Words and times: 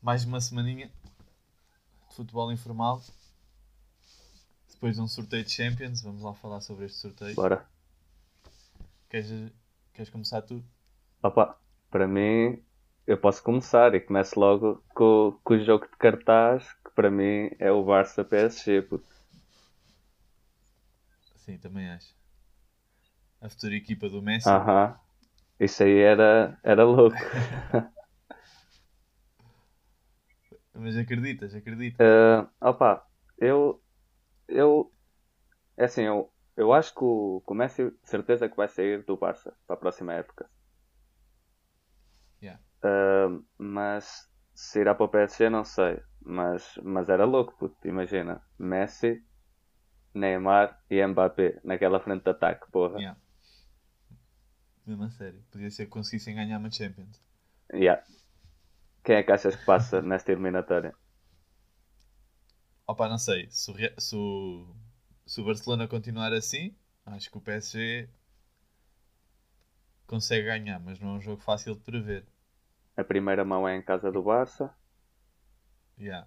Mais 0.00 0.24
uma 0.24 0.40
semaninha 0.40 0.86
de 0.86 2.14
futebol 2.14 2.52
informal. 2.52 3.02
Depois 4.72 4.94
de 4.94 5.02
um 5.02 5.08
sorteio 5.08 5.42
de 5.42 5.50
Champions, 5.50 6.00
vamos 6.02 6.22
lá 6.22 6.32
falar 6.34 6.60
sobre 6.60 6.86
este 6.86 6.98
sorteio. 6.98 7.34
Bora. 7.34 7.66
Queres, 9.10 9.50
queres 9.92 10.10
começar 10.10 10.42
tu? 10.42 10.62
Opa, 11.20 11.58
para 11.90 12.06
mim, 12.06 12.62
eu 13.04 13.18
posso 13.18 13.42
começar 13.42 13.96
e 13.96 14.00
começo 14.00 14.38
logo 14.38 14.80
com, 14.94 15.36
com 15.42 15.54
o 15.54 15.64
jogo 15.64 15.86
de 15.86 15.96
cartaz, 15.96 16.72
que 16.84 16.92
para 16.94 17.10
mim 17.10 17.50
é 17.58 17.72
o 17.72 17.84
Barça 17.84 18.24
PSG. 18.24 18.82
puto. 18.82 19.17
Sim, 21.48 21.56
também 21.56 21.88
acho. 21.88 22.14
A 23.40 23.48
futura 23.48 23.74
equipa 23.74 24.06
do 24.06 24.20
Messi. 24.20 24.50
Aham. 24.50 24.94
Isso 25.58 25.82
aí 25.82 25.98
era, 25.98 26.58
era 26.62 26.84
louco. 26.84 27.16
Mas 30.74 30.94
acreditas, 30.96 31.54
acreditas. 31.54 32.06
Eh, 32.06 32.46
opa, 32.60 33.02
eu. 33.38 33.82
Eu. 34.46 34.92
É 35.76 35.84
assim, 35.84 36.02
eu, 36.02 36.30
eu 36.56 36.72
acho 36.72 36.94
que 36.94 37.02
o, 37.04 37.42
que 37.46 37.52
o 37.52 37.56
Messi, 37.56 37.92
certeza 38.04 38.48
que 38.48 38.56
vai 38.56 38.68
sair 38.68 39.04
do 39.04 39.16
Barça 39.16 39.54
para 39.66 39.74
a 39.74 39.78
próxima 39.78 40.12
época. 40.12 40.50
Yeah. 42.42 42.58
Eh, 42.84 43.28
mas 43.58 44.28
se 44.54 44.80
irá 44.80 44.94
para 44.94 45.04
o 45.06 45.08
PSG, 45.08 45.48
não 45.50 45.64
sei. 45.64 46.00
Mas, 46.20 46.78
mas 46.82 47.08
era 47.08 47.24
louco, 47.24 47.56
puto. 47.58 47.88
Imagina, 47.88 48.42
Messi, 48.58 49.22
Neymar 50.18 50.82
e 50.90 51.04
Mbappé 51.06 51.60
naquela 51.64 52.00
frente 52.00 52.24
de 52.24 52.30
ataque, 52.30 52.70
porra. 52.70 52.98
Yeah. 52.98 53.20
Mesmo 54.86 55.04
a 55.04 55.10
sério. 55.10 55.42
Podia 55.50 55.70
ser 55.70 55.84
que 55.84 55.90
conseguissem 55.90 56.34
ganhar 56.34 56.58
uma 56.58 56.70
Champions. 56.70 57.22
Yeah. 57.72 58.02
Quem 59.04 59.16
é 59.16 59.22
que 59.22 59.32
achas 59.32 59.54
que 59.56 59.64
passa 59.64 60.00
nesta 60.02 60.32
eliminatória? 60.32 60.94
Opa, 62.86 63.08
não 63.08 63.18
sei. 63.18 63.48
Se 63.50 63.70
o, 63.70 63.74
se 64.00 64.16
o, 64.16 64.74
se 65.26 65.40
o 65.40 65.44
Barcelona 65.44 65.86
continuar 65.86 66.32
assim, 66.32 66.74
acho 67.04 67.30
que 67.30 67.36
o 67.36 67.40
PSG 67.40 68.08
consegue 70.06 70.46
ganhar, 70.46 70.80
mas 70.80 70.98
não 70.98 71.10
é 71.10 71.12
um 71.12 71.20
jogo 71.20 71.42
fácil 71.42 71.74
de 71.74 71.82
prever. 71.82 72.26
A 72.96 73.04
primeira 73.04 73.44
mão 73.44 73.68
é 73.68 73.76
em 73.76 73.82
casa 73.82 74.10
do 74.10 74.22
Barça. 74.22 74.74
Yeah. 75.98 76.26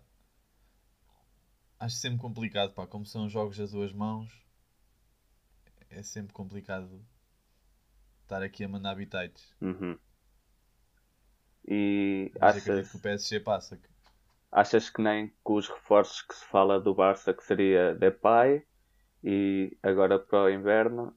Acho 1.82 1.98
sempre 1.98 2.18
complicado, 2.22 2.74
pá. 2.74 2.88
Como 2.88 3.06
são 3.06 3.28
jogos 3.28 3.58
das 3.58 3.72
duas 3.72 3.92
mãos, 3.92 4.32
é 5.92 6.02
sempre 6.02 6.34
complicado 6.34 7.06
estar 8.24 8.42
aqui 8.42 8.64
a 8.64 8.68
mandar 8.68 8.96
bitites. 8.96 9.54
Uhum. 9.62 9.98
E 11.68 12.32
Mas 12.42 12.58
acredito 12.58 12.90
achas, 12.90 12.92
que 12.92 12.98
o 12.98 13.00
PSG 13.00 13.40
passa. 13.40 13.80
achas 14.52 14.90
que 14.90 15.02
nem 15.02 15.34
com 15.44 15.56
os 15.56 15.68
reforços 15.70 16.22
que 16.22 16.34
se 16.36 16.46
fala 16.46 16.80
do 16.80 16.94
Barça, 16.96 17.34
que 17.34 17.44
seria 17.44 17.94
Depay, 17.96 18.64
e 19.24 19.78
agora 19.84 20.20
para 20.20 20.44
o 20.46 20.50
inverno, 20.50 21.16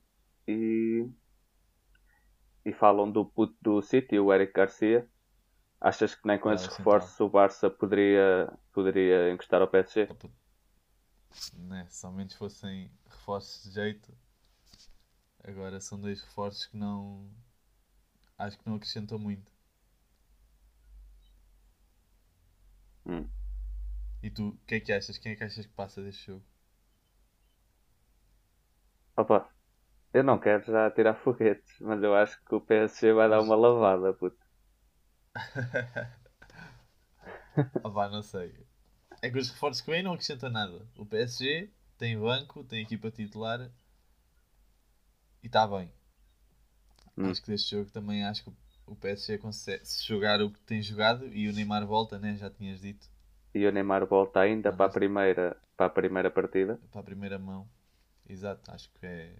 e, 0.48 1.08
e 2.64 2.72
falam 2.72 3.10
do 3.10 3.24
puto 3.24 3.56
do 3.62 3.80
City, 3.82 4.18
o 4.18 4.32
Eric 4.32 4.52
Garcia, 4.52 5.08
achas 5.80 6.14
que 6.14 6.26
nem 6.26 6.38
com 6.38 6.50
Ah, 6.50 6.54
esses 6.54 6.68
é 6.68 6.78
reforços 6.78 7.18
o 7.20 7.28
Barça 7.28 7.70
poderia, 7.70 8.52
poderia 8.72 9.30
encostar 9.32 9.62
ao 9.62 9.68
PSG? 9.68 10.08
Opa, 11.34 11.56
Né? 11.58 11.86
Se 11.90 12.04
ao 12.06 12.12
menos 12.12 12.34
fossem 12.34 12.90
reforços 13.08 13.64
de 13.64 13.72
jeito. 13.74 14.12
Agora 15.44 15.80
são 15.80 16.00
dois 16.00 16.20
reforços 16.20 16.66
que 16.66 16.76
não. 16.76 17.30
Acho 18.38 18.56
que 18.58 18.64
não 18.68 18.76
acrescentam 18.76 19.18
muito. 19.18 19.50
Hum. 23.06 23.31
E 24.20 24.28
tu, 24.28 24.48
o 24.48 24.59
que 24.66 24.75
é 24.75 24.81
que 24.81 24.92
achas? 24.92 25.19
Quem 25.19 25.31
é 25.32 25.36
que 25.36 25.44
achas 25.44 25.66
que 25.66 25.72
passa 25.72 26.03
deste 26.03 26.26
jogo? 26.26 26.44
Opa, 29.16 29.48
eu 30.14 30.25
não 30.25 30.38
quero 30.38 30.64
já 30.64 30.91
tirar 30.91 31.14
foguetes, 31.25 31.80
mas 31.80 32.03
eu 32.03 32.14
acho 32.14 32.42
que 32.44 32.54
o 32.54 32.60
PSG 32.60 33.12
vai 33.14 33.28
dar 33.28 33.41
uma 33.42 33.56
lavada, 33.56 34.12
puto. 34.14 34.38
Pá, 37.82 38.09
não 38.09 38.22
sei. 38.22 38.66
É 39.24 39.30
que 39.30 39.38
os 39.38 39.48
reforços 39.50 39.80
que 39.82 39.90
vêm 39.90 40.04
não 40.04 40.12
acrescentam 40.12 40.50
nada. 40.50 40.86
O 40.96 41.04
PSG 41.04 41.68
tem 41.98 42.16
banco, 42.16 42.62
tem 42.62 42.82
equipa 42.82 43.10
titular 43.10 43.68
e 45.42 45.46
está 45.46 45.66
bem. 45.68 45.92
Hum. 47.16 47.30
Acho 47.30 47.42
que 47.42 47.48
deste 47.50 47.72
jogo 47.72 47.90
também 47.90 48.24
acho 48.24 48.44
que 48.44 48.52
o 48.86 48.94
PSG 48.94 49.38
consegue 49.38 49.84
se 49.84 50.04
jogar 50.06 50.40
o 50.40 50.48
que 50.50 50.60
tem 50.60 50.80
jogado 50.80 51.26
e 51.34 51.48
o 51.48 51.52
Neymar 51.52 51.84
volta, 51.86 52.18
né? 52.20 52.36
Já 52.36 52.48
tinhas 52.50 52.80
dito, 52.80 53.08
E 53.54 53.60
o 53.66 53.72
Neymar 53.72 54.04
volta 54.06 54.40
ainda 54.40 54.70
Não, 54.70 54.76
para 54.76 54.86
a 54.86 54.90
primeira, 54.90 55.56
para 55.76 55.86
a 55.86 55.91
primeira 55.98 56.30
partida. 56.30 56.78
para 56.91 57.00
a 57.00 57.04
primeira 57.04 57.38
mão. 57.38 57.68
Exato, 58.28 58.70
acho 58.72 58.91
que 58.94 59.06
é. 59.06 59.36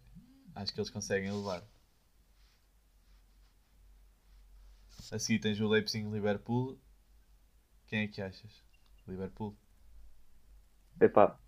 Acho 0.55 0.73
que 0.75 0.81
eles 0.81 0.91
conseguem 0.91 1.33
levar. 1.33 1.65
A 5.13 5.19
seguir 5.19 5.39
tens 5.39 5.61
o 5.61 5.69
Leipzig 5.69 6.05
Liverpool. 6.11 6.79
Quem 7.87 8.01
é 8.01 8.09
que 8.09 8.21
achas? 8.21 8.63
Liverpool. 9.09 9.57
Epá, 11.01 11.39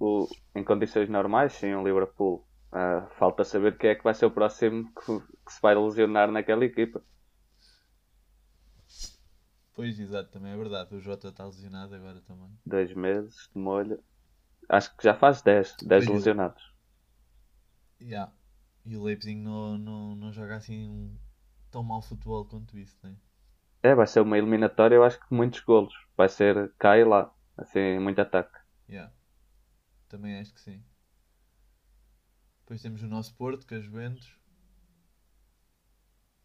o, 0.00 0.26
em 0.54 0.64
condições 0.64 1.08
normais, 1.08 1.52
sim, 1.54 1.74
o 1.74 1.84
Liverpool. 1.84 2.46
Ah, 2.72 3.06
falta 3.18 3.44
saber 3.44 3.78
quem 3.78 3.90
é 3.90 3.94
que 3.94 4.02
vai 4.04 4.14
ser 4.14 4.26
o 4.26 4.30
próximo 4.30 4.92
que, 4.94 5.20
que 5.46 5.52
se 5.52 5.60
vai 5.62 5.74
lesionar 5.74 6.30
naquela 6.30 6.64
equipa. 6.64 7.02
Pois, 9.74 10.00
exato, 10.00 10.30
também 10.32 10.52
é 10.52 10.56
verdade. 10.56 10.94
O 10.94 11.00
Jota 11.00 11.28
está 11.28 11.44
lesionado 11.44 11.94
agora 11.94 12.20
também. 12.22 12.58
Dois 12.66 12.92
meses 12.92 13.48
de 13.54 13.58
molho. 13.58 14.04
Acho 14.68 14.96
que 14.96 15.04
já 15.04 15.14
faz 15.14 15.42
10, 15.42 15.76
10 15.82 16.06
Pois 16.06 16.10
é. 16.10 16.10
lesionados. 16.10 16.62
Yeah. 18.00 18.32
E 18.84 18.96
o 18.96 19.02
Leipzig 19.02 19.34
não, 19.40 19.76
não, 19.78 20.14
não 20.14 20.32
joga 20.32 20.56
assim 20.56 21.18
tão 21.72 21.82
mau 21.82 22.00
futebol 22.02 22.44
quanto 22.44 22.78
isso, 22.78 22.96
né? 23.02 23.16
É, 23.84 23.94
vai 23.94 24.06
ser 24.08 24.18
uma 24.20 24.36
eliminatória, 24.36 24.96
eu 24.96 25.04
acho 25.04 25.20
que 25.20 25.32
muitos 25.32 25.60
golos. 25.60 25.94
Vai 26.16 26.28
ser 26.28 26.72
cá 26.78 26.98
e 26.98 27.04
lá. 27.04 27.32
Assim, 27.56 27.98
muito 28.00 28.20
ataque. 28.20 28.50
Yeah. 28.88 29.12
Também 30.08 30.38
acho 30.38 30.52
que 30.54 30.60
sim. 30.60 30.84
Depois 32.60 32.80
temos 32.80 33.02
o 33.02 33.06
nosso 33.06 33.34
Porto, 33.36 33.66
que 33.66 33.74
é 33.74 33.80
Juventus. 33.80 34.38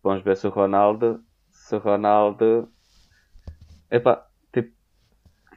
Vamos 0.03 0.23
ver 0.23 0.35
se 0.38 0.47
o 0.47 0.49
Ronaldo. 0.49 1.23
Se 1.49 1.75
o 1.75 1.79
Ronaldo. 1.79 2.72
Epá, 3.89 4.29
tipo. 4.53 4.75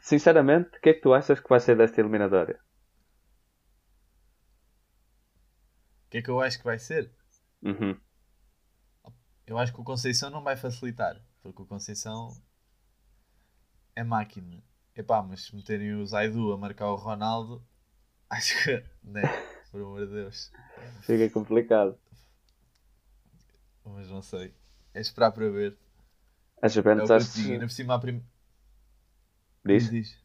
Sinceramente, 0.01 0.77
o 0.77 0.81
que 0.81 0.91
é 0.91 0.95
que 0.95 1.01
tu 1.01 1.13
achas 1.13 1.41
que 1.41 1.49
vai 1.49 1.61
ser 1.61 1.77
desta 1.77 2.01
eliminatória? 2.01 2.61
O 6.07 6.11
que 6.11 6.19
é 6.19 6.23
que 6.23 6.31
eu 6.31 6.41
acho 6.41 6.59
que 6.59 6.65
vai 6.65 6.79
ser? 6.79 7.13
Uhum. 7.63 7.99
Eu 9.47 9.59
acho 9.59 9.73
que 9.73 9.81
o 9.81 9.85
Conceição 9.85 10.31
não 10.31 10.43
vai 10.43 10.57
facilitar. 10.57 11.21
Porque 11.43 11.63
o 11.63 11.67
Conceição 11.67 12.29
é 13.95 14.05
máquina. 14.05 14.63
Epá, 14.95 15.23
mas 15.23 15.45
se 15.47 15.57
meterem 15.57 15.95
o 15.95 16.07
Zaidu 16.07 16.53
a 16.53 16.59
marcar 16.59 16.89
o 16.91 16.97
Ronaldo, 16.97 17.65
acho 18.29 18.63
que. 18.65 18.85
Né? 19.03 19.23
Por 19.71 19.81
amor 19.81 20.07
de 20.07 20.13
Deus. 20.13 20.51
Fica 21.01 21.31
complicado. 21.31 21.99
Mas 23.85 24.09
não 24.09 24.23
sei. 24.23 24.55
É 24.95 25.01
esperar 25.01 25.33
para 25.33 25.49
ver. 25.51 25.77
A 26.61 26.69
É 26.69 26.69
Juventus 26.69 27.07
que 27.07 27.13
eu 27.13 27.17
acho 27.17 27.33
te 27.33 27.43
digo. 27.43 27.53
Ainda 27.53 27.67
que. 27.67 27.67
por 27.67 27.73
cima 27.75 27.95
a 27.95 27.99
prim... 27.99 28.25
Diz? 29.65 29.91
diz. 29.91 30.19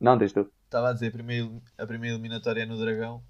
Não, 0.00 0.16
diz 0.18 0.32
tu. 0.32 0.50
Estava 0.64 0.90
a 0.90 0.92
dizer, 0.92 1.08
a 1.08 1.12
primeira, 1.12 1.62
a 1.78 1.86
primeira 1.86 2.14
eliminatória 2.16 2.62
é 2.62 2.66
no 2.66 2.78
Dragão. 2.78 3.22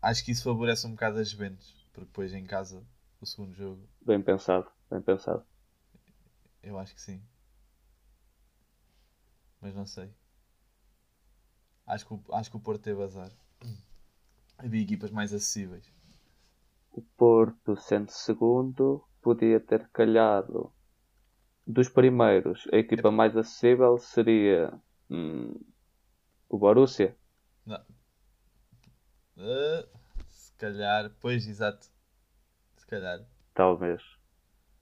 Acho 0.00 0.24
que 0.24 0.32
isso 0.32 0.44
favorece 0.44 0.86
um 0.86 0.90
bocado 0.92 1.18
as 1.18 1.30
Juventus. 1.30 1.74
Porque 1.92 2.06
depois 2.06 2.32
em 2.32 2.44
casa, 2.44 2.84
o 3.20 3.26
segundo 3.26 3.54
jogo, 3.54 3.88
Bem 4.00 4.20
pensado, 4.20 4.70
bem 4.90 5.00
pensado. 5.00 5.44
eu 6.62 6.78
acho 6.78 6.94
que 6.94 7.00
sim. 7.00 7.22
Mas 9.64 9.74
não 9.74 9.86
sei. 9.86 10.14
Acho 11.86 12.06
que, 12.06 12.12
o- 12.14 12.34
acho 12.34 12.50
que 12.50 12.56
o 12.58 12.60
Porto 12.60 12.82
teve 12.82 13.02
azar. 13.02 13.32
Havia 14.58 14.82
equipas 14.82 15.12
mais 15.12 15.32
acessíveis. 15.32 15.92
O 16.92 17.02
Porto, 17.18 17.76
sendo 17.76 18.10
segundo, 18.10 19.04
podia 19.20 19.60
ter 19.60 19.86
calhado. 19.90 20.72
Dos 21.66 21.88
primeiros, 21.88 22.68
a 22.72 22.76
equipa 22.78 23.10
mais 23.10 23.36
acessível 23.36 23.98
seria 23.98 24.72
hum, 25.10 25.54
o 26.48 26.58
Borussia. 26.58 27.16
Não. 27.66 27.84
Ah, 29.38 29.84
se 30.30 30.52
calhar, 30.58 31.10
pois, 31.20 31.46
exato. 31.46 31.88
Se 32.76 32.86
calhar. 32.86 33.26
Talvez. 33.52 34.02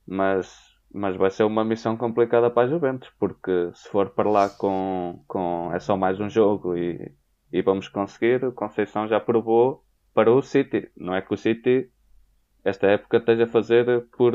Mas, 0.07 0.72
mas 0.95 1.17
vai 1.17 1.31
ser 1.31 1.45
uma 1.45 1.65
missão 1.65 1.97
complicada 1.97 2.51
para 2.51 2.67
a 2.67 2.71
Juventus, 2.71 3.11
porque 3.19 3.71
se 3.75 3.89
for 3.89 4.11
para 4.11 4.31
lá 4.31 4.49
com, 4.51 5.25
com 5.27 5.73
é 5.73 5.81
só 5.81 5.97
mais 5.97 6.21
um 6.21 6.29
jogo 6.29 6.77
e, 6.77 7.15
e 7.51 7.63
vamos 7.63 7.89
conseguir. 7.89 8.45
O 8.45 8.53
Conceição 8.53 9.09
já 9.09 9.19
provou 9.19 9.85
para 10.13 10.31
o 10.31 10.43
City. 10.43 10.91
Não 10.97 11.15
é 11.15 11.23
que 11.23 11.33
o 11.33 11.37
City, 11.37 11.91
esta 12.63 12.87
época, 12.89 13.17
esteja 13.17 13.45
a 13.45 13.49
fazer 13.49 14.07
por, 14.11 14.35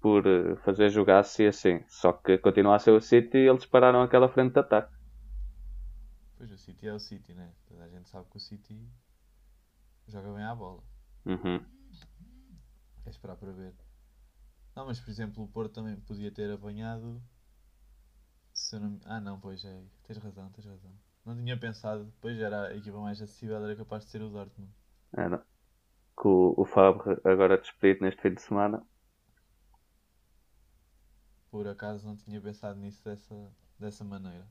por 0.00 0.22
fazer 0.64 0.90
jogar-se 0.90 1.46
assim. 1.46 1.82
Só 1.88 2.12
que 2.12 2.38
continua 2.38 2.76
a 2.76 2.78
ser 2.78 2.92
o 2.92 3.00
City 3.00 3.38
e 3.38 3.48
eles 3.48 3.66
pararam 3.66 4.02
aquela 4.02 4.28
frente 4.28 4.52
de 4.52 4.60
ataque. 4.60 4.94
Pois, 6.36 6.52
o 6.52 6.58
City 6.58 6.86
é 6.86 6.94
o 6.94 7.00
City, 7.00 7.34
né? 7.34 7.50
Toda 7.66 7.82
a 7.82 7.88
gente 7.88 8.08
sabe 8.08 8.26
que 8.30 8.36
o 8.36 8.40
City 8.40 8.80
joga 10.06 10.32
bem 10.32 10.44
à 10.44 10.54
bola. 10.54 10.84
Uhum. 11.26 11.60
É 13.04 13.10
esperar 13.10 13.36
para 13.36 13.50
ver. 13.50 13.74
Não, 14.78 14.86
mas 14.86 15.00
por 15.00 15.10
exemplo, 15.10 15.42
o 15.42 15.48
Porto 15.48 15.72
também 15.72 15.96
podia 15.96 16.30
ter 16.30 16.48
apanhado. 16.52 17.20
Se 18.52 18.78
não... 18.78 19.00
Ah, 19.06 19.20
não, 19.20 19.40
pois 19.40 19.64
é. 19.64 19.82
Tens 20.04 20.18
razão, 20.18 20.48
tens 20.50 20.66
razão. 20.66 20.92
Não 21.24 21.34
tinha 21.34 21.58
pensado. 21.58 22.12
Pois 22.20 22.38
era 22.38 22.68
a 22.68 22.76
equipa 22.76 22.96
mais 23.00 23.20
acessível, 23.20 23.56
era 23.56 23.74
capaz 23.74 24.04
de 24.04 24.10
ser 24.12 24.22
o 24.22 24.28
Dortmund. 24.28 24.72
Era. 25.12 25.44
Com 26.14 26.54
o 26.56 26.64
Fabre 26.64 27.20
agora 27.24 27.58
despedido 27.58 28.04
neste 28.04 28.22
fim 28.22 28.34
de 28.34 28.40
semana. 28.40 28.86
Por 31.50 31.66
acaso 31.66 32.06
não 32.06 32.16
tinha 32.16 32.40
pensado 32.40 32.78
nisso 32.78 33.02
dessa, 33.02 33.52
dessa 33.80 34.04
maneira. 34.04 34.46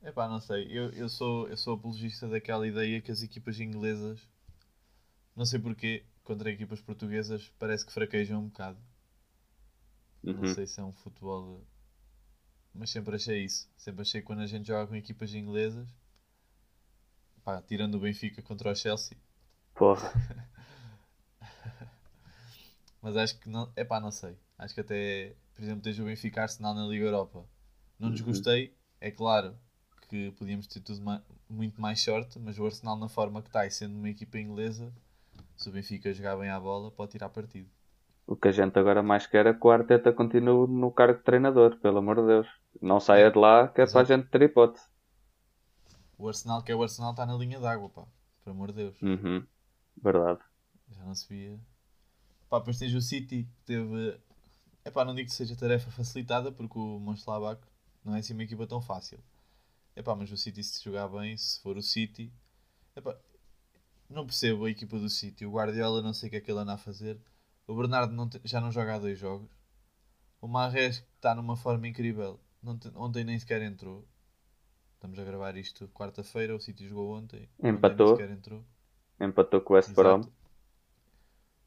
Epá, 0.00 0.28
não 0.28 0.38
sei. 0.38 0.68
Eu, 0.70 0.90
eu, 0.90 1.08
sou, 1.08 1.48
eu 1.48 1.56
sou 1.56 1.74
apologista 1.74 2.28
daquela 2.28 2.68
ideia 2.68 3.00
que 3.00 3.10
as 3.10 3.20
equipas 3.20 3.58
inglesas, 3.58 4.30
não 5.34 5.44
sei 5.44 5.58
porquê, 5.58 6.04
contra 6.24 6.50
equipas 6.50 6.80
portuguesas, 6.80 7.52
parece 7.58 7.86
que 7.86 7.92
fraquejam 7.92 8.40
um 8.40 8.48
bocado. 8.48 8.80
Não 10.30 10.44
Uhum. 10.44 10.44
sei 10.44 10.66
se 10.66 10.80
é 10.80 10.84
um 10.84 10.92
futebol. 10.92 11.64
Mas 12.74 12.90
sempre 12.90 13.16
achei 13.16 13.42
isso. 13.42 13.70
Sempre 13.74 14.02
achei 14.02 14.20
que 14.20 14.26
quando 14.26 14.42
a 14.42 14.46
gente 14.46 14.66
joga 14.68 14.86
com 14.86 14.94
equipas 14.94 15.32
inglesas, 15.32 15.88
pá, 17.44 17.62
tirando 17.62 17.94
o 17.94 18.00
Benfica 18.00 18.42
contra 18.42 18.72
o 18.72 18.74
Chelsea, 18.74 19.16
Porra. 19.74 20.10
mas 23.00 23.16
acho 23.16 23.38
que 23.38 23.48
não. 23.48 23.70
Epá, 23.76 24.00
não 24.00 24.10
sei. 24.10 24.36
Acho 24.58 24.74
que 24.74 24.80
até, 24.80 25.34
por 25.54 25.62
exemplo, 25.62 25.82
tens 25.82 25.98
o 25.98 26.04
Benfica 26.04 26.42
Arsenal 26.42 26.74
na 26.74 26.86
Liga 26.86 27.04
Europa. 27.06 27.44
Não 27.98 28.10
Uhum. 28.10 28.12
desgostei, 28.12 28.74
é 29.00 29.10
claro 29.10 29.56
que 30.08 30.32
podíamos 30.32 30.66
ter 30.66 30.80
tudo 30.80 31.00
ma- 31.02 31.22
muito 31.48 31.80
mais 31.80 32.00
sorte, 32.02 32.38
mas 32.38 32.58
o 32.58 32.66
Arsenal 32.66 32.96
na 32.96 33.08
forma 33.08 33.42
que 33.42 33.48
está 33.48 33.66
e 33.66 33.70
sendo 33.70 33.96
uma 33.96 34.08
equipa 34.10 34.38
inglesa, 34.38 34.92
se 35.56 35.68
o 35.68 35.72
Benfica 35.72 36.12
jogar 36.12 36.36
bem 36.36 36.50
à 36.50 36.58
bola, 36.58 36.90
pode 36.90 37.12
tirar 37.12 37.28
partido. 37.28 37.68
O 38.26 38.34
que 38.36 38.48
a 38.48 38.52
gente 38.52 38.78
agora 38.78 39.02
mais 39.02 39.26
quer 39.26 39.46
é 39.46 39.52
que 39.52 39.66
o 39.66 39.70
Arteta 39.70 40.12
continue 40.12 40.66
no 40.68 40.90
cargo 40.90 41.18
de 41.18 41.24
treinador, 41.24 41.76
pelo 41.78 41.98
amor 41.98 42.16
de 42.16 42.26
Deus. 42.26 42.48
Não 42.80 42.98
saia 42.98 43.30
de 43.30 43.38
lá 43.38 43.68
que 43.68 43.82
é 43.82 43.86
para 43.86 44.00
a 44.00 44.04
gente 44.04 44.28
ter 44.28 44.42
hipótese. 44.42 44.86
O 46.16 46.28
Arsenal, 46.28 46.62
que 46.62 46.72
é 46.72 46.74
o 46.74 46.82
Arsenal, 46.82 47.10
está 47.10 47.26
na 47.26 47.34
linha 47.34 47.60
d'água, 47.60 47.90
pá. 47.90 48.04
Por 48.42 48.50
amor 48.50 48.68
de 48.68 48.76
Deus. 48.76 49.02
Uhum. 49.02 49.46
Verdade. 50.02 50.40
Já 50.90 51.04
não 51.04 51.14
se 51.14 51.28
via. 51.28 51.58
Pá, 52.48 52.58
depois 52.58 52.78
tens 52.78 52.94
o 52.94 53.00
City, 53.00 53.44
que 53.44 53.62
teve. 53.66 54.18
Epá, 54.84 55.04
não 55.04 55.14
digo 55.14 55.28
que 55.28 55.34
seja 55.34 55.56
tarefa 55.56 55.90
facilitada, 55.90 56.50
porque 56.52 56.78
o 56.78 56.98
Mönchengladbach 57.00 57.60
não 58.04 58.14
é 58.14 58.20
assim 58.20 58.32
uma 58.32 58.42
equipa 58.42 58.66
tão 58.66 58.80
fácil. 58.80 59.18
Epá, 59.96 60.14
mas 60.14 60.30
o 60.30 60.36
City, 60.36 60.62
se 60.62 60.82
jogar 60.82 61.08
bem, 61.08 61.36
se 61.36 61.60
for 61.60 61.76
o 61.76 61.82
City. 61.82 62.32
Epá, 62.96 63.16
não 64.14 64.26
percebo 64.26 64.64
a 64.64 64.70
equipa 64.70 64.98
do 64.98 65.08
City. 65.10 65.44
O 65.46 65.52
Guardiola, 65.52 66.02
não 66.02 66.12
sei 66.14 66.28
o 66.28 66.30
que 66.30 66.36
é 66.36 66.40
que 66.40 66.50
ele 66.50 66.60
anda 66.60 66.74
a 66.74 66.78
fazer. 66.78 67.18
O 67.66 67.74
Bernardo 67.74 68.12
não 68.14 68.28
te- 68.28 68.40
já 68.44 68.60
não 68.60 68.70
joga 68.72 68.94
há 68.94 68.98
dois 68.98 69.18
jogos. 69.18 69.50
O 70.40 70.48
Marres, 70.48 71.04
está 71.16 71.34
numa 71.34 71.56
forma 71.56 71.88
incrível, 71.88 72.38
te- 72.80 72.92
ontem 72.94 73.24
nem 73.24 73.38
sequer 73.38 73.62
entrou. 73.62 74.06
Estamos 74.94 75.18
a 75.18 75.24
gravar 75.24 75.56
isto 75.56 75.88
quarta-feira. 75.88 76.54
O 76.56 76.60
City 76.60 76.88
jogou 76.88 77.14
ontem. 77.14 77.48
ontem 77.58 77.68
Empatou. 77.70 78.06
Nem 78.06 78.16
sequer 78.16 78.30
entrou. 78.30 78.64
Empatou 79.20 79.60
com 79.60 79.72
o 79.72 79.76
West 79.76 79.92
Brom. 79.94 80.22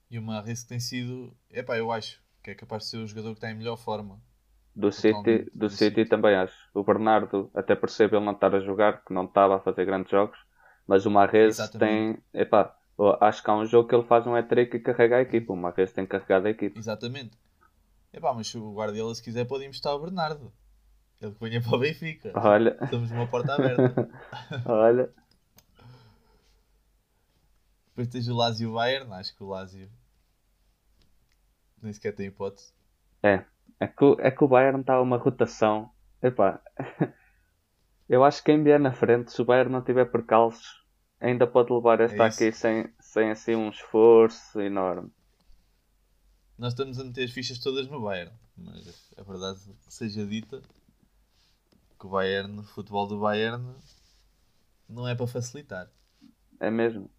E 0.10 0.18
o 0.18 0.22
Marres 0.22 0.64
que 0.64 0.70
tem 0.70 0.80
sido, 0.80 1.36
epá, 1.52 1.78
eu 1.78 1.92
acho 1.92 2.22
que 2.42 2.52
é 2.52 2.56
capaz 2.56 2.84
de 2.84 2.90
ser 2.90 2.98
o 2.98 3.08
jogador 3.08 3.32
que 3.32 3.38
está 3.38 3.52
em 3.52 3.56
melhor 3.56 3.78
forma. 3.78 4.20
Do 4.76 4.92
City, 4.92 5.50
do 5.54 5.68
do 5.68 5.70
City 5.70 6.02
City. 6.02 6.06
também 6.06 6.36
acho. 6.36 6.56
O 6.74 6.84
Bernardo, 6.84 7.50
até 7.54 7.76
percebo 7.76 8.16
ele 8.16 8.26
não 8.26 8.34
estar 8.34 8.54
a 8.56 8.60
jogar, 8.60 9.04
que 9.04 9.14
não 9.14 9.26
estava 9.26 9.58
a 9.58 9.60
fazer 9.60 9.86
grandes 9.86 10.12
jogos, 10.12 10.38
mas 10.88 11.06
o 11.06 11.12
Marrez 11.12 11.60
Exatamente. 11.60 12.14
tem. 12.34 12.42
Epá, 12.42 12.76
acho 13.20 13.44
que 13.44 13.50
há 13.50 13.56
um 13.56 13.66
jogo 13.66 13.90
que 13.90 13.94
ele 13.96 14.06
faz 14.06 14.26
um 14.26 14.34
hat-trick 14.34 14.78
e 14.78 14.80
carrega 14.80 15.18
a 15.18 15.22
equipa. 15.22 15.54
O 15.54 15.58
Marrez 15.58 15.92
tem 15.92 16.06
carregado 16.06 16.48
a 16.48 16.50
equipa. 16.50 16.80
Exatamente. 16.80 17.38
Epá, 18.14 18.34
mas 18.34 18.48
se 18.48 18.58
o 18.58 18.74
Guardiola 18.74 19.14
se 19.14 19.22
quiser 19.22 19.46
pode 19.46 19.66
emprestar 19.66 19.94
o 19.94 20.00
Bernardo. 20.00 20.52
Ele 21.22 21.34
que 21.34 21.40
venha 21.40 21.62
para 21.62 21.76
o 21.76 21.80
Benfica. 21.80 22.32
Olha, 22.36 22.78
Estamos 22.82 23.12
numa 23.12 23.28
porta 23.28 23.54
aberta. 23.56 24.10
olha. 24.66 25.10
Depois 27.90 28.08
tens 28.08 28.28
o 28.28 28.36
Lazio 28.36 28.74
Bayern. 28.74 29.12
Acho 29.14 29.36
que 29.36 29.44
o 29.44 29.48
Lazio 29.48 29.90
nem 31.82 31.92
sequer 31.92 32.14
tem 32.14 32.28
hipótese. 32.28 32.72
É. 33.22 33.44
É 33.80 33.88
que, 33.88 34.16
é 34.20 34.32
que 34.32 34.44
o 34.44 34.48
Bayern 34.48 34.80
está 34.82 34.94
a 34.94 35.02
uma 35.02 35.18
rotação. 35.18 35.92
Epá. 36.22 36.62
Eu 38.10 38.24
acho 38.24 38.40
que 38.40 38.52
quem 38.52 38.64
vier 38.64 38.80
na 38.80 38.94
frente, 38.94 39.32
se 39.32 39.42
o 39.42 39.46
Bayern 39.46 39.72
não 39.72 39.84
tiver 39.84 40.06
percalços, 40.06 40.84
ainda 41.20 41.46
pode 41.46 41.74
levar 41.74 42.00
esta 42.00 42.24
É 42.24 42.28
aqui 42.28 42.52
sem, 42.52 42.90
sem 43.00 43.32
assim 43.32 43.56
um 43.56 43.70
esforço 43.70 44.62
enorme. 44.62 45.12
Nós 46.58 46.74
estamos 46.74 47.00
a 47.00 47.04
meter 47.04 47.26
as 47.26 47.32
fichas 47.32 47.60
todas 47.60 47.88
no 47.88 48.02
Bayern. 48.02 48.34
Mas 48.58 49.12
a 49.16 49.22
verdade 49.22 49.60
seja 49.88 50.26
dita 50.26 50.62
que 52.00 52.06
o 52.06 52.10
Bayern, 52.10 52.60
o 52.60 52.64
futebol 52.64 53.08
do 53.08 53.20
Bayern 53.20 53.76
não 54.90 55.08
é 55.08 55.14
para 55.14 55.28
facilitar. 55.28 55.92
É 56.60 56.72
mesmo. 56.72 57.10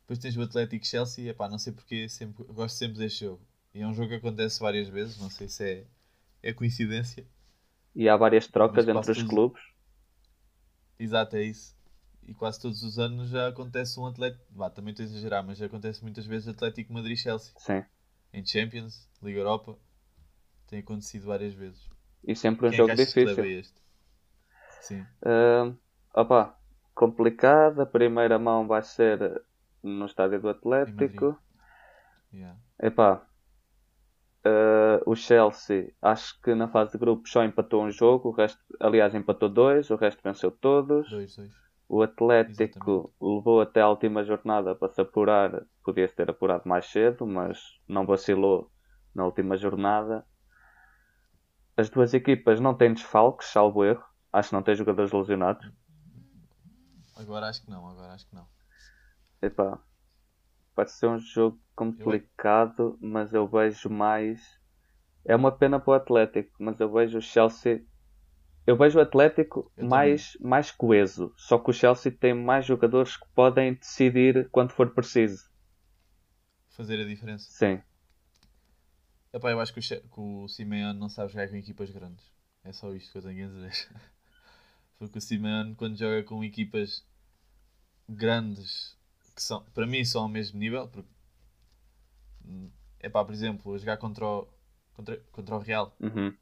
Depois 0.00 0.18
tens 0.18 0.36
o 0.36 0.42
Atlético 0.42 0.84
Chelsea, 0.84 1.30
epá, 1.30 1.48
não 1.48 1.58
sei 1.58 1.72
porque, 1.72 2.08
sempre, 2.08 2.44
gosto 2.44 2.76
sempre 2.76 2.98
deste 2.98 3.24
jogo. 3.24 3.40
E 3.72 3.80
é 3.80 3.86
um 3.86 3.94
jogo 3.94 4.10
que 4.10 4.16
acontece 4.16 4.60
várias 4.60 4.88
vezes, 4.88 5.16
não 5.16 5.30
sei 5.30 5.48
se 5.48 5.64
é, 5.64 5.86
é 6.42 6.52
coincidência. 6.52 7.26
E 7.94 8.08
há 8.08 8.16
várias 8.16 8.46
trocas 8.46 8.88
entre 8.88 9.10
os 9.10 9.18
tudo- 9.18 9.28
clubes. 9.28 9.62
Exato, 10.98 11.36
é 11.36 11.42
isso. 11.42 11.76
E 12.26 12.32
quase 12.32 12.60
todos 12.60 12.82
os 12.82 12.98
anos 12.98 13.28
já 13.28 13.48
acontece 13.48 13.98
um 13.98 14.06
Atlético. 14.06 14.44
Vá, 14.50 14.70
também 14.70 14.92
estou 14.92 15.04
a 15.04 15.08
exagerar, 15.08 15.44
mas 15.44 15.58
já 15.58 15.66
acontece 15.66 16.02
muitas 16.02 16.24
vezes 16.24 16.48
Atlético 16.48 16.92
Madrid-Chelsea. 16.92 17.52
Sim. 17.58 17.84
Em 18.32 18.44
Champions, 18.46 19.08
Liga 19.22 19.40
Europa. 19.40 19.76
Tem 20.68 20.78
acontecido 20.78 21.26
várias 21.26 21.52
vezes. 21.52 21.90
E 22.24 22.34
sempre 22.36 22.66
um 22.66 22.70
Quem 22.70 22.76
é 22.76 22.78
jogo 22.78 22.96
que 22.96 23.04
difícil. 23.04 23.72
Sim. 24.80 25.06
Ah, 25.24 25.72
opa, 26.14 26.58
complicado. 26.94 27.82
A 27.82 27.86
primeira 27.86 28.38
mão 28.38 28.66
vai 28.66 28.82
ser 28.82 29.42
no 29.82 30.06
estádio 30.06 30.40
do 30.40 30.48
Atlético. 30.48 31.36
Yeah. 32.32 32.58
Epá, 32.80 33.26
ah, 34.44 35.00
o 35.06 35.14
Chelsea, 35.14 35.92
acho 36.00 36.40
que 36.40 36.54
na 36.54 36.68
fase 36.68 36.92
de 36.92 36.98
grupos 36.98 37.30
só 37.30 37.44
empatou 37.44 37.84
um 37.84 37.90
jogo. 37.90 38.30
O 38.30 38.32
resto, 38.32 38.60
aliás, 38.80 39.14
empatou 39.14 39.48
dois. 39.48 39.90
O 39.90 39.96
resto 39.96 40.20
venceu 40.22 40.50
todos. 40.50 41.08
Dois, 41.10 41.36
dois. 41.36 41.52
O 41.88 42.02
Atlético 42.02 43.12
levou 43.20 43.60
até 43.60 43.82
a 43.82 43.88
última 43.88 44.24
jornada 44.24 44.74
para 44.74 44.92
se 44.92 45.00
apurar. 45.00 45.64
Podia-se 45.84 46.16
ter 46.16 46.30
apurado 46.30 46.66
mais 46.66 46.86
cedo, 46.86 47.26
mas 47.26 47.78
não 47.86 48.06
vacilou 48.06 48.70
na 49.14 49.24
última 49.24 49.56
jornada. 49.56 50.24
As 51.76 51.90
duas 51.90 52.14
equipas 52.14 52.60
não 52.60 52.74
têm 52.74 52.94
desfalques, 52.94 53.48
salvo 53.48 53.84
erro. 53.84 54.04
Acho 54.32 54.48
que 54.48 54.54
não 54.54 54.62
têm 54.62 54.74
jogadores 54.74 55.12
lesionados. 55.12 55.70
Agora 57.14 57.48
acho 57.48 57.62
que 57.62 57.70
não, 57.70 57.86
agora 57.86 58.14
acho 58.14 58.26
que 58.26 58.34
não. 58.34 58.46
Epá, 59.42 59.78
vai 60.76 60.86
ser 60.86 61.06
um 61.08 61.18
jogo 61.18 61.60
complicado, 61.76 62.98
mas 63.00 63.32
eu 63.34 63.46
vejo 63.48 63.90
mais. 63.90 64.40
É 65.24 65.36
uma 65.36 65.52
pena 65.52 65.80
para 65.80 65.92
o 65.92 65.94
Atlético, 65.94 66.52
mas 66.60 66.80
eu 66.80 66.92
vejo 66.92 67.18
o 67.18 67.22
Chelsea. 67.22 67.84
Eu 68.66 68.76
vejo 68.76 68.98
o 68.98 69.02
Atlético 69.02 69.72
Eu 69.76 69.86
mais, 69.86 70.36
mais 70.40 70.70
coeso. 70.72 71.34
Só 71.36 71.58
que 71.58 71.70
o 71.70 71.74
Chelsea 71.74 72.12
tem 72.12 72.34
mais 72.34 72.66
jogadores 72.66 73.16
que 73.16 73.26
podem 73.34 73.74
decidir 73.74 74.48
quando 74.50 74.72
for 74.72 74.90
preciso. 74.94 75.44
Fazer 76.70 76.98
a 77.00 77.04
diferença. 77.06 77.52
Sim, 77.58 77.82
Epá, 79.32 79.50
eu 79.50 79.60
acho 79.60 79.72
que 79.72 79.78
o, 79.78 79.82
Che- 79.82 80.00
que 80.00 80.20
o 80.20 80.48
Simeone 80.48 80.98
não 80.98 81.08
sabe 81.08 81.32
jogar 81.32 81.48
com 81.48 81.56
equipas 81.56 81.90
grandes. 81.90 82.24
É 82.64 82.72
só 82.72 82.94
isto 82.94 83.10
que 83.12 83.18
eu 83.18 83.22
tenho 83.22 83.46
a 83.48 83.52
dizer. 83.52 83.88
Porque 84.98 85.18
o 85.18 85.20
Simeone, 85.22 85.74
quando 85.76 85.98
joga 85.98 86.22
com 86.24 86.44
equipas 86.44 87.04
grandes, 88.08 88.96
que 89.34 89.42
são, 89.42 89.62
para 89.74 89.86
mim 89.86 90.04
são 90.04 90.22
ao 90.22 90.28
mesmo 90.28 90.58
nível, 90.58 90.88
porque 90.88 91.08
é 93.00 93.08
pá, 93.08 93.24
por 93.24 93.32
exemplo, 93.34 93.74
a 93.74 93.78
jogar 93.78 93.96
contra 93.96 94.24
o, 94.26 94.48
contra, 94.94 95.16
contra 95.32 95.54
o 95.56 95.58
Real, 95.58 95.96
uhum, 96.00 96.34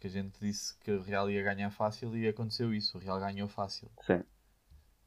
que 0.00 0.06
a 0.06 0.10
gente 0.10 0.38
disse 0.40 0.76
que 0.78 0.90
o 0.90 1.02
Real 1.02 1.30
ia 1.30 1.42
ganhar 1.42 1.70
fácil 1.70 2.16
e 2.16 2.26
aconteceu 2.28 2.74
isso. 2.74 2.96
O 2.98 3.00
Real 3.00 3.18
ganhou 3.20 3.48
fácil. 3.48 3.90
sim. 4.06 4.22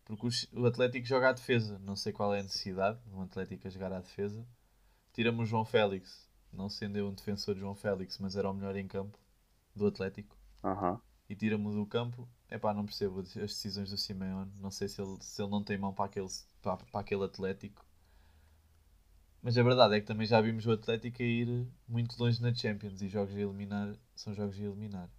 Porque 0.05 0.27
os- 0.27 0.47
o 0.53 0.65
Atlético 0.67 1.05
joga 1.07 1.29
à 1.29 1.33
defesa. 1.33 1.79
Não 1.79 1.95
sei 1.95 2.13
qual 2.13 2.33
é 2.33 2.39
a 2.39 2.43
necessidade 2.43 2.99
de 3.07 3.15
um 3.15 3.23
Atlético 3.23 3.67
a 3.67 3.71
jogar 3.71 3.91
à 3.91 3.99
defesa. 3.99 4.45
Tiramos 5.13 5.43
o 5.43 5.45
João 5.49 5.65
Félix. 5.65 6.29
Não 6.53 6.69
sendo 6.69 6.95
eu 6.97 7.07
um 7.07 7.13
defensor 7.13 7.55
de 7.55 7.61
João 7.61 7.73
Félix, 7.75 8.19
mas 8.19 8.35
era 8.35 8.49
o 8.49 8.53
melhor 8.53 8.75
em 8.75 8.87
campo. 8.87 9.17
do 9.75 9.87
Atlético 9.87 10.37
Aham. 10.63 11.01
e 11.27 11.35
tira-me 11.35 11.69
do 11.73 11.85
campo, 11.87 12.29
epá, 12.49 12.73
não 12.73 12.85
percebo 12.85 13.19
as 13.21 13.33
decisões 13.33 13.89
do 13.91 13.97
Simeone. 13.97 14.51
Não 14.61 14.71
sei 14.71 14.87
se 14.87 15.01
ele, 15.01 15.17
se 15.21 15.41
ele 15.41 15.51
não 15.51 15.63
tem 15.63 15.77
mão 15.77 15.93
para 15.93 16.05
aquele, 16.05 16.27
para, 16.61 16.77
para 16.77 17.01
aquele 17.01 17.23
Atlético. 17.25 17.85
Mas 19.41 19.57
a 19.57 19.63
verdade 19.63 19.95
é 19.95 19.99
que 20.01 20.07
também 20.07 20.25
já 20.25 20.41
vimos 20.41 20.65
o 20.65 20.71
Atlético 20.71 21.21
a 21.21 21.25
ir 21.25 21.67
muito 21.87 22.17
longe 22.19 22.41
na 22.41 22.53
Champions 22.53 23.01
e 23.01 23.07
jogos 23.07 23.35
a 23.35 23.39
eliminar 23.39 23.95
são 24.15 24.33
jogos 24.33 24.57
a 24.59 24.63
eliminar. 24.63 25.09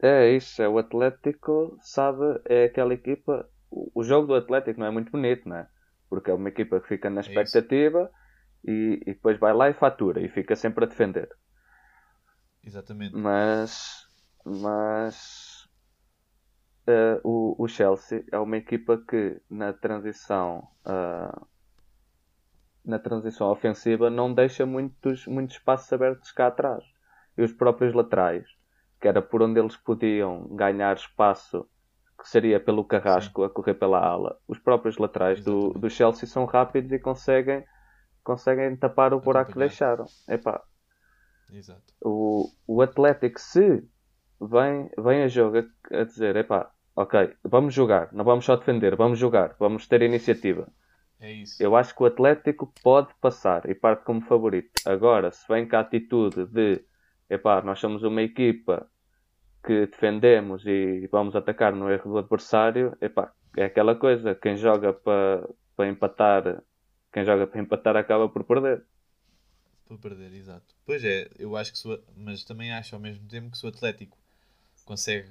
É 0.00 0.30
isso, 0.30 0.62
é 0.62 0.68
o 0.68 0.78
Atlético, 0.78 1.78
sabe, 1.82 2.40
é 2.46 2.64
aquela 2.64 2.94
equipa. 2.94 3.48
O 3.70 4.02
jogo 4.02 4.26
do 4.28 4.34
Atlético 4.34 4.80
não 4.80 4.86
é 4.86 4.90
muito 4.90 5.10
bonito, 5.10 5.48
não 5.48 5.56
é? 5.56 5.68
Porque 6.08 6.30
é 6.30 6.34
uma 6.34 6.48
equipa 6.48 6.80
que 6.80 6.88
fica 6.88 7.10
na 7.10 7.20
isso. 7.20 7.30
expectativa 7.30 8.10
e, 8.64 9.00
e 9.06 9.14
depois 9.14 9.38
vai 9.38 9.52
lá 9.52 9.68
e 9.70 9.74
fatura 9.74 10.20
e 10.20 10.28
fica 10.28 10.56
sempre 10.56 10.84
a 10.84 10.88
defender. 10.88 11.28
Exatamente. 12.62 13.16
Mas, 13.16 14.08
mas 14.44 15.53
eh, 16.86 17.20
o, 17.24 17.54
o 17.58 17.68
Chelsea 17.68 18.24
é 18.30 18.38
uma 18.38 18.56
equipa 18.56 18.98
que 18.98 19.40
na 19.50 19.72
transição 19.72 20.68
ah, 20.84 21.46
na 22.84 22.98
transição 22.98 23.50
ofensiva 23.50 24.10
não 24.10 24.32
deixa 24.32 24.66
muitos, 24.66 25.26
muitos 25.26 25.56
espaços 25.56 25.90
abertos 25.92 26.30
cá 26.30 26.48
atrás. 26.48 26.84
E 27.36 27.42
os 27.42 27.52
próprios 27.52 27.94
laterais, 27.94 28.46
que 29.00 29.08
era 29.08 29.22
por 29.22 29.42
onde 29.42 29.58
eles 29.58 29.76
podiam 29.76 30.46
ganhar 30.54 30.94
espaço, 30.94 31.66
que 32.20 32.28
seria 32.28 32.60
pelo 32.60 32.84
carrasco 32.84 33.42
a 33.42 33.50
correr 33.50 33.74
pela 33.74 33.98
ala, 33.98 34.38
os 34.46 34.58
próprios 34.58 34.98
laterais 34.98 35.42
do, 35.42 35.70
do 35.70 35.90
Chelsea 35.90 36.28
são 36.28 36.44
rápidos 36.44 36.92
e 36.92 36.98
conseguem, 36.98 37.64
conseguem 38.22 38.76
tapar 38.76 39.12
o 39.12 39.20
buraco 39.20 39.52
que 39.52 39.58
deixaram. 39.58 40.04
Epá, 40.28 40.62
Exato. 41.50 41.82
o, 42.00 42.50
o 42.66 42.82
Atlético 42.82 43.40
se 43.40 43.82
vem, 44.40 44.90
vem 44.96 45.22
a 45.22 45.28
jogo 45.28 45.58
a, 45.58 46.00
a 46.00 46.04
dizer, 46.04 46.36
epá, 46.36 46.70
ok, 46.96 47.36
vamos 47.44 47.74
jogar, 47.74 48.12
não 48.12 48.24
vamos 48.24 48.44
só 48.44 48.56
defender, 48.56 48.96
vamos 48.96 49.18
jogar, 49.18 49.56
vamos 49.58 49.86
ter 49.88 50.02
iniciativa. 50.02 50.68
É 51.20 51.32
isso. 51.32 51.66
Eu 51.66 51.76
acho 51.76 51.94
que 51.94 52.02
o 52.02 52.06
Atlético 52.06 52.74
pode 52.82 53.14
passar 53.20 53.68
e 53.70 53.74
parte 53.74 54.04
como 54.04 54.22
favorito. 54.22 54.80
Agora, 54.84 55.30
se 55.32 55.46
vem 55.48 55.68
com 55.68 55.76
a 55.76 55.80
atitude 55.80 56.46
de, 56.46 56.84
epá, 57.30 57.62
nós 57.62 57.78
somos 57.80 58.02
uma 58.02 58.22
equipa 58.22 58.88
que 59.64 59.86
defendemos 59.86 60.66
e 60.66 61.08
vamos 61.12 61.36
atacar 61.36 61.74
no 61.74 61.90
erro 61.90 62.12
do 62.12 62.18
adversário, 62.18 62.96
epá, 63.00 63.32
é 63.56 63.64
aquela 63.66 63.94
coisa, 63.96 64.34
quem 64.34 64.56
joga 64.56 64.92
para 64.92 65.48
para 65.76 65.88
empatar, 65.88 66.62
quem 67.12 67.24
joga 67.24 67.46
para 67.48 67.60
empatar 67.60 67.96
acaba 67.96 68.28
por 68.28 68.44
perder. 68.44 68.84
Para 69.86 69.96
perder, 69.98 70.32
exato. 70.34 70.74
Pois 70.84 71.02
é, 71.04 71.30
eu 71.38 71.56
acho 71.56 71.72
que 71.72 71.88
o- 71.88 72.02
mas 72.16 72.44
também 72.44 72.72
acho 72.72 72.94
ao 72.94 73.00
mesmo 73.00 73.26
tempo 73.28 73.50
que 73.50 73.58
se 73.58 73.64
o 73.66 73.68
Atlético 73.68 74.18
consegue 74.84 75.30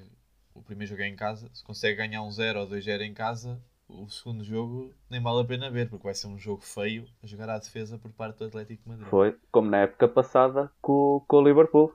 o 0.53 0.61
primeiro 0.61 0.89
jogo 0.89 1.01
é 1.01 1.07
em 1.07 1.15
casa, 1.15 1.49
se 1.53 1.63
consegue 1.63 1.97
ganhar 1.97 2.21
um 2.21 2.31
0 2.31 2.61
ou 2.61 2.67
2-0 2.67 3.01
em 3.01 3.13
casa, 3.13 3.59
o 3.87 4.07
segundo 4.09 4.43
jogo 4.43 4.93
nem 5.09 5.21
vale 5.21 5.41
a 5.41 5.45
pena 5.45 5.69
ver, 5.69 5.89
porque 5.89 6.03
vai 6.03 6.13
ser 6.13 6.27
um 6.27 6.37
jogo 6.37 6.61
feio 6.61 7.05
a 7.21 7.27
jogar 7.27 7.49
à 7.49 7.57
defesa 7.57 7.97
por 7.97 8.11
parte 8.11 8.37
do 8.39 8.45
Atlético 8.45 8.83
de 8.83 8.89
Madrid. 8.89 9.07
Foi 9.07 9.37
como 9.51 9.69
na 9.69 9.79
época 9.79 10.07
passada 10.07 10.71
com, 10.81 11.23
com 11.27 11.37
o 11.37 11.43
Liverpool. 11.43 11.93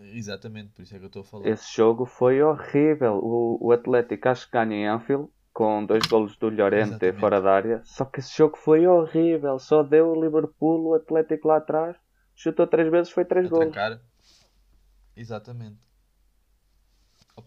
Exatamente, 0.00 0.70
por 0.70 0.82
isso 0.82 0.94
é 0.94 0.98
que 0.98 1.04
eu 1.04 1.08
estou 1.08 1.22
a 1.22 1.24
falar. 1.24 1.48
Esse 1.48 1.74
jogo 1.74 2.04
foi 2.04 2.40
horrível. 2.42 3.18
O, 3.22 3.58
o 3.60 3.72
Atlético 3.72 4.28
acho 4.28 4.46
que 4.46 4.52
ganha 4.52 4.74
em 4.74 4.86
Anfield 4.86 5.28
com 5.52 5.84
dois 5.84 6.06
golos 6.06 6.36
do 6.36 6.50
Llorente 6.50 6.90
Exatamente. 6.90 7.18
fora 7.18 7.40
da 7.40 7.52
área. 7.52 7.80
Só 7.84 8.04
que 8.04 8.20
esse 8.20 8.36
jogo 8.36 8.56
foi 8.56 8.86
horrível. 8.86 9.58
Só 9.58 9.82
deu 9.82 10.12
o 10.12 10.22
Liverpool, 10.22 10.86
o 10.86 10.94
Atlético 10.94 11.48
lá 11.48 11.56
atrás. 11.56 11.96
Chutou 12.36 12.64
três 12.64 12.88
vezes, 12.88 13.10
foi 13.10 13.24
três 13.24 13.46
a 13.46 13.48
golos. 13.48 13.72
trancar. 13.72 14.00
Exatamente. 15.16 15.87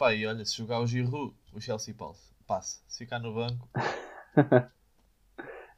Opa, 0.01 0.15
e 0.15 0.25
olha, 0.25 0.43
se 0.43 0.55
jogar 0.57 0.79
o 0.79 0.87
Giroud, 0.87 1.35
o 1.53 1.61
Chelsea 1.61 1.93
passa. 1.93 2.33
passa. 2.47 2.81
Se 2.87 2.97
ficar 3.05 3.19
no 3.19 3.35
banco, 3.35 3.69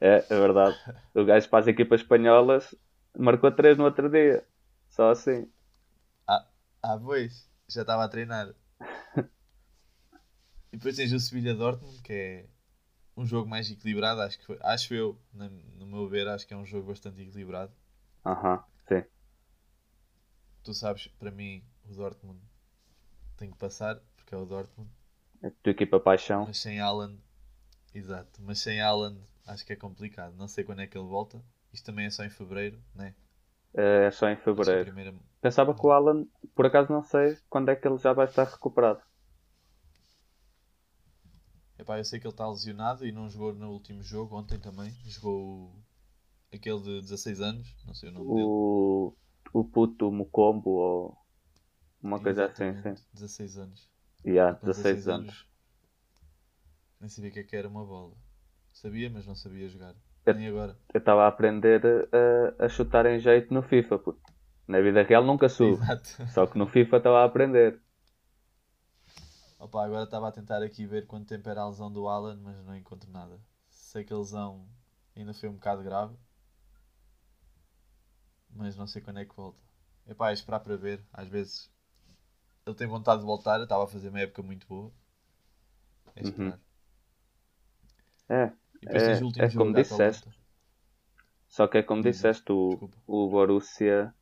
É, 0.00 0.26
é 0.28 0.38
verdade. 0.38 0.78
O 1.14 1.24
gajo 1.24 1.48
para 1.48 1.60
as 1.60 1.66
equipas 1.66 2.00
espanholas 2.00 2.74
marcou 3.16 3.50
três 3.52 3.76
no 3.78 3.84
outro 3.84 4.08
dia. 4.10 4.46
Só 4.90 5.10
assim. 5.10 5.50
Ah, 6.82 6.98
pois, 7.02 7.48
já 7.68 7.80
estava 7.82 8.04
a 8.04 8.08
treinar. 8.08 8.54
e 10.72 10.76
depois 10.76 10.96
tens 10.96 11.12
o 11.12 11.18
Sevilha 11.20 11.54
Dortmund, 11.54 12.02
que 12.02 12.12
é 12.12 12.46
um 13.16 13.26
jogo 13.26 13.48
mais 13.48 13.70
equilibrado, 13.70 14.22
acho 14.22 14.38
que 14.38 14.46
foi, 14.46 14.58
acho 14.62 14.94
eu, 14.94 15.18
na- 15.32 15.48
no 15.48 15.86
meu 15.86 16.08
ver, 16.08 16.28
acho 16.28 16.46
que 16.46 16.54
é 16.54 16.58
um 16.58 16.66
jogo 16.66 16.88
bastante 16.88 17.22
equilibrado. 17.22 17.72
Aham, 18.24 18.62
sim. 18.88 19.04
Tu 20.64 20.74
sabes, 20.74 21.06
para 21.18 21.30
mim, 21.30 21.62
o 21.88 21.94
Dortmund 21.94 22.40
tem 23.36 23.50
que 23.50 23.58
passar, 23.58 24.00
porque 24.24 24.34
é 24.34 24.38
o 24.38 24.46
Dortmund, 24.46 24.90
A 25.44 25.50
tua 25.62 25.70
equipa 25.70 26.00
paixão. 26.00 26.44
mas 26.46 26.58
sem 26.58 26.80
Haaland, 26.80 27.18
exato, 27.94 28.40
mas 28.42 28.60
sem 28.60 28.80
Haaland 28.80 29.20
acho 29.46 29.64
que 29.66 29.72
é 29.72 29.76
complicado. 29.76 30.34
Não 30.36 30.48
sei 30.48 30.64
quando 30.64 30.80
é 30.82 30.86
que 30.86 30.98
ele 30.98 31.06
volta. 31.08 31.42
Isto 31.72 31.86
também 31.86 32.06
é 32.06 32.10
só 32.10 32.24
em 32.24 32.30
fevereiro, 32.30 32.78
né? 32.94 33.14
É 33.74 34.10
só 34.10 34.28
em 34.28 34.36
fevereiro. 34.36 34.84
primeira- 34.86 35.14
Pensava 35.40 35.74
que 35.74 35.86
o 35.86 35.92
Alan, 35.92 36.26
por 36.54 36.66
acaso 36.66 36.92
não 36.92 37.02
sei 37.02 37.36
quando 37.50 37.68
é 37.70 37.76
que 37.76 37.86
ele 37.86 37.98
já 37.98 38.12
vai 38.12 38.26
estar 38.26 38.44
recuperado. 38.44 39.00
Epá, 41.78 41.98
eu 41.98 42.04
sei 42.04 42.18
que 42.18 42.26
ele 42.26 42.34
está 42.34 42.48
lesionado 42.48 43.06
e 43.06 43.12
não 43.12 43.30
jogou 43.30 43.54
no 43.54 43.70
último 43.70 44.02
jogo, 44.02 44.36
ontem 44.36 44.58
também. 44.58 44.92
Jogou 45.06 45.68
o- 45.68 45.84
aquele 46.54 46.80
de 46.80 47.00
16 47.02 47.40
anos, 47.40 47.74
não 47.86 47.94
sei 47.94 48.10
o 48.10 48.12
nome 48.12 48.32
dele. 48.32 48.52
O, 48.52 49.14
o 49.52 49.64
puto 49.64 50.10
Mukombo 50.10 50.70
ou 50.70 51.18
uma 52.02 52.20
coisa 52.20 52.46
assim, 52.46 52.74
sim. 52.76 52.78
Exatamente, 52.78 53.02
16 53.12 53.56
anos. 53.58 53.88
E 54.24 54.38
há 54.38 54.52
Com 54.52 54.66
16 54.66 55.08
anos. 55.08 55.46
Nem 57.00 57.08
sabia 57.08 57.30
o 57.30 57.32
que 57.32 57.38
é 57.40 57.44
que 57.44 57.56
era 57.56 57.68
uma 57.68 57.84
bola. 57.84 58.14
Sabia, 58.72 59.08
mas 59.10 59.26
não 59.26 59.34
sabia 59.34 59.68
jogar. 59.68 59.94
Eu- 60.26 60.34
Nem 60.34 60.48
agora. 60.48 60.76
Eu 60.92 60.98
estava 60.98 61.24
a 61.24 61.28
aprender 61.28 61.82
a, 62.58 62.64
a 62.64 62.68
chutar 62.68 63.06
em 63.06 63.18
jeito 63.18 63.52
no 63.52 63.62
FIFA, 63.62 63.98
puto. 63.98 64.20
Na 64.66 64.80
vida 64.80 65.02
real 65.02 65.24
nunca 65.24 65.48
subo. 65.48 65.82
Exato. 65.82 66.10
Só 66.28 66.46
que 66.46 66.58
no 66.58 66.66
FIFA 66.66 66.96
estava 66.98 67.20
a 67.20 67.24
aprender. 67.24 67.80
Opa, 69.58 69.84
agora 69.84 70.04
estava 70.04 70.28
a 70.28 70.32
tentar 70.32 70.62
aqui 70.62 70.86
ver 70.86 71.06
quanto 71.08 71.26
tempo 71.26 71.48
era 71.48 71.62
a 71.62 71.68
lesão 71.68 71.90
do 71.92 72.06
Alan, 72.08 72.36
mas 72.42 72.56
não 72.64 72.76
encontro 72.76 73.10
nada. 73.10 73.40
Sei 73.68 74.04
que 74.04 74.12
a 74.12 74.16
lesão 74.16 74.64
ainda 75.16 75.34
foi 75.34 75.48
um 75.48 75.54
bocado 75.54 75.82
grave. 75.82 76.16
Mas 78.50 78.74
não 78.74 78.86
sei 78.86 79.02
quando 79.02 79.18
é 79.20 79.26
que 79.26 79.36
volta. 79.36 79.60
Epá, 80.06 80.30
é 80.30 80.32
esperar 80.32 80.60
para 80.60 80.76
ver. 80.78 81.04
Às 81.12 81.28
vezes 81.28 81.70
ele 82.66 82.76
tem 82.76 82.86
vontade 82.86 83.20
de 83.20 83.26
voltar. 83.26 83.56
Eu 83.58 83.64
estava 83.64 83.84
a 83.84 83.88
fazer 83.88 84.10
uma 84.10 84.20
época 84.20 84.42
muito 84.42 84.66
boa. 84.66 84.92
É 86.16 86.22
Uhum. 86.26 86.52
É, 88.28 88.52
E 88.82 88.86
depois 88.86 89.08
É- 89.38 89.44
é 89.46 89.48
como 89.48 89.72
disseste. 89.74 90.28
Só 91.48 91.66
que 91.68 91.78
é 91.78 91.82
como 91.82 92.02
Diz, 92.02 92.18
disseste, 92.18 92.52
o, 92.52 92.70
Desculpa. 92.70 92.98
o 93.06 93.28
Borussia, 93.30 94.12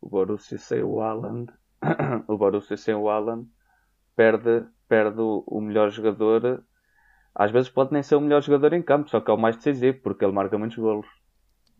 o 0.00 0.08
Borussia 0.08 0.58
sem 0.58 0.82
o 0.82 1.00
Haaland, 1.00 1.52
o 2.28 2.36
Borussia 2.38 2.76
sem 2.76 2.94
o 2.94 3.08
Haaland 3.10 3.48
perde, 4.16 4.66
perde 4.88 5.20
o, 5.20 5.60
melhor 5.60 5.90
jogador. 5.90 6.64
Às 7.34 7.50
vezes 7.52 7.70
pode 7.70 7.92
nem 7.92 8.02
ser 8.02 8.16
o 8.16 8.20
melhor 8.20 8.42
jogador 8.42 8.72
em 8.74 8.82
campo, 8.82 9.10
só 9.10 9.20
que 9.20 9.30
é 9.30 9.34
o 9.34 9.38
mais 9.38 9.56
decisivo, 9.56 10.00
porque 10.02 10.24
ele 10.24 10.32
marca 10.34 10.58
muitos 10.58 10.78
golos. 10.78 11.06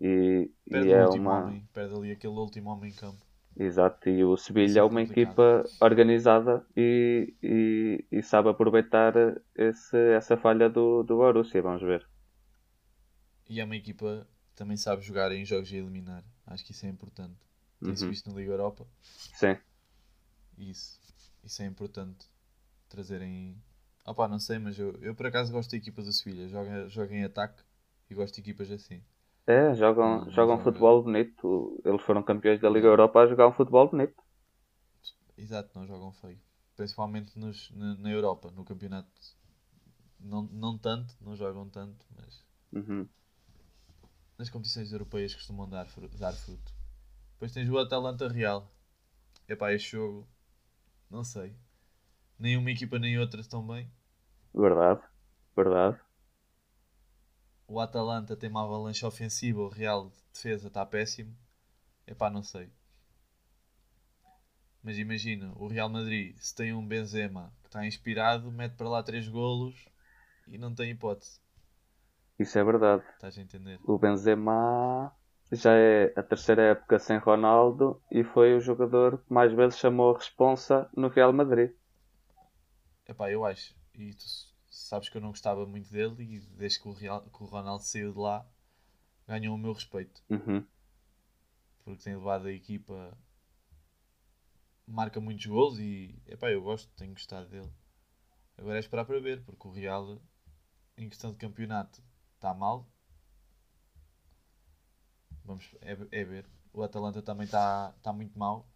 E, 0.01 0.51
Perde 0.69 0.91
e 0.91 0.93
o 0.93 0.95
é 0.95 1.07
último 1.07 1.31
uma. 1.31 1.39
homem. 1.39 1.69
Perde 1.73 1.95
ali 1.95 2.11
aquele 2.11 2.35
último 2.35 2.71
homem 2.71 2.91
em 2.91 2.95
campo. 2.97 3.25
Exato, 3.57 4.09
e 4.11 4.25
o 4.25 4.37
Sevilha 4.37 4.81
é 4.81 4.83
é 4.83 4.85
uma 4.85 5.03
equipa 5.03 5.71
organizada 5.81 6.67
e, 6.77 7.35
e, 7.43 8.05
e 8.11 8.23
sabe 8.23 8.49
aproveitar 8.49 9.15
esse, 9.55 9.97
essa 10.15 10.37
falha 10.37 10.69
do, 10.71 11.03
do 11.03 11.17
Borussia, 11.17 11.63
vamos 11.63 11.83
ver. 11.83 12.07
E 13.49 13.61
é 13.61 13.65
uma 13.65 13.77
equipa 13.77 14.27
que 14.49 14.57
também 14.57 14.77
sabe 14.77 15.03
jogar 15.03 15.31
em 15.33 15.45
jogos 15.45 15.73
a 15.73 15.77
eliminar. 15.77 16.25
Acho 16.47 16.65
que 16.65 16.73
isso 16.73 16.87
é 16.87 16.89
importante. 16.89 17.39
Tem-se 17.85 18.05
Uhum. 18.05 18.09
visto 18.09 18.29
na 18.29 18.35
Liga 18.37 18.51
Europa. 18.53 18.85
Sim, 19.33 19.59
isso, 20.57 20.99
isso 21.45 21.63
é 21.63 21.67
importante 21.67 22.27
trazerem. 22.89 23.63
Opa, 24.07 24.29
não 24.29 24.39
sei, 24.41 24.59
mas 24.59 24.79
eu, 24.79 24.93
eu 25.03 25.15
por 25.15 25.27
acaso 25.27 25.53
gosto 25.53 25.73
da 25.73 25.77
equipa 25.79 26.03
do 26.03 26.13
Sevilha. 26.13 26.49
Joga, 26.49 26.89
joga 26.89 27.15
em 27.15 27.25
ataque 27.25 27.63
e 28.11 28.15
gosto 28.15 28.35
de 28.37 28.43
equipas 28.43 28.71
assim. 28.71 29.03
É, 29.47 29.75
jogam, 29.75 30.29
jogam 30.31 30.59
joga. 30.59 30.61
futebol 30.61 31.03
bonito. 31.03 31.81
Eles 31.85 32.03
foram 32.03 32.23
campeões 32.23 32.61
da 32.61 32.69
Liga 32.71 32.87
Europa 32.89 33.21
a 33.21 33.27
jogar 33.27 33.49
um 33.49 33.53
futebol 33.53 33.89
bonito. 33.89 34.23
Exato, 35.37 35.79
não 35.79 35.87
jogam 35.87 36.11
feio. 36.13 36.41
Principalmente 36.77 37.39
nos, 37.39 37.71
na, 37.73 37.95
na 37.97 38.11
Europa, 38.11 38.51
no 38.51 38.65
campeonato. 38.65 39.11
Não, 40.19 40.45
não 40.45 40.79
tanto, 40.79 41.15
não 41.21 41.37
jogam 41.37 41.69
tanto, 41.69 42.07
mas 42.17 42.43
Uhum. 42.73 43.09
nas 44.39 44.51
competições 44.51 44.93
europeias 44.93 45.35
costumam 45.35 45.67
dar, 45.69 45.87
dar 46.19 46.35
fruto. 46.37 46.75
Depois 47.35 47.53
tens 47.53 47.69
o 47.71 47.79
Atalanta 47.79 48.29
Real. 48.29 48.71
Epá, 49.49 49.73
este 49.73 49.93
jogo, 49.93 50.29
não 51.11 51.25
sei. 51.25 51.57
Nem 52.39 52.57
uma 52.59 52.71
equipa 52.73 52.99
nem 52.99 53.19
outra 53.19 53.41
estão 53.41 53.67
bem. 53.67 53.91
Verdade, 54.55 55.03
verdade. 55.57 56.01
O 57.73 57.81
Atalanta 57.81 58.37
tem 58.37 58.51
uma 58.51 58.65
avalanche 58.65 59.07
ofensiva, 59.07 59.63
o 59.63 59.69
Real 59.71 60.11
de 60.11 60.17
defesa 60.31 60.69
está 60.69 60.85
péssimo. 60.85 61.35
Epá, 62.07 62.29
não 62.29 62.43
sei. 62.43 62.71
Mas 64.83 64.99
imagina, 64.99 65.55
o 65.57 65.69
Real 65.69 65.89
Madrid, 65.89 66.37
se 66.37 66.55
tem 66.55 66.75
um 66.75 66.87
Benzema 66.87 67.51
que 67.63 67.69
está 67.69 67.87
inspirado, 67.87 68.53
mete 68.53 68.75
para 68.75 68.91
lá 68.91 69.03
três 69.03 69.27
golos 69.27 69.89
e 70.47 70.59
não 70.59 70.75
tem 70.75 70.91
hipótese. 70.91 71.41
Isso 72.39 72.59
é 72.59 72.63
verdade. 72.63 73.05
Estás 73.15 73.39
a 73.39 73.41
entender? 73.41 73.81
O 73.85 73.99
Benzema 73.99 75.11
já 75.51 75.73
é 75.73 76.13
a 76.15 76.23
terceira 76.23 76.73
época 76.73 76.99
sem 76.99 77.17
Ronaldo 77.17 78.03
e 78.11 78.23
foi 78.23 78.55
o 78.55 78.61
jogador 78.61 79.17
que 79.17 79.33
mais 79.33 79.51
vezes 79.51 79.79
chamou 79.79 80.15
a 80.15 80.19
responsa 80.19 80.91
no 80.95 81.09
Real 81.09 81.33
Madrid. 81.33 81.71
Epá, 83.09 83.31
eu 83.31 83.47
acho. 83.47 83.75
E 83.95 84.13
tu 84.13 84.52
sabes 84.93 85.09
que 85.09 85.17
eu 85.17 85.23
não 85.23 85.31
gostava 85.31 85.65
muito 85.65 85.91
dele 85.91 86.23
e 86.23 86.41
desde 86.41 86.79
que 86.79 86.87
o, 86.87 86.93
Real, 86.93 87.23
que 87.23 87.43
o 87.43 87.47
Ronaldo 87.47 87.83
saiu 87.83 88.13
de 88.13 88.19
lá 88.19 88.47
ganhou 89.27 89.55
o 89.55 89.59
meu 89.59 89.73
respeito. 89.73 90.23
Uhum. 90.29 90.67
Porque 91.83 92.05
tem 92.05 92.15
levado 92.15 92.47
a 92.47 92.53
equipa 92.53 93.17
marca 94.87 95.19
muitos 95.19 95.47
gols 95.47 95.79
e 95.79 96.15
epá, 96.27 96.51
eu 96.51 96.61
gosto, 96.61 96.93
tenho 96.95 97.13
gostado 97.13 97.49
dele. 97.49 97.73
Agora 98.59 98.77
é 98.77 98.81
esperar 98.81 99.07
para 99.07 99.19
ver, 99.19 99.43
porque 99.45 99.67
o 99.67 99.71
Real 99.71 100.21
em 100.99 101.09
questão 101.09 101.33
de 101.33 101.39
campeonato 101.39 102.03
está 102.35 102.53
mal. 102.53 102.87
Vamos, 105.43 105.75
é, 105.81 105.93
é 106.11 106.25
ver. 106.25 106.47
O 106.71 106.83
Atalanta 106.83 107.23
também 107.23 107.47
está 107.47 107.93
tá 108.03 108.13
muito 108.13 108.39
mal 108.39 108.69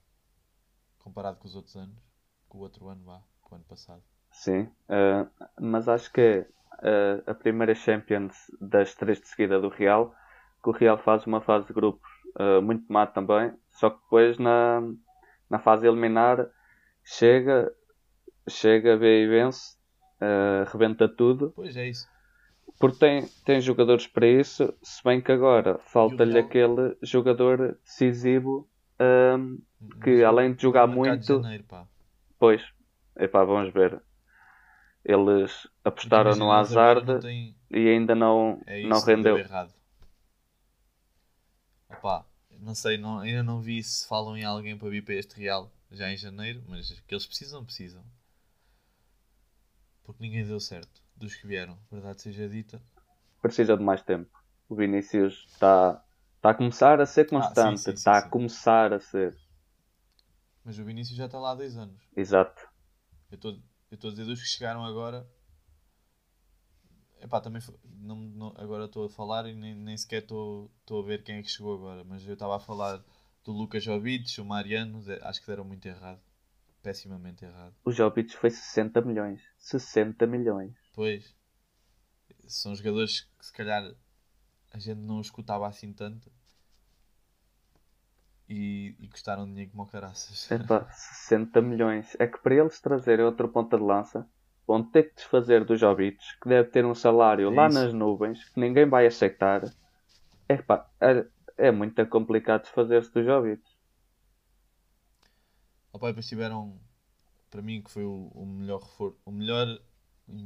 comparado 0.98 1.36
com 1.36 1.46
os 1.46 1.54
outros 1.54 1.76
anos. 1.76 2.02
Com 2.48 2.56
o 2.56 2.62
outro 2.62 2.88
ano, 2.88 3.04
vá, 3.04 3.22
com 3.42 3.54
o 3.54 3.56
ano 3.56 3.66
passado. 3.66 4.02
Sim, 4.36 4.68
uh, 4.88 5.28
mas 5.58 5.88
acho 5.88 6.12
que 6.12 6.20
é 6.20 6.46
uh, 6.82 7.30
a 7.30 7.34
primeira 7.34 7.74
Champions 7.74 8.34
das 8.60 8.94
três 8.94 9.18
de 9.18 9.26
seguida 9.26 9.58
do 9.58 9.68
Real, 9.68 10.14
que 10.62 10.68
o 10.68 10.72
Real 10.72 10.98
faz 10.98 11.26
uma 11.26 11.40
fase 11.40 11.66
de 11.66 11.72
grupos 11.72 12.08
uh, 12.38 12.60
muito 12.60 12.84
má 12.92 13.06
também, 13.06 13.52
só 13.70 13.88
que 13.88 14.00
depois 14.02 14.38
na, 14.38 14.82
na 15.48 15.58
fase 15.58 15.86
eliminar 15.86 16.46
chega, 17.02 17.72
chega, 18.48 18.96
vê 18.98 19.24
e 19.24 19.26
vence, 19.26 19.76
rebenta 20.70 21.08
tudo. 21.08 21.52
Pois 21.56 21.76
é 21.76 21.88
isso. 21.88 22.06
Porque 22.78 22.98
tem, 22.98 23.26
tem 23.44 23.60
jogadores 23.60 24.06
para 24.06 24.26
isso, 24.26 24.72
se 24.82 25.02
bem 25.02 25.20
que 25.20 25.32
agora 25.32 25.78
falta-lhe 25.78 26.38
aquele 26.38 26.94
jogador 27.02 27.78
decisivo 27.82 28.68
um, 29.00 29.58
que 30.02 30.22
além 30.22 30.52
de 30.52 30.62
jogar 30.62 30.86
muito. 30.86 31.38
De 31.38 31.42
janeiro, 31.42 31.64
pois, 32.38 32.62
epá, 33.16 33.42
vamos 33.44 33.72
ver. 33.72 34.02
Eles 35.08 35.68
apostaram 35.84 36.34
no 36.34 36.50
Hazard 36.50 37.20
tem... 37.20 37.56
e 37.70 37.88
ainda 37.88 38.12
não, 38.12 38.60
é 38.66 38.80
isso, 38.80 38.88
não 38.88 39.00
rendeu. 39.00 39.38
Errado. 39.38 39.72
Opa, 41.88 42.26
não 42.58 42.74
sei, 42.74 42.98
não, 42.98 43.20
ainda 43.20 43.40
não 43.44 43.60
vi 43.60 43.80
se 43.84 44.08
falam 44.08 44.36
em 44.36 44.42
alguém 44.42 44.76
para 44.76 44.88
vir 44.88 45.04
para 45.04 45.14
este 45.14 45.40
Real 45.40 45.70
já 45.92 46.10
em 46.10 46.16
janeiro, 46.16 46.60
mas 46.66 46.90
que 46.90 47.14
eles 47.14 47.24
precisam, 47.24 47.64
precisam. 47.64 48.02
Porque 50.02 50.20
ninguém 50.20 50.44
deu 50.44 50.58
certo 50.58 51.00
dos 51.14 51.36
que 51.36 51.46
vieram, 51.46 51.78
verdade 51.88 52.22
seja 52.22 52.48
dita. 52.48 52.82
Precisa 53.40 53.76
de 53.76 53.84
mais 53.84 54.02
tempo. 54.02 54.42
O 54.68 54.74
Vinícius 54.74 55.46
está 55.52 56.04
tá 56.40 56.50
a 56.50 56.54
começar 56.54 57.00
a 57.00 57.06
ser 57.06 57.28
constante, 57.28 57.90
está 57.90 58.14
ah, 58.14 58.18
a 58.18 58.28
começar 58.28 58.92
a 58.92 58.98
ser. 58.98 59.36
Mas 60.64 60.76
o 60.80 60.84
Vinícius 60.84 61.16
já 61.16 61.26
está 61.26 61.38
lá 61.38 61.52
há 61.52 61.54
dois 61.54 61.76
anos. 61.76 62.02
Exato. 62.16 62.68
Eu 63.30 63.36
estou 63.36 63.56
eu 63.90 63.94
estou 63.94 64.08
a 64.08 64.10
dizer 64.12 64.24
dos 64.24 64.40
que 64.40 64.48
chegaram 64.48 64.84
agora. 64.84 65.28
Epá, 67.20 67.40
também 67.40 67.62
não, 67.84 68.16
não, 68.16 68.54
agora 68.56 68.84
estou 68.84 69.06
a 69.06 69.10
falar 69.10 69.46
e 69.46 69.54
nem, 69.54 69.74
nem 69.74 69.96
sequer 69.96 70.22
estou 70.22 70.70
a 70.90 71.02
ver 71.02 71.22
quem 71.22 71.36
é 71.36 71.42
que 71.42 71.50
chegou 71.50 71.74
agora. 71.74 72.04
Mas 72.04 72.26
eu 72.26 72.34
estava 72.34 72.56
a 72.56 72.60
falar 72.60 73.02
do 73.44 73.52
Lucas 73.52 73.82
Jovic, 73.82 74.40
o 74.40 74.44
Mariano, 74.44 75.02
acho 75.22 75.40
que 75.40 75.46
deram 75.46 75.64
muito 75.64 75.86
errado. 75.86 76.20
Pessimamente 76.82 77.44
errado. 77.44 77.74
O 77.84 77.90
Jovic 77.90 78.36
foi 78.36 78.50
60 78.50 79.00
milhões. 79.00 79.42
60 79.58 80.26
milhões. 80.26 80.76
Pois. 80.94 81.34
São 82.46 82.74
jogadores 82.74 83.22
que 83.38 83.46
se 83.46 83.52
calhar 83.52 83.92
a 84.72 84.78
gente 84.78 85.00
não 85.00 85.20
escutava 85.20 85.66
assim 85.66 85.92
tanto 85.92 86.30
e, 88.48 88.94
e 89.00 89.08
custaram 89.08 89.46
dinheiro 89.46 89.70
como 89.72 89.86
caraças. 89.86 90.50
Epá, 90.50 90.88
60 90.90 91.60
milhões. 91.60 92.16
É 92.18 92.26
que 92.26 92.38
para 92.38 92.54
eles 92.54 92.80
trazerem 92.80 93.24
outra 93.24 93.48
ponta 93.48 93.76
de 93.76 93.82
lança, 93.82 94.28
vão 94.66 94.82
ter 94.82 95.04
que 95.04 95.16
desfazer 95.16 95.64
do 95.64 95.76
Jovic, 95.76 96.18
que 96.40 96.48
deve 96.48 96.70
ter 96.70 96.84
um 96.84 96.94
salário 96.94 97.52
é 97.52 97.54
lá 97.54 97.68
nas 97.68 97.92
nuvens, 97.92 98.48
que 98.48 98.60
ninguém 98.60 98.88
vai 98.88 99.06
aceitar. 99.06 99.62
Epá, 100.48 100.88
é, 101.00 101.26
é 101.56 101.70
muito 101.70 102.04
complicado 102.06 102.62
desfazer-se 102.62 103.12
do 103.12 103.24
Jovic. 103.24 103.62
Opa, 105.92 106.08
depois 106.08 106.28
tiveram, 106.28 106.78
para 107.50 107.62
mim, 107.62 107.82
que 107.82 107.90
foi 107.90 108.04
o, 108.04 108.30
o 108.34 108.44
melhor 108.44 108.80
reforço, 108.80 109.16
o 109.24 109.32
melhor 109.32 109.66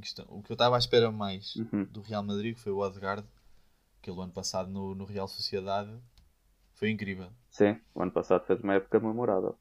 questão, 0.00 0.26
o 0.28 0.42
que 0.42 0.52
eu 0.52 0.54
estava 0.54 0.76
à 0.76 0.78
espera 0.78 1.10
mais 1.10 1.56
uhum. 1.56 1.84
do 1.84 2.02
Real 2.02 2.22
Madrid, 2.22 2.54
que 2.54 2.60
foi 2.60 2.72
o 2.72 2.78
Odegaard, 2.78 3.26
que 4.00 4.10
ele 4.10 4.20
ano 4.20 4.32
passado 4.32 4.70
no, 4.70 4.94
no 4.94 5.04
Real 5.04 5.26
Sociedade 5.26 5.90
foi 6.80 6.90
incrível. 6.90 7.28
Sim, 7.50 7.78
o 7.94 8.02
ano 8.02 8.10
passado 8.10 8.46
fez 8.46 8.58
uma 8.62 8.74
época 8.74 8.98
memorável. 8.98 9.54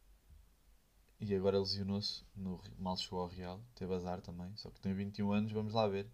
E 1.19 1.35
agora 1.35 1.59
lesionou-se, 1.59 2.23
no, 2.33 2.61
mal 2.79 2.95
chegou 2.95 3.19
ao 3.19 3.27
Real, 3.27 3.59
teve 3.75 3.93
azar 3.93 4.21
também, 4.21 4.49
só 4.55 4.69
que 4.69 4.79
tem 4.79 4.93
21 4.93 5.33
anos, 5.33 5.51
vamos 5.51 5.73
lá 5.73 5.85
ver. 5.85 6.07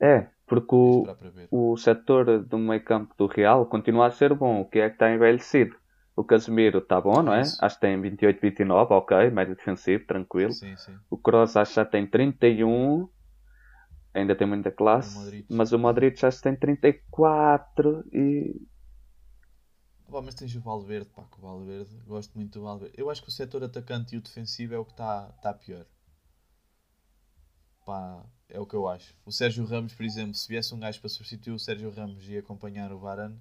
É, 0.00 0.28
porque 0.46 0.72
o, 0.72 1.04
o 1.50 1.76
setor 1.76 2.44
do 2.44 2.58
meio 2.58 2.82
campo 2.84 3.12
do 3.18 3.26
Real 3.26 3.66
continua 3.66 4.06
a 4.06 4.10
ser 4.12 4.32
bom, 4.34 4.60
o 4.60 4.64
que 4.64 4.78
é 4.78 4.88
que 4.88 4.94
está 4.94 5.12
envelhecido. 5.12 5.76
O 6.14 6.22
Casemiro 6.22 6.78
está 6.78 7.00
bom, 7.00 7.20
não 7.20 7.34
é? 7.34 7.40
Isso. 7.40 7.64
Acho 7.64 7.74
que 7.74 7.80
tem 7.80 8.00
28, 8.00 8.40
29, 8.40 8.94
ok, 8.94 9.30
médio 9.30 9.56
defensivo, 9.56 10.06
tranquilo. 10.06 10.52
Sim, 10.52 10.76
sim. 10.76 10.96
O 11.10 11.16
Kroos 11.16 11.56
acho 11.56 11.72
que 11.72 11.76
já 11.76 11.84
tem 11.84 12.06
31, 12.06 13.08
ainda 14.14 14.36
tem 14.36 14.46
muita 14.46 14.70
classe, 14.70 15.44
o 15.50 15.56
mas 15.56 15.72
o 15.72 15.78
Madrid 15.78 16.16
já 16.16 16.30
tem 16.30 16.54
34 16.54 18.04
e 18.12 18.60
Pá, 20.12 20.20
mas 20.20 20.34
tens 20.34 20.54
o 20.54 20.60
Valverde, 20.60 21.08
pá, 21.08 21.24
que 21.24 21.38
o 21.38 21.40
Valverde, 21.40 21.96
gosto 22.06 22.34
muito 22.34 22.58
do 22.58 22.64
Valverde. 22.64 22.94
Eu 22.98 23.08
acho 23.08 23.22
que 23.22 23.30
o 23.30 23.32
setor 23.32 23.64
atacante 23.64 24.14
e 24.14 24.18
o 24.18 24.20
defensivo 24.20 24.74
é 24.74 24.78
o 24.78 24.84
que 24.84 24.90
está 24.90 25.28
tá 25.40 25.54
pior. 25.54 25.86
Pá, 27.86 28.22
é 28.46 28.60
o 28.60 28.66
que 28.66 28.74
eu 28.74 28.86
acho. 28.86 29.16
O 29.24 29.32
Sérgio 29.32 29.64
Ramos, 29.64 29.94
por 29.94 30.04
exemplo, 30.04 30.34
se 30.34 30.46
viesse 30.46 30.74
um 30.74 30.78
gajo 30.78 31.00
para 31.00 31.08
substituir 31.08 31.54
o 31.54 31.58
Sérgio 31.58 31.90
Ramos 31.90 32.28
e 32.28 32.36
acompanhar 32.36 32.92
o 32.92 32.98
Varane, 32.98 33.40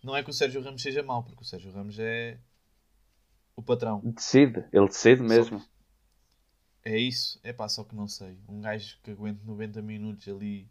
não 0.00 0.16
é 0.16 0.22
que 0.22 0.30
o 0.30 0.32
Sérgio 0.32 0.62
Ramos 0.62 0.80
seja 0.80 1.02
mau, 1.02 1.24
porque 1.24 1.42
o 1.42 1.44
Sérgio 1.44 1.72
Ramos 1.72 1.98
é 1.98 2.38
o 3.56 3.62
patrão. 3.62 4.00
Decide, 4.04 4.64
ele 4.72 4.86
decide 4.86 5.22
mesmo. 5.22 5.60
É 6.84 6.96
isso, 6.96 7.40
é 7.42 7.52
pá, 7.52 7.68
só 7.68 7.82
que 7.82 7.96
não 7.96 8.06
sei. 8.06 8.38
Um 8.48 8.60
gajo 8.60 8.96
que 9.02 9.10
aguente 9.10 9.44
90 9.44 9.82
minutos 9.82 10.28
ali 10.28 10.70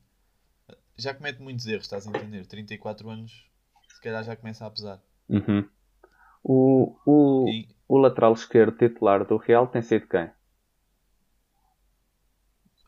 já 0.96 1.14
comete 1.14 1.42
muitos 1.42 1.66
erros, 1.66 1.84
estás 1.84 2.08
a 2.08 2.10
entender? 2.10 2.46
34 2.46 3.10
anos, 3.10 3.46
se 3.94 4.02
calhar 4.02 4.24
já 4.24 4.34
começa 4.34 4.66
a 4.66 4.72
pesar. 4.72 5.09
Uhum. 5.30 5.70
O, 6.44 6.98
o, 7.06 7.50
e... 7.50 7.68
o 7.88 7.98
lateral 7.98 8.34
esquerdo 8.34 8.78
titular 8.78 9.26
do 9.26 9.38
Real 9.38 9.68
tem 9.68 9.82
sido 9.82 10.08
quem? 10.08 10.32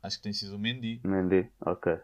Acho 0.02 0.18
que 0.18 0.24
tem 0.24 0.34
sido 0.34 0.56
o 0.56 0.60
Mendy. 0.60 1.00
Mendy, 1.04 1.52
ok. 1.62 2.00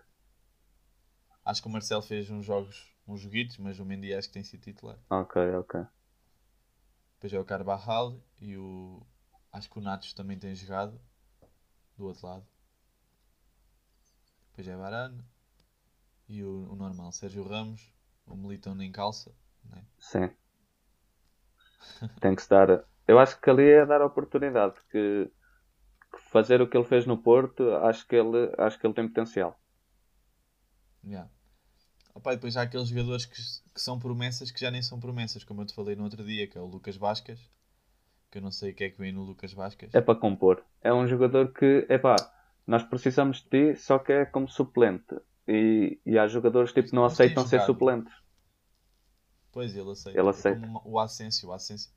Acho 1.43 1.62
que 1.62 1.67
o 1.67 1.71
Marcelo 1.71 2.02
fez 2.02 2.30
uns 2.30 2.45
jogos, 2.45 2.93
uns 3.08 3.21
joguitos, 3.21 3.58
mas 3.58 3.80
o 3.80 3.86
Mendy 3.86 4.13
acho 4.13 4.28
que 4.28 4.34
tem 4.34 4.43
sido 4.43 4.62
titular. 4.62 5.00
Ok, 5.10 5.41
ok. 5.56 5.86
Depois 7.15 7.34
é 7.34 7.39
o 7.39 7.45
Carvajal 7.45 8.21
e 8.39 8.56
o. 8.56 9.02
Acho 9.52 9.69
que 9.69 9.80
o 9.80 9.82
Natos 9.82 10.13
também 10.13 10.38
tem 10.38 10.54
jogado 10.54 11.00
do 11.97 12.06
outro 12.06 12.28
lado. 12.28 12.45
Depois 14.50 14.67
é 14.67 14.76
Varane 14.76 15.23
e 16.28 16.43
o, 16.43 16.71
o 16.71 16.76
normal, 16.76 17.12
Sérgio 17.12 17.43
Ramos, 17.43 17.91
o 18.26 18.36
Militão 18.36 18.76
nem 18.76 18.91
calça. 18.91 19.34
Né? 19.69 19.84
Sim. 19.99 20.30
Tem 22.19 22.36
que 22.36 22.47
dar. 22.49 22.84
Eu 23.08 23.19
acho 23.19 23.39
que 23.39 23.49
ali 23.49 23.69
é 23.69 23.86
dar 23.86 24.01
a 24.01 24.06
oportunidade. 24.06 24.75
Que, 24.91 25.32
fazer 26.32 26.62
o 26.62 26.67
que 26.67 26.77
ele 26.77 26.86
fez 26.86 27.06
no 27.06 27.17
Porto, 27.17 27.71
acho 27.84 28.08
que 28.08 28.15
ele, 28.15 28.51
acho 28.58 28.80
que 28.80 28.86
ele 28.86 28.93
tem 28.93 29.08
potencial. 29.08 29.60
Yeah. 31.03 31.30
Opa, 32.13 32.34
depois 32.34 32.58
há 32.58 32.63
aqueles 32.63 32.88
jogadores 32.88 33.25
que, 33.25 33.36
que 33.36 33.82
são 33.82 33.99
promessas 33.99 34.51
que 34.51 34.60
já 34.60 34.71
nem 34.71 34.82
são 34.82 34.99
promessas, 34.99 35.43
como 35.43 35.62
eu 35.62 35.65
te 35.65 35.75
falei 35.75 35.95
no 35.95 36.03
outro 36.03 36.23
dia, 36.25 36.47
que 36.47 36.58
é 36.58 36.62
o 36.62 36.65
Lucas 36.65 36.97
Vascas. 36.97 37.39
Que 38.32 38.39
eu 38.39 38.41
não 38.41 38.51
sei 38.51 38.71
o 38.71 38.73
que 38.73 38.84
é 38.84 38.89
que 38.89 38.99
vem 38.99 39.13
no 39.13 39.23
Lucas 39.23 39.53
Vascas. 39.53 39.93
É 39.93 40.01
para 40.01 40.19
compor. 40.19 40.63
É 40.82 40.93
um 40.93 41.08
jogador 41.08 41.53
que, 41.53 41.86
é 41.88 41.97
pá, 41.97 42.15
nós 42.65 42.84
precisamos 42.84 43.38
de 43.43 43.49
ti, 43.49 43.75
só 43.80 43.99
que 43.99 44.12
é 44.12 44.25
como 44.25 44.49
suplente. 44.49 45.15
E, 45.47 45.99
e 46.06 46.17
há 46.17 46.27
jogadores 46.27 46.73
tipo, 46.73 46.89
que 46.89 46.95
não 46.95 47.06
aceitam 47.06 47.47
ser 47.47 47.62
suplentes. 47.62 48.13
Pois, 49.58 49.76
ele 49.76 49.89
aceita. 49.89 50.20
Ele 50.20 50.30
aceita. 50.30 50.67
É 50.67 50.70
o 50.86 51.00
Asensio, 51.00 51.50
o 51.50 51.52
Asensio. 51.52 51.89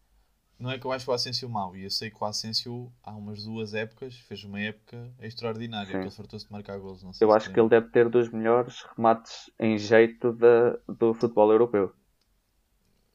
Não 0.59 0.71
é 0.71 0.79
que 0.79 0.87
eu 0.87 0.93
acho 0.93 1.11
o 1.11 1.13
Asensio 1.13 1.47
mau, 1.47 1.77
e 1.77 1.85
eu 1.85 1.91
sei 1.91 2.11
que 2.11 2.17
o 2.19 2.25
Asensio 2.25 2.91
há 3.03 3.15
umas 3.15 3.45
duas 3.45 3.75
épocas 3.75 4.15
fez 4.17 4.43
uma 4.45 4.59
época 4.59 5.13
extraordinária, 5.21 5.93
Sim. 5.93 5.99
que 5.99 6.05
ele 6.05 6.11
fartou-se 6.11 6.47
de 6.47 6.53
marcar 6.53 6.79
golos. 6.79 7.03
Não 7.03 7.13
sei 7.13 7.27
eu 7.27 7.31
acho 7.31 7.53
que 7.53 7.61
ele 7.61 7.69
deve 7.69 7.89
ter 7.89 8.09
dos 8.09 8.31
melhores 8.31 8.83
remates 8.97 9.51
em 9.59 9.77
jeito 9.77 10.33
de, 10.33 10.79
do 10.89 11.13
futebol 11.13 11.53
europeu. 11.53 11.93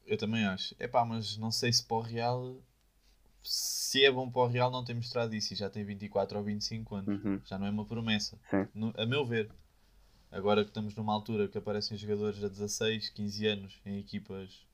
Eu 0.06 0.16
também 0.16 0.44
acho. 0.44 0.76
É 0.78 0.86
pá, 0.86 1.04
mas 1.04 1.36
não 1.36 1.50
sei 1.50 1.72
se 1.72 1.84
para 1.84 1.96
o 1.96 2.00
Real 2.00 2.56
se 3.42 4.04
é 4.04 4.12
bom 4.12 4.30
para 4.30 4.42
o 4.42 4.46
Real, 4.46 4.70
não 4.70 4.84
tem 4.84 4.94
mostrado 4.94 5.34
isso. 5.34 5.54
E 5.54 5.56
já 5.56 5.68
tem 5.68 5.84
24 5.84 6.38
ou 6.38 6.44
25 6.44 6.94
anos. 6.94 7.24
Uhum. 7.24 7.40
Já 7.44 7.58
não 7.58 7.66
é 7.66 7.70
uma 7.70 7.84
promessa. 7.84 8.38
No- 8.72 8.94
a 8.96 9.04
meu 9.04 9.26
ver. 9.26 9.50
Agora 10.30 10.62
que 10.62 10.70
estamos 10.70 10.94
numa 10.94 11.12
altura 11.12 11.48
que 11.48 11.58
aparecem 11.58 11.96
jogadores 11.96 12.42
a 12.42 12.48
16, 12.48 13.10
15 13.10 13.46
anos 13.46 13.80
em 13.84 13.98
equipas 13.98 14.66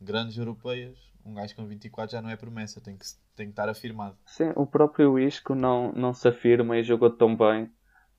grandes 0.00 0.36
europeias, 0.36 0.98
um 1.24 1.34
gajo 1.34 1.54
com 1.54 1.66
24 1.66 2.12
já 2.12 2.22
não 2.22 2.30
é 2.30 2.36
promessa, 2.36 2.80
tem 2.80 2.96
que, 2.96 3.04
tem 3.36 3.46
que 3.46 3.52
estar 3.52 3.68
afirmado. 3.68 4.16
Sim, 4.26 4.52
o 4.56 4.66
próprio 4.66 5.18
Isco 5.18 5.54
não, 5.54 5.92
não 5.92 6.12
se 6.12 6.26
afirma 6.28 6.76
e 6.78 6.82
jogou 6.82 7.10
tão 7.10 7.36
bem 7.36 7.70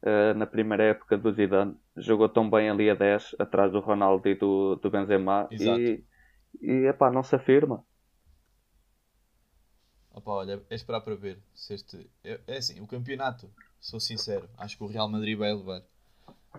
eh, 0.03 0.33
na 0.33 0.47
primeira 0.47 0.83
época 0.83 1.17
do 1.17 1.31
Zidane. 1.31 1.75
Jogou 1.95 2.27
tão 2.27 2.49
bem 2.49 2.69
ali 2.69 2.89
a 2.89 2.95
10, 2.95 3.35
atrás 3.37 3.71
do 3.71 3.79
Ronaldo 3.79 4.27
e 4.27 4.35
do, 4.35 4.75
do 4.75 4.89
Benzema. 4.89 5.47
Exato. 5.51 5.79
E, 5.79 6.05
e 6.61 6.87
epá, 6.87 7.11
não 7.11 7.21
se 7.21 7.35
afirma. 7.35 7.85
Opa, 10.11 10.31
olha, 10.31 10.61
é 10.69 10.75
esperar 10.75 11.01
para 11.01 11.15
ver. 11.15 11.39
Se 11.53 11.73
este... 11.73 12.09
é, 12.23 12.39
é 12.47 12.57
assim, 12.57 12.81
o 12.81 12.87
campeonato, 12.87 13.49
sou 13.79 13.99
sincero, 13.99 14.49
acho 14.57 14.77
que 14.77 14.83
o 14.83 14.87
Real 14.87 15.07
Madrid 15.07 15.37
vai 15.37 15.53
levar. 15.53 15.83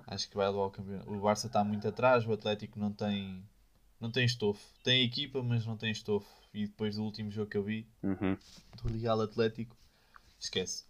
Acho 0.06 0.28
que 0.28 0.36
vai 0.36 0.46
levar 0.48 0.62
o 0.64 0.70
campeonato. 0.70 1.10
O 1.10 1.20
Barça 1.20 1.46
está 1.46 1.62
muito 1.64 1.86
atrás, 1.86 2.26
o 2.26 2.32
Atlético 2.32 2.78
não 2.78 2.92
tem, 2.92 3.42
não 4.00 4.10
tem 4.10 4.24
estofo. 4.24 4.60
Tem 4.82 5.04
equipa, 5.04 5.42
mas 5.42 5.66
não 5.66 5.76
tem 5.76 5.90
estofo. 5.90 6.28
E 6.54 6.66
depois 6.66 6.96
do 6.96 7.02
último 7.04 7.30
jogo 7.30 7.50
que 7.50 7.56
eu 7.56 7.62
vi, 7.62 7.86
Uhum. 8.02 8.36
do 8.82 8.98
Real 8.98 9.20
Atlético, 9.20 9.76
esquece. 10.38 10.84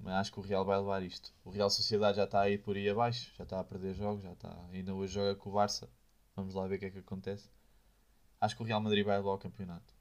Mas 0.00 0.14
acho 0.14 0.32
que 0.32 0.38
o 0.38 0.42
Real 0.42 0.64
vai 0.64 0.78
levar 0.78 1.02
isto. 1.02 1.32
O 1.44 1.50
Real 1.50 1.68
Sociedade 1.68 2.16
já 2.18 2.24
está 2.24 2.40
aí 2.42 2.56
por 2.56 2.76
aí 2.76 2.88
abaixo, 2.88 3.32
já 3.36 3.44
está 3.44 3.58
a 3.60 3.64
perder 3.64 3.94
jogos, 3.94 4.22
já 4.22 4.32
está. 4.32 4.56
Ainda 4.72 4.94
hoje 4.94 5.14
joga 5.14 5.34
com 5.34 5.50
o 5.50 5.52
Barça. 5.54 5.88
Vamos 6.36 6.54
lá 6.54 6.66
ver 6.68 6.76
o 6.76 6.78
que 6.78 6.84
é 6.86 6.90
que 6.90 6.98
acontece. 6.98 7.50
Acho 8.40 8.54
que 8.56 8.62
o 8.62 8.64
Real 8.64 8.80
Madrid 8.80 9.04
vai 9.04 9.16
levar 9.16 9.32
o 9.32 9.38
campeonato. 9.38 9.92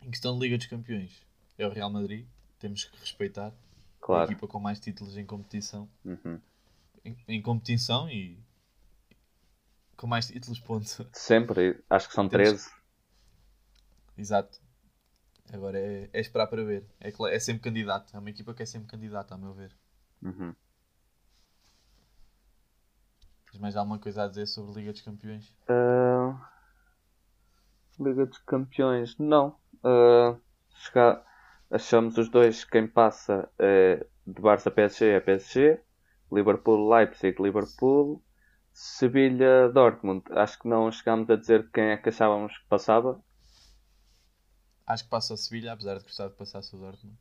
Em 0.00 0.10
questão 0.10 0.32
de 0.34 0.40
Liga 0.40 0.56
dos 0.56 0.66
Campeões, 0.66 1.12
é 1.58 1.66
o 1.66 1.70
Real 1.70 1.90
Madrid, 1.90 2.26
temos 2.58 2.84
que 2.84 2.96
respeitar. 2.98 3.48
A 3.48 3.52
Claro. 4.02 4.32
equipa 4.32 4.48
com 4.48 4.58
mais 4.58 4.80
títulos 4.80 5.14
em 5.18 5.26
competição. 5.26 5.86
Uhum. 6.02 6.40
Em, 7.04 7.16
em 7.28 7.42
competição 7.42 8.08
e 8.10 8.38
com 9.96 10.06
mais 10.06 10.26
títulos, 10.28 10.58
ponto. 10.58 10.86
Sempre, 11.12 11.82
acho 11.90 12.08
que 12.08 12.14
são 12.14 12.28
Temos- 12.28 12.48
13. 12.48 12.70
Exato. 14.16 14.60
Agora 15.52 15.78
é, 15.78 16.08
é 16.12 16.20
esperar 16.20 16.46
para 16.46 16.64
ver. 16.64 16.84
É, 17.00 17.10
é 17.34 17.38
sempre 17.38 17.62
candidato. 17.62 18.14
É 18.16 18.18
uma 18.18 18.30
equipa 18.30 18.54
que 18.54 18.62
é 18.62 18.66
sempre 18.66 18.88
candidata, 18.88 19.34
a 19.34 19.38
meu 19.38 19.52
ver. 19.52 19.76
Uhum. 20.22 20.54
Tens 23.50 23.60
mais 23.60 23.76
alguma 23.76 23.98
coisa 23.98 24.24
a 24.24 24.28
dizer 24.28 24.46
sobre 24.46 24.70
a 24.72 24.74
Liga 24.76 24.92
dos 24.92 25.02
Campeões? 25.02 25.52
Ah, 25.68 26.50
Liga 27.98 28.26
dos 28.26 28.38
Campeões, 28.38 29.16
não. 29.18 29.56
Chega- 30.74 31.24
achamos 31.70 32.16
os 32.18 32.28
dois 32.28 32.64
quem 32.64 32.86
passa 32.86 33.48
é 33.58 34.06
de 34.26 34.40
Barça 34.40 34.70
PSG 34.70 35.06
é 35.10 35.20
PSG, 35.20 35.80
Liverpool 36.32 36.88
Leipzig 36.88 37.40
Liverpool, 37.42 38.22
Sevilha 38.72 39.68
Dortmund. 39.68 40.24
Acho 40.32 40.58
que 40.60 40.68
não 40.68 40.90
chegámos 40.90 41.28
a 41.30 41.36
dizer 41.36 41.70
quem 41.72 41.84
é 41.90 41.96
que 41.96 42.08
achávamos 42.10 42.56
que 42.58 42.66
passava. 42.68 43.22
Acho 44.86 45.04
que 45.04 45.08
passa 45.10 45.32
a 45.32 45.36
Sevilha, 45.38 45.72
apesar 45.72 45.96
de 45.96 46.02
gostar 46.04 46.28
de 46.28 46.34
passar 46.34 46.60
o 46.60 46.78
Dortmund. 46.78 47.16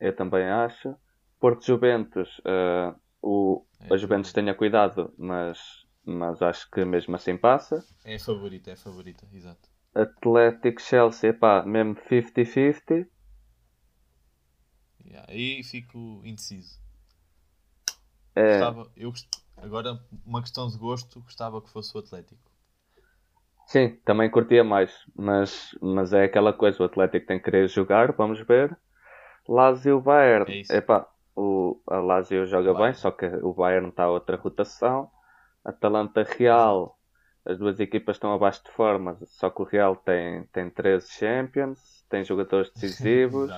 Eu 0.00 0.14
também 0.14 0.44
acho. 0.48 0.94
Porto 1.40 1.64
Juventus, 1.64 2.40
ah, 2.44 2.94
o, 3.22 3.64
É 3.80 3.94
a 3.94 3.96
Juventus 3.96 4.32
tenha 4.32 4.54
cuidado, 4.54 5.12
mas, 5.18 5.58
mas 6.04 6.40
acho 6.42 6.70
que 6.70 6.84
mesmo 6.84 7.14
assim 7.16 7.36
passa. 7.36 7.84
É 8.04 8.14
a 8.14 8.20
favorita, 8.20 8.70
é 8.70 8.74
a 8.74 8.76
favorita, 8.76 9.26
exato. 9.32 9.68
Atlético 9.94 10.82
Chelsea, 10.82 11.30
epá, 11.30 11.64
mesmo 11.64 11.94
50-50. 11.94 13.08
Yeah, 15.04 15.26
Aí 15.28 15.62
fico 15.62 16.22
indeciso. 16.24 16.81
É, 18.34 18.74
Gostava, 18.74 18.90
eu. 18.96 19.12
Agora, 19.56 20.00
uma 20.24 20.40
questão 20.42 20.68
de 20.68 20.76
gosto, 20.78 21.20
gostava 21.22 21.60
que 21.62 21.70
fosse 21.70 21.96
o 21.96 22.00
Atlético. 22.00 22.40
sim, 23.66 23.96
também 24.04 24.30
curtia 24.30 24.62
mais, 24.64 24.92
mas, 25.14 25.70
mas 25.80 26.12
é 26.12 26.24
aquela 26.24 26.52
coisa, 26.52 26.82
o 26.82 26.86
Atlético 26.86 27.26
tem 27.26 27.38
que 27.38 27.44
querer 27.44 27.68
jogar, 27.68 28.12
vamos 28.12 28.40
ver. 28.40 28.76
Lazio 29.48 30.00
Bayern, 30.00 30.48
É 30.48 30.54
epá, 30.70 31.08
o, 31.36 31.80
a 31.88 31.98
Lazio 32.00 32.46
joga 32.46 32.74
Bayern. 32.74 32.74
bem, 32.74 32.94
só 32.94 33.10
que 33.10 33.26
o 33.26 33.54
Bayern 33.54 33.88
está 33.90 34.04
a 34.04 34.10
outra 34.10 34.36
rotação. 34.36 35.10
Atalanta 35.64 36.24
Real, 36.24 36.98
as 37.46 37.58
duas 37.58 37.80
equipas 37.80 38.16
estão 38.16 38.32
abaixo 38.34 38.64
de 38.64 38.70
forma, 38.72 39.18
só 39.26 39.50
que 39.50 39.62
o 39.62 39.64
Real 39.66 39.96
tem, 39.96 40.44
tem 40.48 40.70
13 40.70 41.08
Champions, 41.10 42.04
tem 42.10 42.24
jogadores 42.24 42.70
decisivos. 42.72 43.52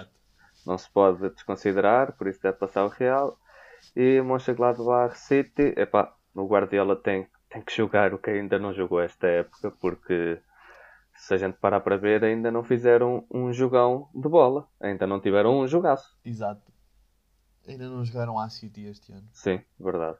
Não 0.66 0.78
se 0.78 0.90
pode 0.90 1.30
desconsiderar, 1.30 2.12
por 2.16 2.28
isso 2.28 2.42
deve 2.42 2.58
passar 2.58 2.84
o 2.84 2.88
Real. 2.88 3.38
E 3.96 4.20
Mönchengladbach 4.20 5.16
City, 5.18 5.74
epá, 5.76 6.14
o 6.34 6.46
Guardiola 6.46 6.96
tem, 6.96 7.28
tem 7.48 7.62
que 7.62 7.74
jogar 7.76 8.12
o 8.12 8.18
que 8.18 8.30
ainda 8.30 8.58
não 8.58 8.72
jogou 8.72 9.00
esta 9.00 9.26
época, 9.26 9.70
porque 9.70 10.40
se 11.14 11.34
a 11.34 11.36
gente 11.36 11.58
parar 11.58 11.80
para 11.80 11.96
ver, 11.96 12.24
ainda 12.24 12.50
não 12.50 12.64
fizeram 12.64 13.24
um 13.30 13.52
jogão 13.52 14.08
de 14.14 14.28
bola, 14.28 14.68
ainda 14.80 15.06
não 15.06 15.20
tiveram 15.20 15.60
um 15.60 15.66
jogaço. 15.66 16.18
Exato. 16.24 16.72
Ainda 17.66 17.88
não 17.88 18.04
jogaram 18.04 18.38
a 18.38 18.48
City 18.48 18.86
este 18.86 19.12
ano. 19.12 19.28
Sim, 19.32 19.60
verdade. 19.78 20.18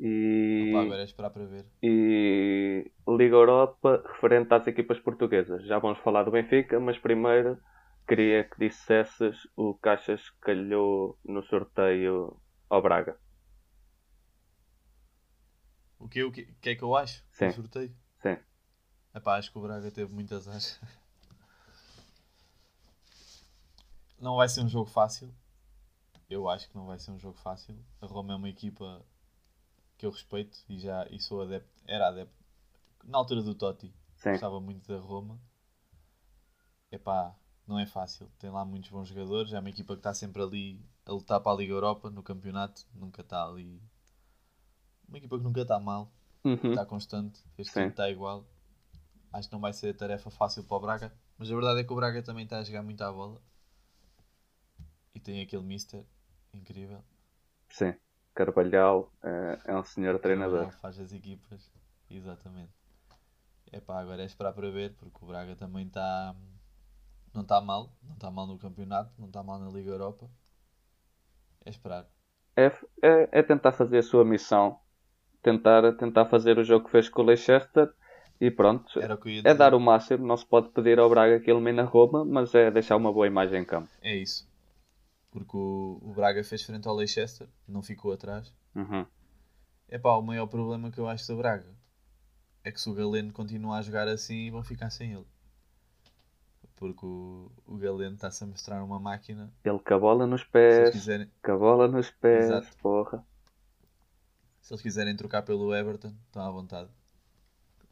E, 0.00 0.70
Opa, 0.70 0.82
agora 0.82 1.00
é 1.02 1.04
esperar 1.04 1.30
para 1.30 1.44
ver. 1.46 1.64
e 1.82 2.90
Liga 3.06 3.36
Europa, 3.36 4.02
referente 4.06 4.52
às 4.52 4.66
equipas 4.66 4.98
portuguesas. 4.98 5.64
Já 5.66 5.78
vamos 5.78 5.98
falar 6.00 6.24
do 6.24 6.30
Benfica, 6.32 6.80
mas 6.80 6.98
primeiro 6.98 7.58
queria 8.06 8.44
que 8.44 8.58
dissesses 8.58 9.46
o 9.56 9.74
que 9.74 9.88
achas 9.88 10.30
que 10.30 10.38
calhou 10.40 11.18
no 11.24 11.42
sorteio 11.42 12.40
ao 12.68 12.82
Braga. 12.82 13.18
O 15.98 16.08
que, 16.08 16.22
o 16.22 16.30
que, 16.30 16.44
que 16.60 16.70
é 16.70 16.74
que 16.74 16.82
eu 16.82 16.94
acho? 16.94 17.24
Sim. 17.32 17.48
do 17.48 17.54
sorteio? 17.54 17.96
Sim. 18.20 18.36
Epá, 19.14 19.38
acho 19.38 19.50
que 19.50 19.58
o 19.58 19.62
Braga 19.62 19.90
teve 19.90 20.12
muitas 20.12 20.46
azar. 20.48 20.80
Não 24.20 24.36
vai 24.36 24.48
ser 24.48 24.60
um 24.62 24.68
jogo 24.68 24.88
fácil. 24.88 25.34
Eu 26.30 26.48
acho 26.48 26.68
que 26.68 26.74
não 26.74 26.86
vai 26.86 26.98
ser 26.98 27.10
um 27.10 27.18
jogo 27.18 27.36
fácil. 27.36 27.76
A 28.00 28.06
Roma 28.06 28.32
é 28.32 28.36
uma 28.36 28.48
equipa 28.48 29.04
que 29.98 30.06
eu 30.06 30.10
respeito 30.10 30.58
e 30.68 30.78
já 30.78 31.06
e 31.10 31.20
sou 31.20 31.42
adepto. 31.42 31.82
Era 31.86 32.08
adepto. 32.08 32.42
Na 33.04 33.18
altura 33.18 33.42
do 33.42 33.54
Totti, 33.54 33.94
Sim, 34.16 34.30
gostava 34.30 34.60
muito 34.60 34.88
da 34.88 34.98
Roma. 34.98 35.38
Epá, 36.90 37.36
não 37.66 37.78
é 37.78 37.86
fácil. 37.86 38.30
Tem 38.38 38.50
lá 38.50 38.64
muitos 38.64 38.90
bons 38.90 39.08
jogadores. 39.08 39.52
É 39.52 39.60
uma 39.60 39.70
equipa 39.70 39.94
que 39.94 40.00
está 40.00 40.14
sempre 40.14 40.42
ali 40.42 40.80
a 41.06 41.12
lutar 41.12 41.40
para 41.40 41.52
a 41.52 41.56
Liga 41.56 41.72
Europa 41.74 42.10
no 42.10 42.22
campeonato. 42.22 42.86
Nunca 42.94 43.22
está 43.22 43.44
ali. 43.46 43.82
Uma 45.08 45.16
equipa 45.18 45.38
que 45.38 45.44
nunca 45.44 45.62
está 45.62 45.78
mal 45.80 46.10
Uhum. 46.44 46.70
está 46.70 46.84
constante, 46.86 47.42
este 47.58 47.74
time 47.74 47.88
está 47.90 48.10
igual. 48.10 48.44
Acho 49.32 49.48
que 49.48 49.54
não 49.54 49.60
vai 49.60 49.72
ser 49.72 49.94
tarefa 49.94 50.30
fácil 50.30 50.64
para 50.64 50.76
o 50.76 50.80
Braga, 50.80 51.12
mas 51.38 51.50
a 51.50 51.54
verdade 51.54 51.80
é 51.80 51.84
que 51.84 51.92
o 51.92 51.96
Braga 51.96 52.22
também 52.22 52.44
está 52.44 52.58
a 52.58 52.64
jogar 52.64 52.82
muito 52.82 53.02
à 53.02 53.12
bola 53.12 53.40
e 55.14 55.20
tem 55.20 55.40
aquele 55.40 55.62
mister 55.62 56.04
incrível. 56.52 57.02
Sim. 57.70 57.94
Carvalhal 58.34 59.12
é, 59.22 59.58
é 59.66 59.76
um 59.76 59.84
senhor 59.84 60.18
treinador. 60.18 60.70
Faz 60.80 60.98
as 60.98 61.12
equipas, 61.12 61.70
exatamente. 62.10 62.72
É 63.72 63.80
pá, 63.80 64.00
agora 64.00 64.22
é 64.22 64.26
esperar 64.26 64.52
para 64.52 64.70
ver, 64.70 64.94
porque 64.94 65.18
o 65.24 65.28
Braga 65.28 65.54
também 65.56 65.86
está. 65.86 66.34
Não 67.34 67.42
está 67.42 67.60
mal, 67.60 67.90
não 68.02 68.14
está 68.14 68.30
mal 68.30 68.46
no 68.46 68.56
campeonato, 68.56 69.12
não 69.18 69.26
está 69.26 69.42
mal 69.42 69.58
na 69.58 69.68
Liga 69.68 69.90
Europa. 69.90 70.30
É 71.64 71.70
esperar. 71.70 72.06
É, 72.56 72.66
é, 73.02 73.28
é 73.32 73.42
tentar 73.42 73.72
fazer 73.72 73.98
a 73.98 74.02
sua 74.02 74.24
missão. 74.24 74.78
Tentar, 75.42 75.92
tentar 75.96 76.26
fazer 76.26 76.58
o 76.58 76.64
jogo 76.64 76.86
que 76.86 76.92
fez 76.92 77.08
com 77.08 77.22
o 77.22 77.24
Leicester 77.24 77.92
e 78.40 78.50
pronto. 78.50 79.00
É 79.44 79.54
dar 79.54 79.74
o 79.74 79.80
máximo. 79.80 80.26
Não 80.26 80.36
se 80.36 80.46
pode 80.46 80.68
pedir 80.68 80.98
ao 80.98 81.10
Braga 81.10 81.40
que 81.40 81.50
elimine 81.50 81.80
a 81.80 81.84
Roma, 81.84 82.24
mas 82.24 82.54
é 82.54 82.70
deixar 82.70 82.96
uma 82.96 83.12
boa 83.12 83.26
imagem 83.26 83.62
em 83.62 83.64
campo. 83.64 83.90
É 84.00 84.14
isso. 84.14 84.48
Porque 85.30 85.56
o, 85.56 85.98
o 86.00 86.12
Braga 86.14 86.44
fez 86.44 86.62
frente 86.62 86.86
ao 86.86 86.94
Leicester, 86.94 87.48
não 87.66 87.82
ficou 87.82 88.12
atrás. 88.12 88.54
Uhum. 88.74 89.04
Epá, 89.88 90.16
o 90.16 90.22
maior 90.22 90.46
problema 90.46 90.90
que 90.90 90.98
eu 90.98 91.08
acho 91.08 91.26
do 91.26 91.36
Braga 91.36 91.74
é 92.62 92.70
que 92.70 92.80
se 92.80 92.88
o 92.88 92.94
Galeno 92.94 93.32
continuar 93.32 93.78
a 93.78 93.82
jogar 93.82 94.08
assim, 94.08 94.50
vão 94.50 94.62
ficar 94.62 94.90
sem 94.90 95.12
ele. 95.12 95.26
Porque 96.76 97.06
o, 97.06 97.50
o 97.66 97.76
Galeno 97.76 98.14
está-se 98.16 98.42
a 98.42 98.46
mostrar 98.46 98.82
uma 98.82 98.98
máquina. 98.98 99.52
Ele 99.64 99.78
com 99.78 99.94
a 99.94 99.98
bola 99.98 100.26
nos 100.26 100.42
pés. 100.44 100.90
quiserem, 100.90 101.30
Com 101.42 101.52
a 101.52 101.56
bola 101.56 101.88
nos 101.88 102.10
pés, 102.10 102.46
Exato. 102.46 102.76
porra. 102.82 103.24
se 104.60 104.72
eles 104.72 104.82
quiserem 104.82 105.16
trocar 105.16 105.42
pelo 105.42 105.74
Everton, 105.74 106.12
estão 106.26 106.42
à 106.44 106.50
vontade. 106.50 106.90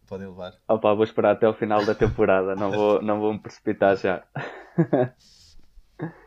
Podem 0.06 0.26
levar. 0.26 0.54
Opa, 0.68 0.92
vou 0.94 1.04
esperar 1.04 1.32
até 1.36 1.48
o 1.48 1.54
final 1.54 1.86
da 1.86 1.94
temporada. 1.94 2.54
não, 2.56 2.70
vou, 2.72 3.00
não 3.02 3.20
vou 3.20 3.32
me 3.32 3.38
precipitar 3.38 3.96
já. 3.96 4.26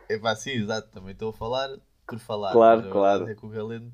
Epá, 0.08 0.34
sim, 0.34 0.50
exato. 0.52 0.88
Também 0.90 1.12
estou 1.12 1.30
a 1.30 1.32
falar 1.32 1.76
por 2.06 2.18
falar. 2.18 2.52
Claro, 2.52 2.90
claro. 2.90 3.28
É 3.28 3.34
que 3.34 3.44
o 3.44 3.48
Galeno, 3.48 3.92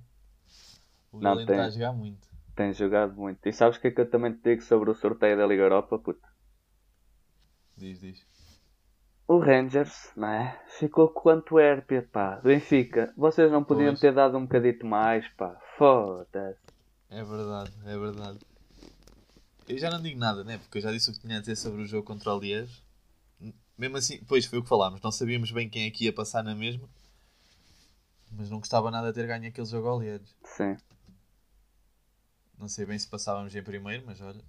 o 1.10 1.16
Não, 1.20 1.30
Galeno 1.32 1.46
tem- 1.46 1.56
está 1.56 1.66
a 1.66 1.70
jogar 1.70 1.92
muito. 1.92 2.28
Tem 2.54 2.72
jogado 2.72 3.14
muito. 3.14 3.46
E 3.46 3.52
sabes 3.52 3.76
o 3.76 3.80
que 3.80 3.88
é 3.88 3.90
que 3.90 4.00
eu 4.00 4.08
também 4.10 4.32
te 4.34 4.42
digo 4.42 4.62
sobre 4.62 4.90
o 4.90 4.94
sorteio 4.94 5.36
da 5.36 5.46
Liga 5.46 5.62
Europa, 5.62 5.98
puto? 5.98 6.20
Diz, 7.76 8.00
diz. 8.00 8.26
O 9.32 9.38
Rangers, 9.38 10.10
não 10.14 10.28
é? 10.28 10.60
Ficou 10.78 11.08
com 11.08 11.30
o 11.30 11.32
Antuérpia, 11.32 12.06
pá. 12.12 12.36
Benfica, 12.44 13.14
vocês 13.16 13.50
não 13.50 13.64
podiam 13.64 13.92
Pois. 13.92 14.00
ter 14.00 14.12
dado 14.12 14.36
um 14.36 14.42
bocadito 14.42 14.84
mais, 14.84 15.26
pá. 15.38 15.58
Foda-se. 15.78 16.60
É 17.08 17.24
verdade, 17.24 17.72
é 17.86 17.96
verdade. 17.98 18.38
Eu 19.66 19.78
já 19.78 19.90
não 19.90 20.02
digo 20.02 20.18
nada, 20.20 20.44
né? 20.44 20.58
Porque 20.58 20.76
eu 20.76 20.82
já 20.82 20.92
disse 20.92 21.08
o 21.08 21.14
que 21.14 21.20
tinha 21.20 21.38
a 21.38 21.40
dizer 21.40 21.56
sobre 21.56 21.80
o 21.80 21.86
jogo 21.86 22.06
contra 22.06 22.34
o 22.34 22.38
Liège. 22.38 22.84
Mesmo 23.78 23.96
assim, 23.96 24.22
pois 24.28 24.44
foi 24.44 24.58
o 24.58 24.62
que 24.62 24.68
falámos. 24.68 25.00
Não 25.00 25.10
sabíamos 25.10 25.50
bem 25.50 25.66
quem 25.66 25.86
é 25.86 25.90
que 25.90 26.04
ia 26.04 26.12
passar 26.12 26.44
na 26.44 26.54
mesma. 26.54 26.86
Mas 28.32 28.50
não 28.50 28.58
gostava 28.58 28.90
nada 28.90 29.08
de 29.08 29.14
ter 29.14 29.26
ganho 29.26 29.48
aquele 29.48 29.66
jogo 29.66 29.88
ao 29.88 29.98
Liège. 29.98 30.26
Sim. 30.44 30.76
Não 32.58 32.68
sei 32.68 32.84
bem 32.84 32.98
se 32.98 33.08
passávamos 33.08 33.56
em 33.56 33.62
primeiro, 33.62 34.02
mas 34.06 34.20
olha. 34.20 34.44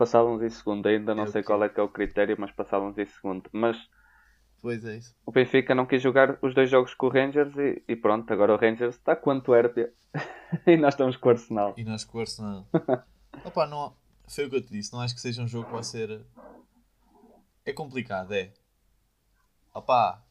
Passávamos 0.00 0.42
em 0.42 0.48
segundo, 0.48 0.86
ainda 0.88 1.14
não 1.14 1.24
É 1.24 1.26
sei 1.26 1.42
qual 1.42 1.62
é 1.62 1.68
que 1.68 1.78
é 1.78 1.82
o 1.82 1.88
critério, 1.88 2.34
mas 2.38 2.50
passávamos 2.50 2.96
em 2.96 3.04
segundo. 3.04 3.50
Mas 3.52 3.76
Pois 4.62 4.82
é 4.84 4.96
isso. 4.96 5.14
o 5.26 5.30
Benfica 5.30 5.74
não 5.74 5.84
quis 5.84 6.00
jogar 6.02 6.38
os 6.40 6.54
dois 6.54 6.70
jogos 6.70 6.94
com 6.94 7.06
o 7.06 7.10
Rangers 7.10 7.54
e, 7.58 7.82
e 7.86 7.96
pronto, 7.96 8.32
agora 8.32 8.54
o 8.54 8.56
Rangers 8.56 8.94
está 8.96 9.14
com 9.14 9.28
o 9.28 9.32
Antuérpia 9.34 9.92
e 10.66 10.76
nós 10.78 10.94
estamos 10.94 11.18
com 11.18 11.28
o 11.28 11.32
Arsenal. 11.32 11.74
E 11.76 11.84
nós 11.84 12.02
com 12.04 12.16
o 12.16 12.20
Arsenal. 12.22 12.66
Opa, 13.44 13.66
não, 13.66 13.94
foi 14.26 14.46
o 14.46 14.50
que 14.50 14.56
eu 14.56 14.62
te 14.62 14.72
disse. 14.72 14.90
Não 14.92 15.00
acho 15.02 15.14
que 15.14 15.20
seja 15.20 15.42
um 15.42 15.48
jogo 15.48 15.66
que 15.66 15.72
vai 15.74 15.84
ser. 15.84 16.24
É 17.66 17.72
complicado, 17.74 18.32
é. 18.32 18.52
Opa, 19.74 20.24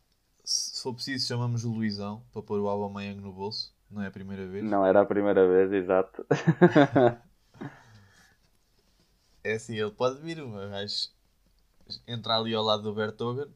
se 0.44 0.82
for 0.82 0.96
preciso, 0.96 1.28
chamamos 1.28 1.64
o 1.64 1.72
Luizão 1.72 2.24
para 2.34 2.42
pôr 2.42 2.60
o 2.60 2.68
Aubameyang 2.68 3.22
no 3.22 3.32
bolso. 3.32 3.72
Não 3.90 4.02
é 4.02 4.08
a 4.08 4.12
primeira 4.12 4.48
vez. 4.48 4.64
Não 4.64 4.86
era 4.86 5.02
a 5.02 5.06
primeira 5.06 5.48
vez, 5.48 5.72
exato. 5.72 6.26
É 9.44 9.54
assim, 9.54 9.76
ele 9.78 9.92
pode 9.92 10.20
vir, 10.22 10.44
mas 10.46 11.14
entrar 12.08 12.38
ali 12.38 12.54
ao 12.54 12.64
lado 12.64 12.84
do 12.84 12.94
Bertogen, 12.94 13.48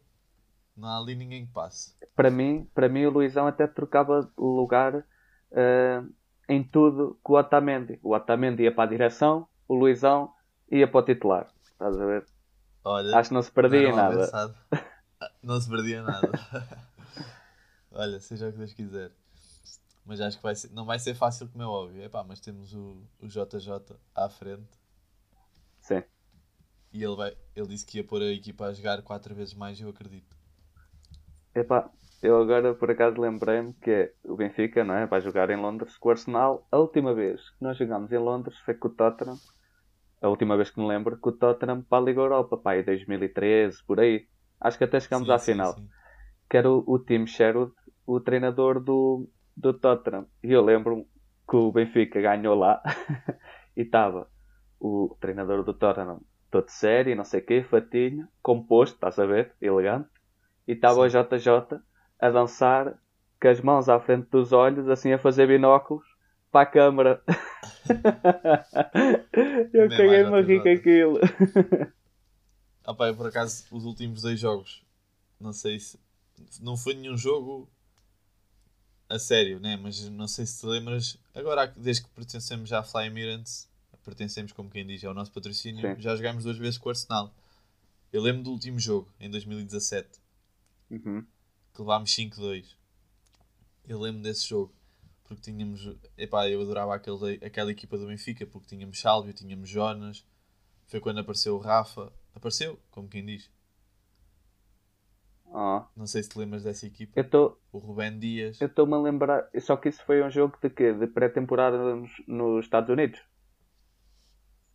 não 0.75 0.87
há 0.87 0.97
ali 0.97 1.15
ninguém 1.15 1.45
que 1.45 1.51
passe. 1.51 1.93
para 2.15 2.31
mim, 2.31 2.67
para 2.73 2.89
mim 2.89 3.05
o 3.05 3.09
Luizão 3.11 3.45
até 3.47 3.67
trocava 3.67 4.31
lugar 4.37 5.05
eh, 5.51 6.01
em 6.49 6.63
tudo 6.63 7.19
com 7.21 7.33
o 7.33 7.37
Otamendi. 7.37 7.99
O 8.01 8.13
Otamendi 8.15 8.63
ia 8.63 8.73
para 8.73 8.83
a 8.85 8.87
direção, 8.87 9.47
o 9.67 9.75
Luizão 9.75 10.33
ia 10.71 10.87
para 10.87 10.99
o 10.99 11.03
titular. 11.03 11.47
Estás 11.71 11.99
a 11.99 12.05
ver? 12.05 12.25
Olha, 12.83 13.17
Acho 13.17 13.29
que 13.29 13.35
não 13.35 13.41
se 13.41 13.51
perdia 13.51 13.89
não 13.89 13.95
nada. 13.95 14.17
pensado. 14.17 14.55
Não 15.41 15.59
se 15.61 15.69
perdia 15.69 16.01
nada. 16.03 16.29
Olha, 17.91 18.19
seja 18.19 18.49
o 18.49 18.51
que 18.51 18.57
Deus 18.57 18.73
quiser. 18.73 19.11
Mas 20.05 20.19
acho 20.19 20.35
que 20.35 20.43
vai 20.43 20.53
ser, 20.53 20.69
não 20.71 20.83
vai 20.83 20.99
ser 20.99 21.13
fácil, 21.13 21.47
como 21.47 21.63
é 21.63 21.65
óbvio. 21.65 22.03
Epá, 22.03 22.25
mas 22.25 22.41
temos 22.41 22.73
o, 22.73 23.01
o 23.21 23.27
JJ 23.27 23.95
à 24.13 24.27
frente 24.27 24.67
Sim. 25.83 26.03
e 26.93 27.03
ele, 27.03 27.15
vai, 27.17 27.35
ele 27.57 27.67
disse 27.67 27.85
que 27.85 27.97
ia 27.97 28.05
pôr 28.05 28.21
a 28.21 28.31
equipa 28.31 28.67
a 28.67 28.73
jogar 28.73 29.01
quatro 29.01 29.35
vezes 29.35 29.53
mais, 29.53 29.81
eu 29.81 29.89
acredito. 29.89 30.33
Epá, 31.55 31.89
eu 32.21 32.41
agora 32.41 32.73
por 32.75 32.89
acaso 32.91 33.19
lembrei-me 33.21 33.73
que 33.75 33.91
é 33.91 34.13
o 34.25 34.35
Benfica, 34.35 34.83
não 34.83 34.95
é? 34.95 35.05
Vai 35.05 35.21
jogar 35.21 35.49
em 35.49 35.55
Londres 35.57 35.97
com 35.97 36.09
o 36.09 36.11
Arsenal. 36.11 36.67
A 36.71 36.77
última 36.79 37.13
vez 37.13 37.41
que 37.51 37.57
nós 37.61 37.77
jogámos 37.77 38.11
em 38.11 38.17
Londres 38.17 38.57
foi 38.59 38.73
com 38.75 38.87
o 38.87 38.91
Tottenham. 38.95 39.41
A 40.21 40.29
última 40.29 40.57
vez 40.57 40.71
que 40.71 40.79
me 40.81 40.87
lembro, 40.87 41.19
com 41.19 41.29
o 41.31 41.33
Tottenham 41.33 41.83
para 41.83 41.99
a 42.03 42.05
Liga 42.05 42.21
Europa, 42.21 42.57
pá, 42.57 42.77
em 42.77 42.83
2013, 42.85 43.83
por 43.85 43.99
aí. 44.01 44.27
Acho 44.61 44.77
que 44.79 44.85
até 44.85 44.99
chegámos 44.99 45.29
Sim, 45.29 45.31
à 45.31 45.39
sim, 45.39 45.39
final. 45.39 45.75
sim. 45.75 45.89
que 46.49 46.57
era 46.57 46.69
o, 46.71 46.83
o 46.87 46.99
Tim 46.99 47.27
Sherwood, 47.27 47.73
o 48.05 48.19
treinador 48.21 48.81
do, 48.83 49.29
do 49.57 49.73
Tottenham. 49.73 50.27
E 50.43 50.51
eu 50.53 50.63
lembro-me 50.63 51.05
que 51.49 51.57
o 51.57 51.71
Benfica 51.73 52.21
ganhou 52.21 52.55
lá 52.55 52.81
e 53.77 53.83
estava 53.83 54.29
o 54.83 55.15
treinador 55.21 55.63
do 55.63 55.73
Tottenham 55.73 56.19
todo 56.51 56.67
sério, 56.67 57.15
não 57.15 57.23
sei 57.23 57.39
o 57.39 57.45
quê, 57.45 57.63
fatinho, 57.63 58.27
composto, 58.41 58.95
estás 58.95 59.17
a 59.17 59.25
ver, 59.25 59.53
elegante. 59.61 60.09
E 60.67 60.73
estava 60.73 60.99
o 60.99 61.07
JJ 61.07 61.79
a 62.19 62.29
dançar 62.29 62.99
com 63.41 63.47
as 63.47 63.61
mãos 63.61 63.87
à 63.87 63.97
frente 63.99 64.27
dos 64.29 64.51
olhos, 64.51 64.89
assim 64.89 65.13
a 65.13 65.17
fazer 65.17 65.47
binóculos 65.47 66.05
para 66.51 66.63
a 66.63 66.65
câmara. 66.65 67.23
eu 69.73 69.89
caguei-me 69.89 70.37
a 70.37 70.41
rir 70.41 70.61
com 70.61 70.69
aquilo. 70.69 71.19
Ah, 72.85 72.93
pá, 72.93 73.07
eu, 73.07 73.15
por 73.15 73.27
acaso, 73.27 73.65
os 73.71 73.85
últimos 73.85 74.21
dois 74.21 74.37
jogos, 74.37 74.85
não 75.39 75.53
sei 75.53 75.79
se. 75.79 75.97
Não 76.61 76.75
foi 76.75 76.93
nenhum 76.93 77.15
jogo 77.15 77.71
a 79.07 79.17
sério, 79.17 79.61
né? 79.61 79.79
Mas 79.81 80.09
não 80.09 80.27
sei 80.27 80.45
se 80.45 80.59
te 80.59 80.65
lembras. 80.65 81.17
Agora, 81.33 81.67
desde 81.67 82.03
que 82.03 82.09
pertencemos 82.09 82.67
já 82.67 82.79
à 82.79 82.83
Fly 82.83 83.05
Emirates, 83.05 83.71
pertencemos, 84.03 84.51
como 84.51 84.69
quem 84.69 84.85
diz, 84.85 85.03
ao 85.03 85.13
nosso 85.13 85.31
patrocínio, 85.31 85.81
Sim. 85.95 86.01
já 86.01 86.15
jogámos 86.15 86.43
duas 86.43 86.57
vezes 86.57 86.77
com 86.77 86.87
o 86.87 86.91
Arsenal. 86.91 87.33
Eu 88.11 88.21
lembro 88.21 88.43
do 88.43 88.51
último 88.51 88.79
jogo, 88.79 89.09
em 89.19 89.29
2017, 89.29 90.19
Uhum. 90.91 91.25
que 91.73 91.81
levámos 91.81 92.11
5-2. 92.13 92.75
Eu 93.87 93.99
lembro 93.99 94.21
desse 94.21 94.47
jogo, 94.47 94.71
porque 95.23 95.41
tínhamos. 95.41 95.95
Epá, 96.17 96.47
eu 96.47 96.61
adorava 96.61 96.93
aquele, 96.95 97.43
aquela 97.43 97.71
equipa 97.71 97.97
do 97.97 98.07
Benfica, 98.07 98.45
porque 98.45 98.67
tínhamos 98.67 98.99
Sálvio, 98.99 99.33
tínhamos 99.33 99.67
Jonas. 99.69 100.25
Foi 100.87 100.99
quando 100.99 101.19
apareceu 101.19 101.55
o 101.55 101.59
Rafa. 101.59 102.11
Apareceu, 102.35 102.79
como 102.91 103.07
quem 103.09 103.25
diz. 103.25 103.49
Ah, 105.55 105.85
Não 105.95 106.07
sei 106.07 106.23
se 106.23 106.29
te 106.29 106.39
lembras 106.39 106.63
dessa 106.63 106.85
equipa. 106.87 107.13
eu 107.15 107.23
estou 107.23 107.59
O 107.71 107.77
Rubén 107.77 108.17
Dias. 108.17 108.59
Eu 108.59 108.67
estou-me 108.67 108.93
a 108.95 108.97
lembrar. 108.97 109.47
Só 109.59 109.75
que 109.77 109.89
isso 109.89 110.03
foi 110.03 110.23
um 110.23 110.29
jogo 110.29 110.57
de 110.61 110.69
quê? 110.69 110.93
De 110.93 111.05
pré-temporada 111.07 111.77
nos, 111.95 112.11
nos 112.27 112.65
Estados 112.65 112.89
Unidos? 112.89 113.19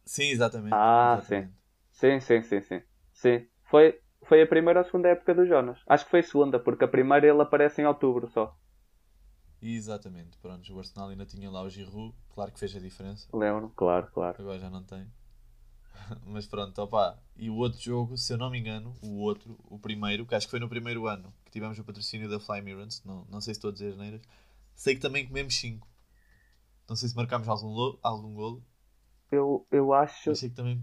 Sim, 0.08 0.30
exatamente. 0.30 0.74
Ah, 0.74 1.16
exatamente. 1.18 1.54
Sim, 1.92 2.20
sim, 2.20 2.42
sim, 2.42 2.60
sim. 2.62 2.82
Sim. 3.12 3.46
Foi, 3.64 4.00
foi 4.24 4.40
a 4.42 4.46
primeira 4.46 4.80
ou 4.80 4.82
a 4.82 4.84
segunda 4.86 5.08
época 5.08 5.34
do 5.34 5.46
Jonas. 5.46 5.78
Acho 5.86 6.04
que 6.06 6.10
foi 6.10 6.20
a 6.20 6.22
segunda, 6.22 6.58
porque 6.58 6.84
a 6.84 6.88
primeira 6.88 7.26
ele 7.26 7.42
aparece 7.42 7.82
em 7.82 7.86
outubro 7.86 8.26
só. 8.28 8.56
Exatamente. 9.60 10.38
Pronto, 10.38 10.72
o 10.72 10.78
Arsenal 10.78 11.10
ainda 11.10 11.26
tinha 11.26 11.50
lá 11.50 11.62
o 11.62 11.68
Giroud. 11.68 12.14
Claro 12.34 12.52
que 12.52 12.58
fez 12.58 12.74
a 12.74 12.80
diferença. 12.80 13.28
Lembro? 13.36 13.70
Claro, 13.76 14.08
claro. 14.14 14.40
Agora 14.40 14.58
já 14.58 14.70
não 14.70 14.82
tem. 14.82 15.06
Mas 16.24 16.46
pronto, 16.46 16.80
opa. 16.80 17.18
E 17.36 17.50
o 17.50 17.56
outro 17.56 17.80
jogo, 17.80 18.16
se 18.16 18.32
eu 18.32 18.38
não 18.38 18.50
me 18.50 18.58
engano, 18.58 18.96
o 19.02 19.18
outro, 19.18 19.58
o 19.68 19.78
primeiro, 19.78 20.24
que 20.24 20.34
acho 20.34 20.46
que 20.46 20.50
foi 20.52 20.60
no 20.60 20.68
primeiro 20.68 21.06
ano, 21.06 21.32
que 21.44 21.50
tivemos 21.50 21.78
o 21.78 21.84
patrocínio 21.84 22.28
da 22.30 22.40
Fly 22.40 22.58
Emirates, 22.58 23.02
não, 23.04 23.26
não 23.28 23.40
sei 23.40 23.52
se 23.54 23.58
estou 23.58 23.70
a 23.70 23.72
dizer 23.72 23.90
as 23.90 23.96
neiras, 23.96 24.22
sei 24.74 24.94
que 24.94 25.00
também 25.00 25.26
comemos 25.26 25.54
5. 25.56 25.86
Não 26.88 26.96
sei 26.96 27.08
se 27.08 27.16
marcámos 27.16 27.48
algum, 27.48 27.96
algum 28.02 28.34
golo, 28.34 28.64
Eu, 29.30 29.66
eu 29.70 29.92
acho. 29.92 30.32
que 30.32 30.48
também. 30.50 30.82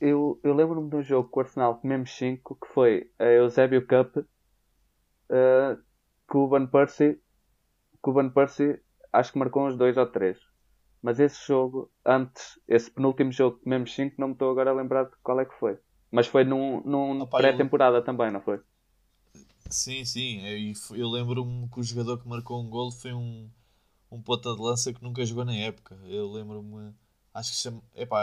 Eu, 0.00 0.40
eu 0.42 0.54
lembro-me 0.54 0.90
de 0.90 0.96
um 0.96 1.02
jogo 1.02 1.28
com 1.28 1.38
o 1.38 1.42
Arsenal 1.44 1.80
mesmo 1.84 2.06
5, 2.06 2.56
que 2.56 2.66
foi 2.72 3.12
a 3.18 3.24
Eusébio 3.26 3.86
Cup, 3.86 4.16
eh, 5.30 5.76
que 6.30 6.36
o 6.36 6.48
Van 6.48 6.66
Persie, 6.66 7.14
que 8.02 8.10
o 8.10 8.14
Van 8.14 8.30
Persie 8.30 8.80
acho 9.12 9.32
que 9.32 9.38
marcou 9.38 9.66
uns 9.66 9.76
2 9.76 9.96
ou 9.98 10.06
3. 10.06 10.38
Mas 11.02 11.20
esse 11.20 11.46
jogo, 11.46 11.92
antes, 12.06 12.60
esse 12.68 12.90
penúltimo 12.90 13.32
jogo 13.32 13.60
mesmo 13.66 13.86
5, 13.88 14.16
não 14.18 14.28
me 14.28 14.34
estou 14.34 14.50
agora 14.50 14.70
a 14.70 14.74
lembrar 14.74 15.04
de 15.06 15.16
qual 15.22 15.40
é 15.40 15.46
que 15.46 15.54
foi. 15.54 15.78
Mas 16.12 16.26
foi 16.28 16.44
num, 16.44 16.82
num 16.82 17.24
Opa, 17.24 17.38
eu- 17.40 17.42
pré-temporada 17.42 18.02
também, 18.02 18.30
não 18.32 18.40
foi? 18.42 18.60
Sim, 19.70 20.04
sim. 20.04 20.40
Eu, 20.46 20.96
eu 20.96 21.08
lembro-me 21.08 21.68
que 21.68 21.80
o 21.80 21.82
jogador 21.82 22.18
que 22.18 22.28
marcou 22.28 22.60
um 22.62 22.68
golo 22.68 22.90
foi 22.90 23.12
um, 23.12 23.48
um 24.10 24.22
ponta 24.22 24.54
de 24.54 24.60
lança 24.62 24.92
que 24.92 25.02
nunca 25.02 25.24
jogou 25.26 25.44
na 25.44 25.54
época. 25.56 25.98
Eu 26.06 26.30
lembro-me. 26.30 26.94
Acho 27.38 27.50
que 27.50 27.56
se 27.56 27.62
chama. 27.62 27.82
Epá, 27.94 28.20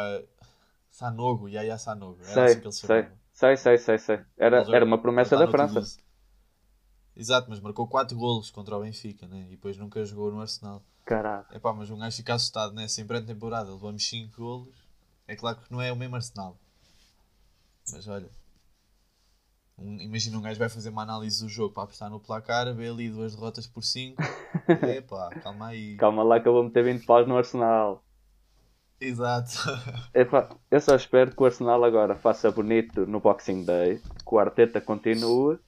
Sanogo, 0.92 1.50
Yaya 1.50 1.78
Sanogo. 1.78 2.20
Era 2.26 2.34
Sei, 2.34 2.46
assim 2.46 2.60
que 2.62 2.68
ele 2.68 2.74
se 2.74 2.82
sei. 2.86 3.02
chamava. 3.02 3.18
Sei, 3.34 3.58
sei, 3.58 3.78
sei, 3.78 3.98
sei. 3.98 4.20
Era, 4.38 4.58
Ele 4.58 4.76
era 4.76 4.86
uma 4.86 5.02
promessa 5.02 5.38
da 5.38 5.48
França. 5.48 5.80
Toulouse. 5.80 6.00
Exato, 7.16 7.50
mas 7.50 7.60
marcou 7.60 7.88
4 7.88 8.16
golos 8.18 8.52
contra 8.52 8.78
o 8.78 8.82
Benfica, 8.82 9.28
né? 9.28 9.42
E 9.48 9.50
depois 9.52 9.78
nunca 9.78 10.04
jogou 10.06 10.32
no 10.32 10.42
Arsenal. 10.42 10.84
Caralho. 11.06 11.46
Epá, 11.52 11.74
mas 11.74 11.90
um 11.92 11.98
gajo 12.00 12.18
fica 12.18 12.34
assustado, 12.36 12.74
né? 12.74 12.88
Se 12.88 13.02
em 13.02 13.08
pré-temporada 13.08 13.72
levamos 13.72 14.08
5 14.08 14.38
golos, 14.42 14.76
é 15.28 15.36
claro 15.36 15.58
que 15.60 15.72
não 15.72 15.82
é 15.82 15.92
o 15.92 15.96
mesmo 15.96 16.16
Arsenal. 16.16 16.58
Mas 17.92 18.08
olha, 18.08 18.30
um- 19.78 20.00
imagina 20.02 20.38
um 20.38 20.42
gajo 20.42 20.60
vai 20.60 20.70
fazer 20.70 20.90
uma 20.90 21.04
análise 21.04 21.42
do 21.44 21.50
jogo 21.50 21.74
para 21.74 21.84
apostar 21.84 22.10
no 22.10 22.20
placar, 22.20 22.74
vê 22.74 22.88
ali 22.90 23.10
duas 23.10 23.34
derrotas 23.36 23.68
por 23.68 23.84
5. 23.84 24.22
Epá, 24.82 25.34
calma 25.44 25.68
aí. 25.68 25.96
Calma 25.98 26.24
lá 26.24 26.40
que 26.40 26.48
eu 26.48 26.54
vou 26.54 26.64
meter 26.64 26.84
20 26.84 27.06
paus 27.06 27.28
no 27.28 27.38
Arsenal. 27.38 28.05
Exato. 29.00 29.52
Epá, 30.14 30.50
eu 30.72 30.80
só 30.80 30.96
espero 30.96 31.36
que 31.36 31.42
o 31.42 31.46
Arsenal 31.46 31.84
agora 31.84 32.16
faça 32.16 32.52
bonito 32.52 33.06
no 33.06 33.20
Boxing 33.20 33.66
Day, 33.66 34.00
que 34.00 34.36
o 34.36 34.40
Arteta 34.40 34.80
continue 34.82 35.60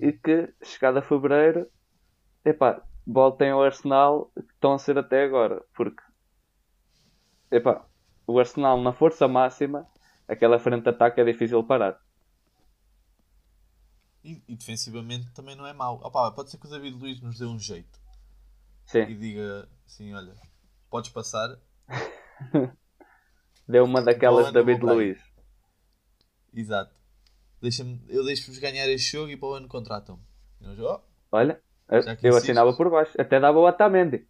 e 0.00 0.12
que, 0.12 0.52
chegado 0.62 0.98
a 0.98 1.02
fevereiro, 1.02 1.70
epá, 2.44 2.82
voltem 3.06 3.50
ao 3.50 3.62
Arsenal 3.62 4.30
que 4.34 4.52
estão 4.54 4.72
a 4.72 4.78
ser 4.78 4.98
até 4.98 5.24
agora. 5.24 5.62
Porque, 5.74 6.02
epá, 7.50 7.84
o 8.26 8.38
Arsenal 8.38 8.80
na 8.80 8.92
força 8.92 9.28
máxima, 9.28 9.86
aquela 10.26 10.58
frente 10.58 10.84
de 10.84 10.90
ataque 10.90 11.20
é 11.20 11.24
difícil 11.24 11.62
parar. 11.64 12.00
E, 14.24 14.42
e 14.48 14.54
defensivamente 14.54 15.30
também 15.32 15.56
não 15.56 15.66
é 15.66 15.72
mau. 15.72 16.00
Opá, 16.02 16.30
pode 16.30 16.50
ser 16.50 16.58
que 16.58 16.66
o 16.66 16.70
David 16.70 16.96
Luiz 16.96 17.20
nos 17.20 17.38
dê 17.38 17.44
um 17.46 17.58
jeito 17.58 18.00
e 19.06 19.14
Sim, 19.14 19.18
diga 19.18 19.68
assim: 19.86 20.12
olha, 20.12 20.34
podes 20.90 21.10
passar. 21.10 21.58
deu 23.68 23.84
uma 23.84 24.02
daquelas 24.02 24.50
Boa, 24.50 24.52
David 24.52 24.84
Luiz. 24.84 25.20
Exato. 26.54 26.94
Deixa-me, 27.60 28.02
eu 28.08 28.24
deixo-vos 28.24 28.58
ganhar 28.58 28.88
este 28.88 29.12
jogo 29.12 29.30
e 29.30 29.36
para 29.36 29.48
o 29.48 29.54
ano 29.54 29.68
contratam-me. 29.68 30.22
Oh, 30.80 31.00
Olha, 31.32 31.60
eu, 31.88 31.98
insistes. 31.98 32.34
assinava 32.36 32.74
por 32.76 32.90
baixo. 32.90 33.12
Até 33.20 33.38
dava 33.40 33.58
o 33.58 33.66
Otamendi. 33.68 34.26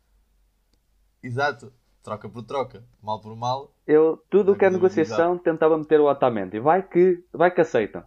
exato. 1.22 1.72
Troca 2.02 2.28
por 2.28 2.42
troca. 2.44 2.82
Mal 3.02 3.20
por 3.20 3.36
mal. 3.36 3.74
Eu, 3.86 4.16
tudo 4.30 4.52
o 4.52 4.56
que 4.56 4.64
é 4.64 4.70
negociação, 4.70 5.36
tentava 5.38 5.76
meter 5.76 6.00
o 6.00 6.10
Otamendi. 6.10 6.58
Vai 6.58 6.82
que, 6.86 7.22
vai 7.32 7.50
que 7.50 7.60
aceitam. 7.60 8.02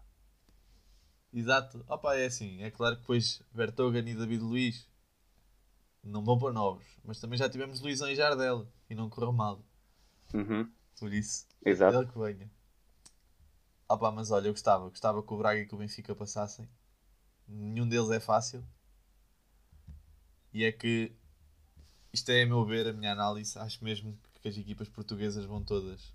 Exato. 1.32 1.84
Opa, 1.88 2.16
é 2.16 2.26
assim. 2.26 2.62
É 2.64 2.72
claro 2.72 2.96
que 2.96 3.02
depois 3.02 3.44
Bertogan 3.54 4.00
e 4.00 4.16
David 4.16 4.44
Luiz 4.44 4.90
não 6.04 6.24
vão 6.24 6.40
para 6.40 6.52
novos. 6.52 6.86
Mas 7.04 7.20
também 7.20 7.38
já 7.38 7.48
tivemos 7.50 7.82
Luizão 7.82 8.10
e 8.10 8.16
Jardel. 8.16 8.68
E 8.90 8.96
não 8.96 9.10
correu 9.10 9.32
mal. 9.32 9.64
Uhum, 10.34 10.72
Por 11.00 11.14
isso, 11.14 11.48
exato. 11.66 11.98
ele 11.98 12.08
que 12.08 12.18
venha. 12.18 12.52
Opa, 13.88 14.12
mas 14.12 14.32
olha, 14.32 14.48
eu 14.48 14.54
gostava. 14.54 14.90
Gostava 14.90 15.24
que 15.24 15.34
o 15.34 15.38
Braga 15.38 15.60
e 15.62 15.66
que 15.68 15.76
o 15.76 15.78
Benfica 15.78 16.16
passassem. 16.16 16.68
Nenhum 17.48 17.88
deles 17.88 18.10
é 18.12 18.20
fácil. 18.20 18.64
E 20.54 20.64
é 20.64 20.72
que 20.72 21.12
isto 22.14 22.30
é 22.32 22.44
a 22.44 22.46
meu 22.46 22.66
ver, 22.66 22.88
a 22.88 22.94
minha 22.94 23.12
análise. 23.12 23.58
Acho 23.60 23.84
mesmo 23.84 24.18
que 24.42 24.48
as 24.48 24.58
equipas 24.58 24.90
portuguesas 24.90 25.46
vão 25.46 25.64
todas 25.64 26.14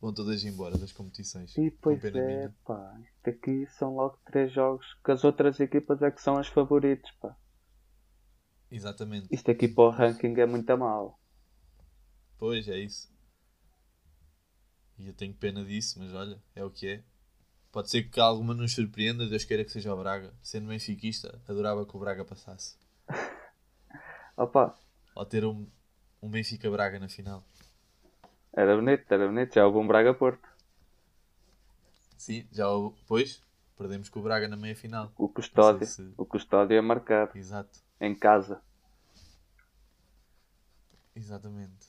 vão 0.00 0.12
todas 0.14 0.44
embora 0.44 0.78
das 0.78 0.92
competições. 0.92 1.56
E 1.56 1.70
pois 1.70 2.04
é, 2.04 2.10
minha. 2.10 2.54
pá. 2.64 2.98
Isto 3.16 3.30
aqui 3.30 3.66
são 3.78 3.96
logo 3.96 4.18
três 4.24 4.52
jogos 4.52 4.86
que 5.04 5.10
as 5.10 5.24
outras 5.24 5.58
equipas 5.60 6.00
é 6.02 6.10
que 6.10 6.20
são 6.22 6.38
as 6.38 6.48
favoritas, 6.48 7.10
pá. 7.20 7.36
Exatamente. 8.70 9.28
Isto 9.30 9.50
aqui 9.50 9.68
para 9.68 9.84
o 9.84 9.90
ranking 9.90 10.34
é 10.38 10.46
muito 10.46 10.76
mal. 10.78 11.18
Pois, 12.38 12.68
é 12.68 12.78
isso. 12.78 13.10
E 14.98 15.06
eu 15.08 15.12
tenho 15.14 15.34
pena 15.34 15.64
disso, 15.64 15.98
mas 15.98 16.12
olha, 16.12 16.40
é 16.54 16.64
o 16.64 16.70
que 16.70 16.86
é. 16.88 17.02
Pode 17.70 17.90
ser 17.90 18.04
que 18.04 18.18
alguma 18.18 18.54
nos 18.54 18.72
surpreenda, 18.74 19.26
Deus 19.28 19.44
queira 19.44 19.64
que 19.64 19.70
seja 19.70 19.92
o 19.94 19.96
Braga. 19.96 20.32
Sendo 20.42 20.68
benfiquista, 20.68 21.40
adorava 21.48 21.84
que 21.86 21.96
o 21.96 22.00
Braga 22.00 22.24
passasse. 22.24 22.76
Opa, 24.36 24.76
Ou 25.14 25.26
ter 25.26 25.44
um, 25.44 25.66
um 26.22 26.30
Benfica-Braga 26.30 26.98
na 26.98 27.08
final. 27.08 27.44
era 28.52 28.74
bonito, 28.76 29.04
era 29.12 29.26
bonito. 29.28 29.54
Já 29.54 29.66
houve 29.66 29.78
um 29.78 29.86
Braga 29.86 30.14
Porto. 30.14 30.48
Sim, 32.16 32.46
já 32.50 32.68
o... 32.70 32.92
Pois, 33.06 33.42
perdemos 33.76 34.08
com 34.08 34.20
o 34.20 34.22
Braga 34.22 34.48
na 34.48 34.56
meia-final. 34.56 35.12
O 35.16 35.28
Custódio. 35.28 35.86
Se- 35.86 36.12
O 36.16 36.24
Custódio 36.24 36.76
é 36.76 36.80
marcado. 36.80 37.36
Exato, 37.36 37.78
Em 38.00 38.14
casa. 38.14 38.60
exatamente. 41.14 41.87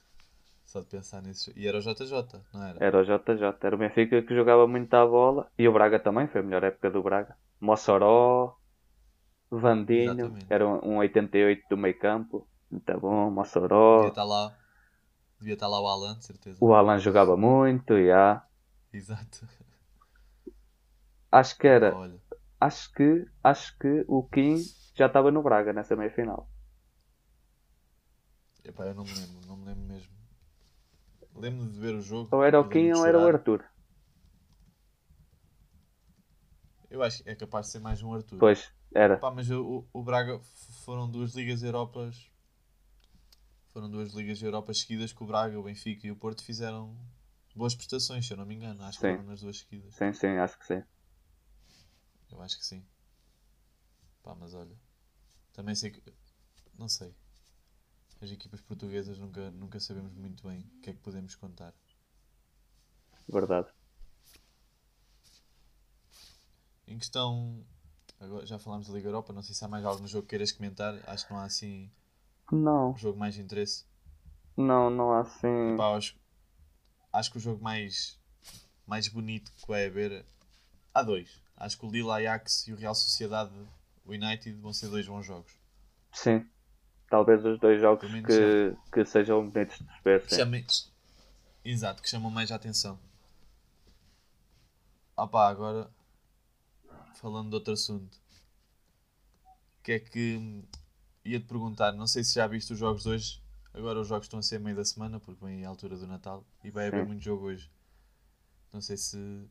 Só 0.69 0.81
de 0.81 0.85
pensar 0.85 1.23
nisso. 1.23 1.51
E 1.55 1.67
era 1.67 1.79
o 1.79 1.81
JJ, 1.81 2.11
não 2.53 2.63
era? 2.63 2.85
Era 2.87 2.99
o 2.99 3.03
JJ. 3.03 3.43
Era 3.67 3.75
o 3.75 3.79
Benfica 3.79 4.21
que 4.21 4.35
jogava 4.35 4.67
muito 4.67 4.93
à 4.93 5.03
bola. 5.05 5.51
E 5.57 5.67
o 5.67 5.73
Braga 5.73 5.99
também. 5.99 6.27
Foi 6.27 6.41
a 6.41 6.43
melhor 6.43 6.63
época 6.63 6.91
do 6.91 7.01
Braga. 7.01 7.35
Mossoró. 7.59 8.55
Vandinho. 9.49 10.11
Exatamente. 10.13 10.45
Era 10.47 10.67
um 10.67 10.79
um 10.93 10.97
88 10.97 11.63
do 11.71 11.75
meio 11.75 11.97
campo. 11.97 12.47
Muito 12.69 12.99
bom. 12.99 13.15
Devia 13.25 13.31
Mossoró. 13.31 14.07
estar 14.09 14.23
lá. 14.23 14.55
Devia 15.39 15.55
estar 15.55 15.67
lá 15.67 15.81
o 15.81 15.87
Alan, 15.87 16.15
de 16.19 16.25
certeza. 16.25 16.59
O 16.61 16.71
Alan 16.71 16.99
jogava 16.99 17.35
muito. 17.35 17.97
Já. 18.05 18.45
Exato. 18.93 19.47
Acho 21.31 21.57
que 21.57 21.67
era. 21.67 21.95
Olha, 21.95 22.19
Acho 22.61 22.91
que, 22.93 23.25
acho 23.43 23.77
que 23.79 24.05
o 24.07 24.21
Kim 24.23 24.57
já 24.93 25.07
estava 25.07 25.31
no 25.31 25.41
Braga 25.41 25.73
nessa 25.73 25.95
meia 25.95 26.11
final. 26.11 26.47
epá, 28.63 28.85
eu 28.85 28.93
não 28.95 29.03
me 29.03 29.13
lembro, 29.13 29.47
não 29.47 29.57
me 29.57 29.65
lembro 29.65 29.83
mesmo. 29.83 30.18
Lembro-me 31.39 31.71
de 31.71 31.79
ver 31.79 31.95
o 31.95 32.01
jogo. 32.01 32.27
Ou 32.31 32.43
era 32.43 32.59
o 32.59 32.67
Kim 32.67 32.91
ou 32.91 33.05
era 33.05 33.17
o. 33.17 33.25
Arthur. 33.25 33.63
Eu 36.89 37.01
acho 37.01 37.23
que 37.23 37.29
é 37.29 37.35
capaz 37.35 37.67
de 37.67 37.71
ser 37.73 37.79
mais 37.79 38.01
um 38.01 38.13
Arthur. 38.13 38.37
Pois, 38.37 38.73
era. 38.93 39.17
Pá, 39.17 39.31
mas 39.31 39.49
o, 39.49 39.87
o 39.93 40.03
Braga 40.03 40.39
foram 40.83 41.09
duas 41.09 41.33
Ligas 41.33 41.63
Europas. 41.63 42.29
Foram 43.69 43.89
duas 43.89 44.13
Ligas 44.13 44.41
Europas 44.41 44.79
seguidas 44.79 45.13
que 45.13 45.23
o 45.23 45.25
Braga, 45.25 45.57
o 45.57 45.63
Benfica 45.63 46.05
e 46.05 46.11
o 46.11 46.15
Porto 46.15 46.43
fizeram 46.43 46.97
boas 47.55 47.73
prestações, 47.73 48.25
se 48.25 48.33
eu 48.33 48.37
não 48.37 48.45
me 48.45 48.55
engano. 48.55 48.83
Acho 48.83 48.99
que 48.99 49.07
Sim. 49.07 49.13
foram 49.13 49.29
nas 49.29 49.41
duas 49.41 49.59
seguidas. 49.59 49.95
Sim, 49.95 50.11
sim, 50.11 50.37
acho 50.37 50.57
que 50.59 50.65
sim. 50.65 50.83
Eu 52.31 52.41
acho 52.41 52.57
que 52.57 52.65
sim. 52.65 52.83
Pá, 54.23 54.35
mas 54.35 54.53
olha. 54.53 54.75
Também 55.53 55.75
sei 55.75 55.91
que. 55.91 56.01
Não 56.77 56.89
sei. 56.89 57.15
As 58.21 58.31
equipas 58.31 58.61
portuguesas 58.61 59.17
nunca, 59.17 59.49
nunca 59.51 59.79
sabemos 59.79 60.13
muito 60.13 60.47
bem 60.47 60.59
o 60.77 60.81
que 60.81 60.89
é 60.89 60.93
que 60.93 60.99
podemos 60.99 61.35
contar. 61.35 61.73
Verdade. 63.27 63.69
Em 66.87 66.97
questão. 66.97 67.63
Agora 68.19 68.45
já 68.45 68.59
falámos 68.59 68.87
da 68.87 68.93
Liga 68.93 69.07
Europa, 69.07 69.31
não 69.31 69.41
sei 69.41 69.55
se 69.55 69.63
há 69.63 69.67
mais 69.67 69.85
algum 69.85 70.05
jogo 70.07 70.23
que 70.23 70.31
queiras 70.31 70.51
comentar. 70.51 70.99
Acho 71.07 71.25
que 71.25 71.31
não 71.33 71.39
há 71.39 71.45
assim 71.45 71.89
Não, 72.51 72.91
um 72.91 72.97
jogo 72.97 73.17
mais 73.17 73.35
de 73.35 73.41
interesse. 73.41 73.85
não, 74.57 74.89
não 74.89 75.11
há 75.13 75.21
assim. 75.21 75.73
Epá, 75.73 75.95
acho, 75.95 76.17
acho 77.13 77.31
que 77.31 77.37
o 77.37 77.39
jogo 77.39 77.63
mais, 77.63 78.19
mais 78.85 79.07
bonito 79.07 79.53
que 79.53 79.67
vai 79.67 79.85
haver. 79.85 80.25
Há 80.93 81.01
dois. 81.03 81.41
Acho 81.55 81.77
que 81.79 81.85
o 81.85 81.91
Lille 81.91 82.11
Ajax 82.11 82.67
e 82.67 82.73
o 82.73 82.75
Real 82.75 82.95
Sociedade 82.95 83.53
United 84.05 84.51
vão 84.59 84.73
ser 84.73 84.89
dois 84.89 85.07
bons 85.07 85.25
jogos. 85.25 85.53
Sim. 86.11 86.45
Talvez 87.09 87.43
os 87.43 87.59
dois 87.59 87.81
jogos 87.81 88.11
que, 88.11 88.75
que 88.91 89.05
sejam 89.05 89.49
bonitos 89.49 89.79
de 89.79 89.85
se 89.85 90.03
ver. 90.03 90.29
Chamem, 90.29 90.65
exato, 91.65 92.01
que 92.01 92.09
chamam 92.09 92.29
mais 92.29 92.51
a 92.51 92.55
atenção. 92.55 92.99
Opá, 95.17 95.49
agora 95.49 95.89
falando 97.19 97.49
de 97.49 97.55
outro 97.55 97.73
assunto. 97.73 98.17
Que 99.83 99.93
é 99.93 99.99
que 99.99 100.63
ia-te 101.25 101.45
perguntar? 101.45 101.91
Não 101.91 102.07
sei 102.07 102.23
se 102.23 102.35
já 102.35 102.47
viste 102.47 102.73
os 102.73 102.79
jogos 102.79 103.03
de 103.03 103.09
hoje. 103.09 103.41
Agora 103.73 103.99
os 103.99 104.07
jogos 104.07 104.25
estão 104.25 104.39
a 104.39 104.43
ser 104.43 104.59
meio 104.59 104.75
da 104.75 104.85
semana, 104.85 105.19
porque 105.19 105.45
vem 105.45 105.65
a 105.65 105.69
altura 105.69 105.97
do 105.97 106.07
Natal 106.07 106.45
e 106.63 106.71
vai 106.71 106.87
haver 106.87 107.01
Sim. 107.01 107.07
muito 107.07 107.23
jogo 107.23 107.45
hoje. 107.45 107.69
Não 108.73 108.81
sei 108.81 108.97
se, 108.97 109.47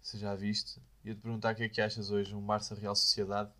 se 0.00 0.18
já 0.18 0.34
viste. 0.34 0.80
Ia-te 1.04 1.20
perguntar 1.20 1.52
o 1.52 1.56
que 1.56 1.62
é 1.62 1.68
que 1.68 1.80
achas 1.80 2.10
hoje, 2.10 2.34
um 2.34 2.44
Barça 2.44 2.74
Real 2.74 2.94
Sociedade. 2.94 3.50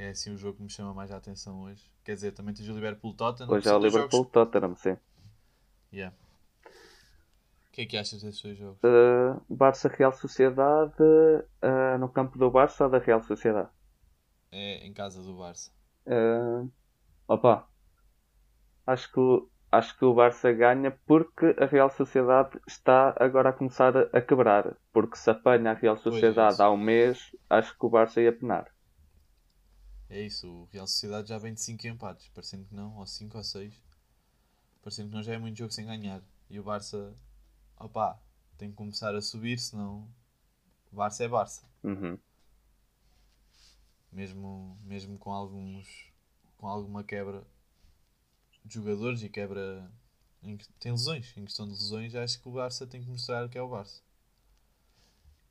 É 0.00 0.08
assim 0.08 0.32
o 0.32 0.36
jogo 0.36 0.56
que 0.56 0.62
me 0.62 0.70
chama 0.70 0.94
mais 0.94 1.12
a 1.12 1.16
atenção 1.18 1.60
hoje. 1.62 1.82
Quer 2.04 2.14
dizer, 2.14 2.32
também 2.32 2.54
tens 2.54 2.68
o 2.68 2.72
Liverpool 2.72 3.12
Tottenham. 3.14 3.50
Hoje 3.52 3.68
é 3.68 3.72
o 3.72 3.78
Liverpool 3.78 4.08
jogos- 4.20 4.32
Tottenham, 4.32 4.74
sim. 4.74 4.96
Yeah. 5.92 6.16
O 7.68 7.72
que 7.72 7.82
é 7.82 7.86
que 7.86 7.96
achas 7.96 8.22
desses 8.22 8.40
dois 8.42 8.56
jogos? 8.58 8.80
Uh, 8.82 9.40
Barça 9.54 9.88
Real 9.88 10.12
Sociedade 10.12 10.94
uh, 11.02 11.98
no 11.98 12.08
campo 12.08 12.38
do 12.38 12.50
Barça 12.50 12.84
ou 12.84 12.90
da 12.90 12.98
Real 12.98 13.22
Sociedade? 13.22 13.68
É 14.52 14.86
em 14.86 14.92
casa 14.92 15.22
do 15.22 15.36
Barça. 15.36 15.72
Uh, 16.06 16.70
opa, 17.28 17.68
acho 18.86 19.10
que, 19.12 19.18
o- 19.20 19.48
acho 19.72 19.96
que 19.98 20.04
o 20.04 20.12
Barça 20.14 20.52
ganha 20.52 20.90
porque 21.06 21.54
a 21.58 21.64
Real 21.66 21.88
Sociedade 21.90 22.58
está 22.66 23.14
agora 23.18 23.48
a 23.50 23.52
começar 23.54 23.96
a, 23.96 24.20
quebrar. 24.20 24.76
Porque 24.92 25.16
se 25.16 25.30
apanha 25.30 25.70
a 25.70 25.74
Real 25.74 25.96
Pois 26.06 26.36
é 26.36 26.44
Sociedade 26.44 26.46
isso. 26.46 26.62
há 26.62 26.70
um 26.70 26.76
mês, 26.76 27.34
acho 27.48 27.76
que 27.78 27.86
o 27.86 27.90
Barça 27.90 28.20
ia 28.20 28.32
penar. 28.36 28.66
É 30.10 30.20
isso, 30.20 30.48
o 30.48 30.64
Real 30.72 30.88
Sociedade 30.88 31.28
já 31.28 31.38
vem 31.38 31.54
de 31.54 31.60
5 31.60 31.86
empates, 31.86 32.28
parecendo 32.34 32.64
que 32.64 32.74
não, 32.74 32.96
ou 32.96 33.06
5 33.06 33.38
ou 33.38 33.44
6. 33.44 33.72
Parecendo 34.82 35.08
que 35.08 35.14
não 35.14 35.22
já 35.22 35.34
é 35.34 35.38
muito 35.38 35.56
jogo 35.56 35.72
sem 35.72 35.86
ganhar. 35.86 36.20
E 36.48 36.58
o 36.58 36.64
Barça, 36.64 37.14
opá, 37.78 38.20
tem 38.58 38.70
que 38.70 38.76
começar 38.76 39.14
a 39.14 39.22
subir, 39.22 39.60
senão 39.60 40.12
o 40.90 40.96
Barça 40.96 41.22
é 41.22 41.28
Barça. 41.28 41.62
Uhum. 41.84 42.18
Mesmo, 44.10 44.76
mesmo 44.82 45.16
com 45.16 45.32
alguns 45.32 46.10
com 46.58 46.66
alguma 46.66 47.04
quebra 47.04 47.46
de 48.64 48.74
jogadores 48.74 49.22
e 49.22 49.28
quebra 49.28 49.90
em 50.42 50.58
tem 50.80 50.90
lesões, 50.90 51.32
em 51.36 51.44
questão 51.44 51.66
de 51.66 51.72
lesões, 51.72 52.14
acho 52.16 52.42
que 52.42 52.48
o 52.48 52.52
Barça 52.52 52.84
tem 52.84 53.00
que 53.00 53.08
mostrar 53.08 53.48
que 53.48 53.56
é 53.56 53.62
o 53.62 53.68
Barça. 53.68 54.02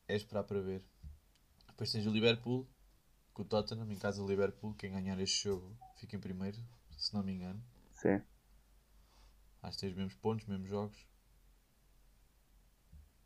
É 0.06 0.16
esperar 0.18 0.44
para 0.44 0.60
ver. 0.60 0.84
Depois 1.68 1.92
tens 1.92 2.06
o 2.06 2.12
Liverpool, 2.12 2.68
com 3.40 3.44
o 3.44 3.46
Tottenham, 3.46 3.90
em 3.90 3.96
casa 3.96 4.22
do 4.22 4.28
Liverpool, 4.28 4.74
quem 4.74 4.92
ganhar 4.92 5.18
este 5.22 5.46
jogo 5.46 5.74
fica 5.96 6.14
em 6.18 6.20
primeiro, 6.20 6.58
se 6.98 7.14
não 7.14 7.24
me 7.24 7.32
engano. 7.32 7.62
Sim. 7.94 8.22
Acho 9.64 9.78
que 9.78 9.82
tem 9.82 9.90
os 9.92 9.96
mesmos 9.96 10.16
pontos, 10.16 10.44
os 10.44 10.50
mesmos 10.50 10.70
jogos. 10.70 11.08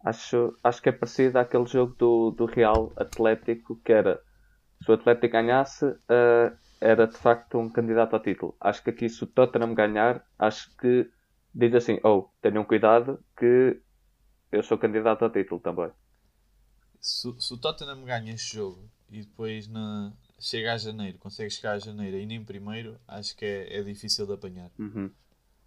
Acho, 0.05 0.55
acho 0.63 0.81
que 0.81 0.89
é 0.89 0.91
parecido 0.91 1.39
àquele 1.39 1.65
jogo 1.65 1.95
do, 1.95 2.31
do 2.31 2.45
Real 2.45 2.93
Atlético 2.95 3.77
que 3.77 3.91
era 3.91 4.21
se 4.83 4.91
o 4.91 4.93
Atlético 4.93 5.31
ganhasse 5.31 5.85
uh, 5.85 6.57
era 6.79 7.07
de 7.07 7.17
facto 7.17 7.57
um 7.57 7.69
candidato 7.69 8.13
ao 8.13 8.21
título. 8.21 8.55
Acho 8.59 8.83
que 8.83 8.91
aqui 8.91 9.09
se 9.09 9.23
o 9.23 9.27
Tottenham 9.27 9.73
ganhar, 9.73 10.27
acho 10.37 10.75
que 10.77 11.09
diz 11.55 11.73
assim, 11.73 11.99
oh, 12.03 12.29
tenham 12.39 12.65
cuidado 12.65 13.23
que 13.35 13.81
eu 14.51 14.61
sou 14.61 14.77
candidato 14.77 15.23
ao 15.23 15.31
título 15.31 15.59
também. 15.59 15.89
Se, 16.99 17.33
se 17.39 17.53
o 17.53 17.57
Tottenham 17.57 18.03
ganha 18.03 18.33
este 18.33 18.57
jogo 18.57 18.87
e 19.13 19.21
depois 19.21 19.67
na, 19.67 20.11
chega 20.39 20.73
a 20.73 20.77
janeiro, 20.77 21.19
consegue 21.19 21.51
chegar 21.51 21.73
a 21.73 21.79
janeiro 21.79 22.17
e 22.17 22.25
nem 22.25 22.37
em 22.37 22.43
primeiro, 22.43 22.99
acho 23.07 23.35
que 23.37 23.45
é, 23.45 23.77
é 23.77 23.83
difícil 23.83 24.25
de 24.25 24.33
apanhar. 24.33 24.71
Uhum. 24.79 25.09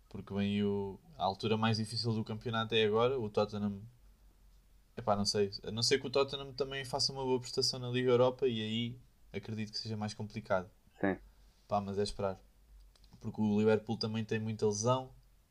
porque 0.08 0.34
vem 0.34 0.62
o, 0.64 0.98
a 1.16 1.24
altura 1.24 1.56
mais 1.56 1.76
difícil 1.76 2.12
do 2.12 2.24
campeonato 2.24 2.74
é 2.74 2.84
agora. 2.84 3.18
O 3.18 3.30
Tottenham 3.30 3.80
epá, 4.96 5.14
não 5.14 5.24
sei. 5.24 5.50
A 5.62 5.70
não 5.70 5.82
ser 5.82 6.00
que 6.00 6.06
o 6.06 6.10
Tottenham 6.10 6.52
também 6.54 6.84
faça 6.84 7.12
uma 7.12 7.22
boa 7.24 7.38
prestação 7.40 7.78
na 7.78 7.88
Liga 7.88 8.10
Europa 8.10 8.48
e 8.48 8.60
aí 8.60 8.98
acredito 9.32 9.70
que 9.70 9.78
seja 9.78 9.96
mais 9.96 10.12
complicado. 10.12 10.68
Sim. 11.00 11.16
Pá, 11.68 11.80
mas 11.80 11.98
é 11.98 12.02
esperar. 12.02 12.40
Porque 13.20 13.40
o 13.40 13.58
Liverpool 13.58 13.96
também 13.96 14.24
tem 14.24 14.40
muita 14.40 14.66
lesão. 14.66 15.10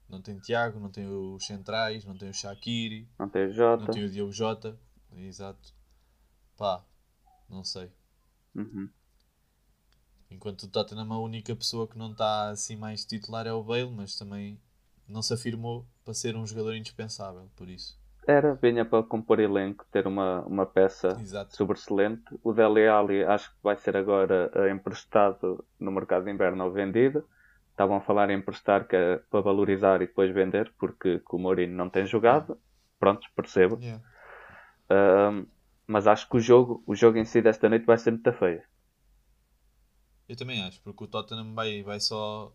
Não 0.09 0.21
tem 0.21 0.37
Tiago, 0.37 0.79
não 0.79 0.89
tem 0.89 1.07
os 1.07 1.45
centrais, 1.45 2.03
não 2.05 2.15
tem 2.17 2.29
o 2.29 2.33
Shaqiri, 2.33 3.07
Não 3.17 3.27
tem 3.27 3.47
não 3.47 3.53
Jota. 3.53 3.91
tem 3.91 4.03
o 4.03 4.09
Diogo 4.09 4.31
Jota. 4.31 4.77
Exato. 5.17 5.73
Pá, 6.57 6.83
não 7.49 7.63
sei. 7.63 7.91
Uhum. 8.55 8.89
Enquanto 10.29 10.63
o 10.63 10.67
Tottenham 10.67 11.11
a 11.11 11.19
única 11.19 11.55
pessoa 11.55 11.87
que 11.87 11.97
não 11.97 12.11
está 12.11 12.49
assim 12.49 12.75
mais 12.75 13.05
titular 13.05 13.45
é 13.45 13.53
o 13.53 13.63
Bale, 13.63 13.91
mas 13.91 14.15
também 14.15 14.59
não 15.07 15.21
se 15.21 15.33
afirmou 15.33 15.85
para 16.03 16.13
ser 16.13 16.35
um 16.35 16.45
jogador 16.45 16.75
indispensável, 16.75 17.49
por 17.55 17.69
isso. 17.69 17.99
Era, 18.27 18.55
vinha 18.55 18.83
para 18.83 19.03
compor 19.03 19.39
elenco, 19.39 19.85
ter 19.91 20.07
uma, 20.07 20.41
uma 20.41 20.65
peça 20.65 21.09
Exato. 21.21 21.55
sobressalente. 21.55 22.23
O 22.43 22.53
Dele 22.53 22.87
Alli 22.87 23.23
acho 23.23 23.51
que 23.51 23.57
vai 23.61 23.77
ser 23.77 23.95
agora 23.95 24.49
eh, 24.55 24.71
emprestado 24.71 25.63
no 25.79 25.91
mercado 25.91 26.25
de 26.25 26.31
inverno 26.31 26.63
ou 26.65 26.71
vendido. 26.71 27.23
Estavam 27.69 27.97
a 27.97 28.01
falar 28.01 28.31
em 28.31 28.37
emprestar 28.37 28.87
que 28.87 28.95
é 28.95 29.17
para 29.29 29.41
valorizar 29.41 30.01
e 30.01 30.07
depois 30.07 30.33
vender, 30.33 30.73
porque 30.79 31.19
que 31.19 31.35
o 31.35 31.37
Mourinho 31.37 31.75
não 31.75 31.87
tem 31.87 32.05
jogado. 32.05 32.57
Pronto, 32.99 33.27
percebo. 33.35 33.77
Yeah. 33.79 34.03
Ahm, 34.89 35.45
mas 35.87 36.07
acho 36.07 36.27
que 36.29 36.37
o 36.37 36.39
jogo, 36.39 36.83
o 36.87 36.95
jogo 36.95 37.17
em 37.17 37.25
si 37.25 37.41
desta 37.41 37.69
noite 37.69 37.85
vai 37.85 37.97
ser 37.97 38.11
muito 38.11 38.31
feio. 38.33 38.63
Eu 40.29 40.35
também 40.35 40.61
acho, 40.61 40.79
porque 40.81 41.03
o 41.03 41.07
Tottenham 41.07 41.53
vai, 41.55 41.81
vai 41.83 41.99
só. 41.99 42.51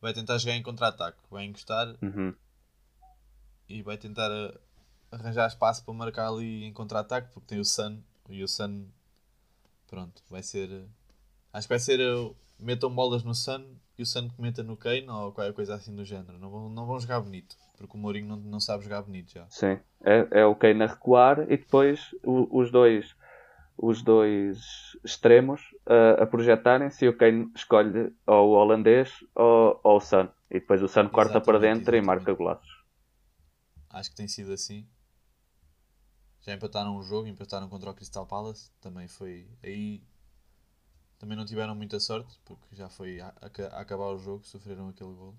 Vai 0.00 0.14
tentar 0.14 0.38
jogar 0.38 0.56
em 0.56 0.62
contra-ataque, 0.62 1.18
vai 1.30 1.44
encostar 1.44 1.96
Uhum. 2.02 2.36
e 3.68 3.82
vai 3.82 3.96
tentar 3.96 4.30
eh, 4.30 4.58
arranjar 5.10 5.46
espaço 5.48 5.84
para 5.84 5.94
marcar 5.94 6.28
ali 6.28 6.64
em 6.64 6.72
contra-ataque, 6.72 7.32
porque 7.32 7.48
tem 7.48 7.60
o 7.60 7.64
Sun 7.64 8.00
e 8.28 8.42
o 8.42 8.48
Sun. 8.48 8.86
Pronto, 9.88 10.22
vai 10.30 10.42
ser. 10.42 10.70
eh, 10.70 10.86
Acho 11.52 11.68
que 11.68 11.74
vai 11.74 11.80
ser. 11.80 12.00
Metam 12.58 12.94
bolas 12.94 13.22
no 13.22 13.34
Sun 13.34 13.76
e 13.98 14.02
o 14.02 14.06
Sun 14.06 14.28
que 14.28 14.40
meta 14.42 14.62
no 14.62 14.76
Kane 14.76 15.08
ou 15.08 15.32
qualquer 15.32 15.52
coisa 15.54 15.74
assim 15.76 15.94
do 15.94 16.04
género. 16.04 16.38
Não 16.38 16.50
vão, 16.50 16.68
não 16.68 16.86
vão 16.86 16.98
jogar 17.00 17.20
bonito, 17.20 17.56
porque 17.76 17.96
o 17.96 18.00
Mourinho 18.00 18.26
não, 18.28 18.36
não 18.36 18.60
sabe 18.60 18.84
jogar 18.84 19.02
bonito 19.02 19.32
já. 19.32 19.48
Sim. 19.48 19.78
É, 20.04 20.40
é 20.40 20.44
o 20.46 20.54
Kane 20.54 20.82
a 20.84 20.86
recuar 20.86 21.40
e 21.50 21.56
depois 21.56 22.14
o- 22.22 22.48
os 22.60 22.70
dois 22.70 23.14
os 23.76 24.02
dois 24.02 24.58
extremos 25.04 25.60
ah, 25.86 26.22
a 26.22 26.26
projetarem-se 26.26 27.04
e 27.04 27.08
o 27.08 27.16
Kane 27.16 27.50
escolhe 27.56 28.12
ou 28.26 28.50
o 28.50 28.52
holandês 28.60 29.10
ou, 29.34 29.80
ou 29.84 29.96
o 29.96 30.00
Sun. 30.00 30.28
E 30.50 30.60
depois 30.60 30.82
o 30.82 30.88
Sun 30.88 31.08
corta 31.08 31.40
para 31.40 31.58
Exatamente, 31.58 31.60
dentro 31.60 31.96
e 31.96 32.00
exatamente. 32.00 32.02
marca 32.02 32.34
golaços. 32.34 32.70
Acho 33.88 34.10
que 34.10 34.16
tem 34.16 34.28
sido 34.28 34.52
assim. 34.52 34.86
Já 36.42 36.54
empataram 36.54 36.96
um 36.96 37.02
jogo, 37.02 37.26
empataram 37.26 37.68
contra 37.68 37.90
o 37.90 37.94
Crystal 37.94 38.24
Palace. 38.26 38.70
Também 38.80 39.08
foi. 39.08 39.48
Aí 39.64 40.00
também 41.18 41.36
não 41.36 41.44
tiveram 41.46 41.74
muita 41.74 42.00
sorte, 42.00 42.38
porque 42.44 42.76
já 42.76 42.88
foi 42.88 43.20
a, 43.20 43.28
a- 43.40 43.76
a 43.76 43.80
acabar 43.80 44.08
o 44.10 44.18
jogo, 44.18 44.44
sofreram 44.46 44.88
aquele 44.88 45.12
gol. 45.14 45.34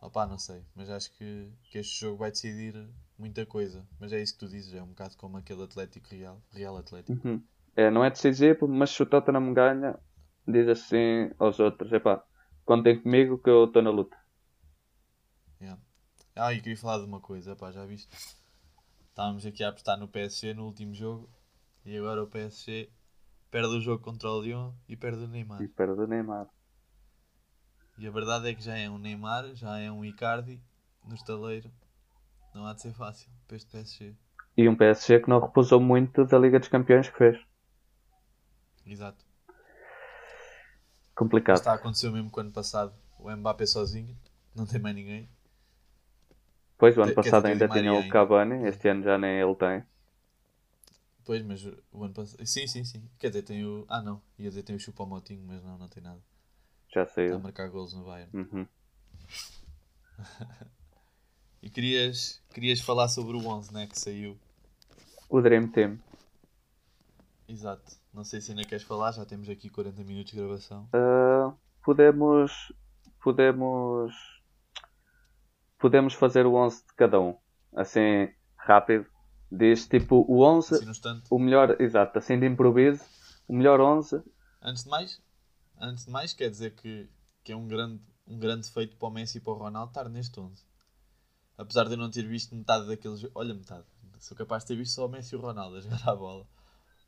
Opá, 0.00 0.24
não 0.24 0.38
sei, 0.38 0.64
mas 0.72 0.88
acho 0.88 1.10
que, 1.14 1.52
que 1.64 1.78
este 1.78 1.98
jogo 1.98 2.18
vai 2.18 2.30
decidir 2.30 2.88
muita 3.18 3.44
coisa. 3.44 3.84
Mas 3.98 4.12
é 4.12 4.22
isso 4.22 4.34
que 4.34 4.38
tu 4.38 4.48
dizes, 4.48 4.72
é 4.72 4.80
um 4.80 4.86
bocado 4.86 5.16
como 5.16 5.36
aquele 5.36 5.64
Atlético 5.64 6.10
Real, 6.14 6.40
Real 6.52 6.76
Atlético. 6.76 7.20
Uhum. 7.24 7.42
É, 7.76 7.90
não 7.90 8.04
é 8.04 8.10
decisivo, 8.10 8.68
mas 8.68 8.90
se 8.90 9.02
o 9.02 9.06
Tottenham 9.06 9.52
ganha, 9.54 9.98
diz 10.46 10.68
assim 10.68 11.30
aos 11.38 11.58
outros: 11.60 11.92
epá, 11.92 12.22
contem 12.64 13.00
comigo 13.00 13.38
que 13.38 13.50
eu 13.50 13.64
estou 13.64 13.82
na 13.82 13.90
luta. 13.90 14.16
Yeah. 15.60 15.76
Ah, 16.36 16.52
e 16.52 16.60
queria 16.60 16.76
falar 16.76 16.98
de 16.98 17.04
uma 17.06 17.20
coisa, 17.20 17.56
pá, 17.56 17.72
já 17.72 17.84
viste? 17.86 18.08
Estávamos 19.10 19.46
aqui 19.46 19.64
a 19.64 19.68
apostar 19.70 19.98
no 19.98 20.06
PSG 20.08 20.52
no 20.54 20.66
último 20.66 20.92
jogo 20.94 21.30
e 21.86 21.96
agora 21.96 22.22
o 22.22 22.26
PSG 22.26 22.90
perde 23.54 23.76
o 23.76 23.80
jogo 23.80 24.02
contra 24.02 24.28
o 24.28 24.42
Lyon 24.42 24.72
e 24.88 24.96
perde 24.96 25.22
o 25.22 25.28
Neymar. 25.28 25.62
E 25.62 25.68
perde 25.68 26.00
o 26.00 26.08
Neymar. 26.08 26.48
E 27.96 28.04
a 28.04 28.10
verdade 28.10 28.48
é 28.48 28.54
que 28.54 28.60
já 28.60 28.76
é 28.76 28.90
um 28.90 28.98
Neymar, 28.98 29.54
já 29.54 29.78
é 29.78 29.92
um 29.92 30.04
Icardi 30.04 30.60
no 31.04 31.14
estaleiro. 31.14 31.70
Não 32.52 32.66
há 32.66 32.74
de 32.74 32.82
ser 32.82 32.92
fácil 32.94 33.30
para 33.46 33.56
este 33.56 33.70
PSG. 33.70 34.16
E 34.56 34.68
um 34.68 34.74
PSG 34.74 35.20
que 35.20 35.28
não 35.28 35.38
repousou 35.38 35.78
muito 35.78 36.24
da 36.24 36.36
Liga 36.36 36.58
dos 36.58 36.66
Campeões 36.66 37.08
que 37.08 37.16
fez. 37.16 37.40
Exato. 38.84 39.24
Complicado. 41.14 41.58
Está 41.58 41.70
a 41.70 41.76
acontecer 41.76 42.10
mesmo 42.10 42.32
que 42.32 42.38
o 42.38 42.40
ano 42.40 42.50
passado. 42.50 42.92
O 43.20 43.30
Mbappé 43.30 43.66
sozinho, 43.66 44.18
não 44.52 44.66
tem 44.66 44.80
mais 44.80 44.96
ninguém. 44.96 45.28
Pois, 46.76 46.98
o 46.98 47.02
ano 47.02 47.14
passado 47.14 47.46
ainda 47.46 47.68
tinha 47.68 47.94
o. 47.94 48.08
Cavani, 48.08 48.66
este 48.66 48.88
ano 48.88 49.04
já 49.04 49.16
nem 49.16 49.40
ele 49.40 49.54
tem. 49.54 49.84
Pois, 51.24 51.42
mas 51.42 51.64
o 51.92 52.04
ano 52.04 52.12
passado. 52.12 52.46
Sim, 52.46 52.66
sim, 52.66 52.84
sim. 52.84 53.08
Quer 53.18 53.28
dizer, 53.28 53.42
tem 53.42 53.64
o. 53.64 53.84
Ah, 53.88 54.02
não. 54.02 54.20
Ia 54.38 54.50
dizer 54.50 54.62
tem 54.62 54.76
o 54.76 54.80
Chupomotinho, 54.80 55.42
mas 55.46 55.62
não, 55.62 55.78
não 55.78 55.88
tem 55.88 56.02
nada. 56.02 56.20
Já 56.92 57.02
Está 57.02 57.34
a 57.34 57.38
marcar 57.38 57.68
golos 57.68 57.94
no 57.94 58.04
Bayern. 58.04 58.30
Uhum. 58.32 58.66
E 61.64 61.70
querias, 61.70 62.42
querias 62.52 62.78
falar 62.78 63.08
sobre 63.08 63.38
o 63.38 63.48
11, 63.48 63.72
né? 63.72 63.86
Que 63.86 63.98
saiu. 63.98 64.38
O 65.30 65.40
Dream 65.40 65.66
Team. 65.66 65.98
Exato. 67.48 67.96
Não 68.12 68.22
sei 68.22 68.42
se 68.42 68.50
ainda 68.50 68.66
queres 68.66 68.84
falar, 68.84 69.12
já 69.12 69.24
temos 69.24 69.48
aqui 69.48 69.70
40 69.70 70.04
minutos 70.04 70.32
de 70.32 70.38
gravação. 70.38 70.86
Ah, 70.92 71.54
podemos. 71.82 72.70
Podemos. 73.18 74.14
Podemos 75.78 76.12
fazer 76.12 76.44
o 76.44 76.54
11 76.54 76.86
de 76.86 76.92
cada 76.92 77.18
um. 77.18 77.34
Assim, 77.74 78.28
rápido. 78.58 79.06
Diz 79.50 79.86
tipo 79.86 80.24
o 80.28 80.42
11, 80.42 80.74
Assim 80.74 80.86
o 81.30 81.38
melhor. 81.38 81.80
Exato, 81.80 82.18
assim 82.18 82.38
de 82.38 82.46
improviso. 82.46 83.02
O 83.48 83.54
melhor 83.54 83.80
11. 83.80 84.22
Antes 84.62 84.84
de 84.84 84.90
mais, 84.90 85.20
antes 85.78 86.04
de 86.06 86.10
mais 86.10 86.32
quer 86.32 86.50
dizer 86.50 86.74
que, 86.74 87.08
que 87.44 87.52
é 87.52 87.56
um 87.56 87.68
grande, 87.68 88.00
um 88.26 88.38
grande 88.38 88.70
feito 88.70 88.96
para 88.96 89.08
o 89.08 89.10
Messi 89.10 89.38
e 89.38 89.40
para 89.40 89.52
o 89.52 89.56
Ronaldo 89.56 89.90
estar 89.90 90.08
neste 90.08 90.40
11. 90.40 90.62
Apesar 91.56 91.84
de 91.84 91.92
eu 91.94 91.98
não 91.98 92.10
ter 92.10 92.26
visto 92.26 92.54
metade 92.54 92.86
daqueles. 92.86 93.24
Olha, 93.34 93.54
metade. 93.54 93.84
Sou 94.18 94.36
capaz 94.36 94.62
de 94.64 94.68
ter 94.68 94.76
visto 94.76 94.94
só 94.94 95.06
o 95.06 95.08
Messi 95.08 95.34
e 95.34 95.38
o 95.38 95.40
Ronaldo 95.40 95.76
a 95.76 95.80
jogar 95.80 96.08
a 96.08 96.16
bola. 96.16 96.46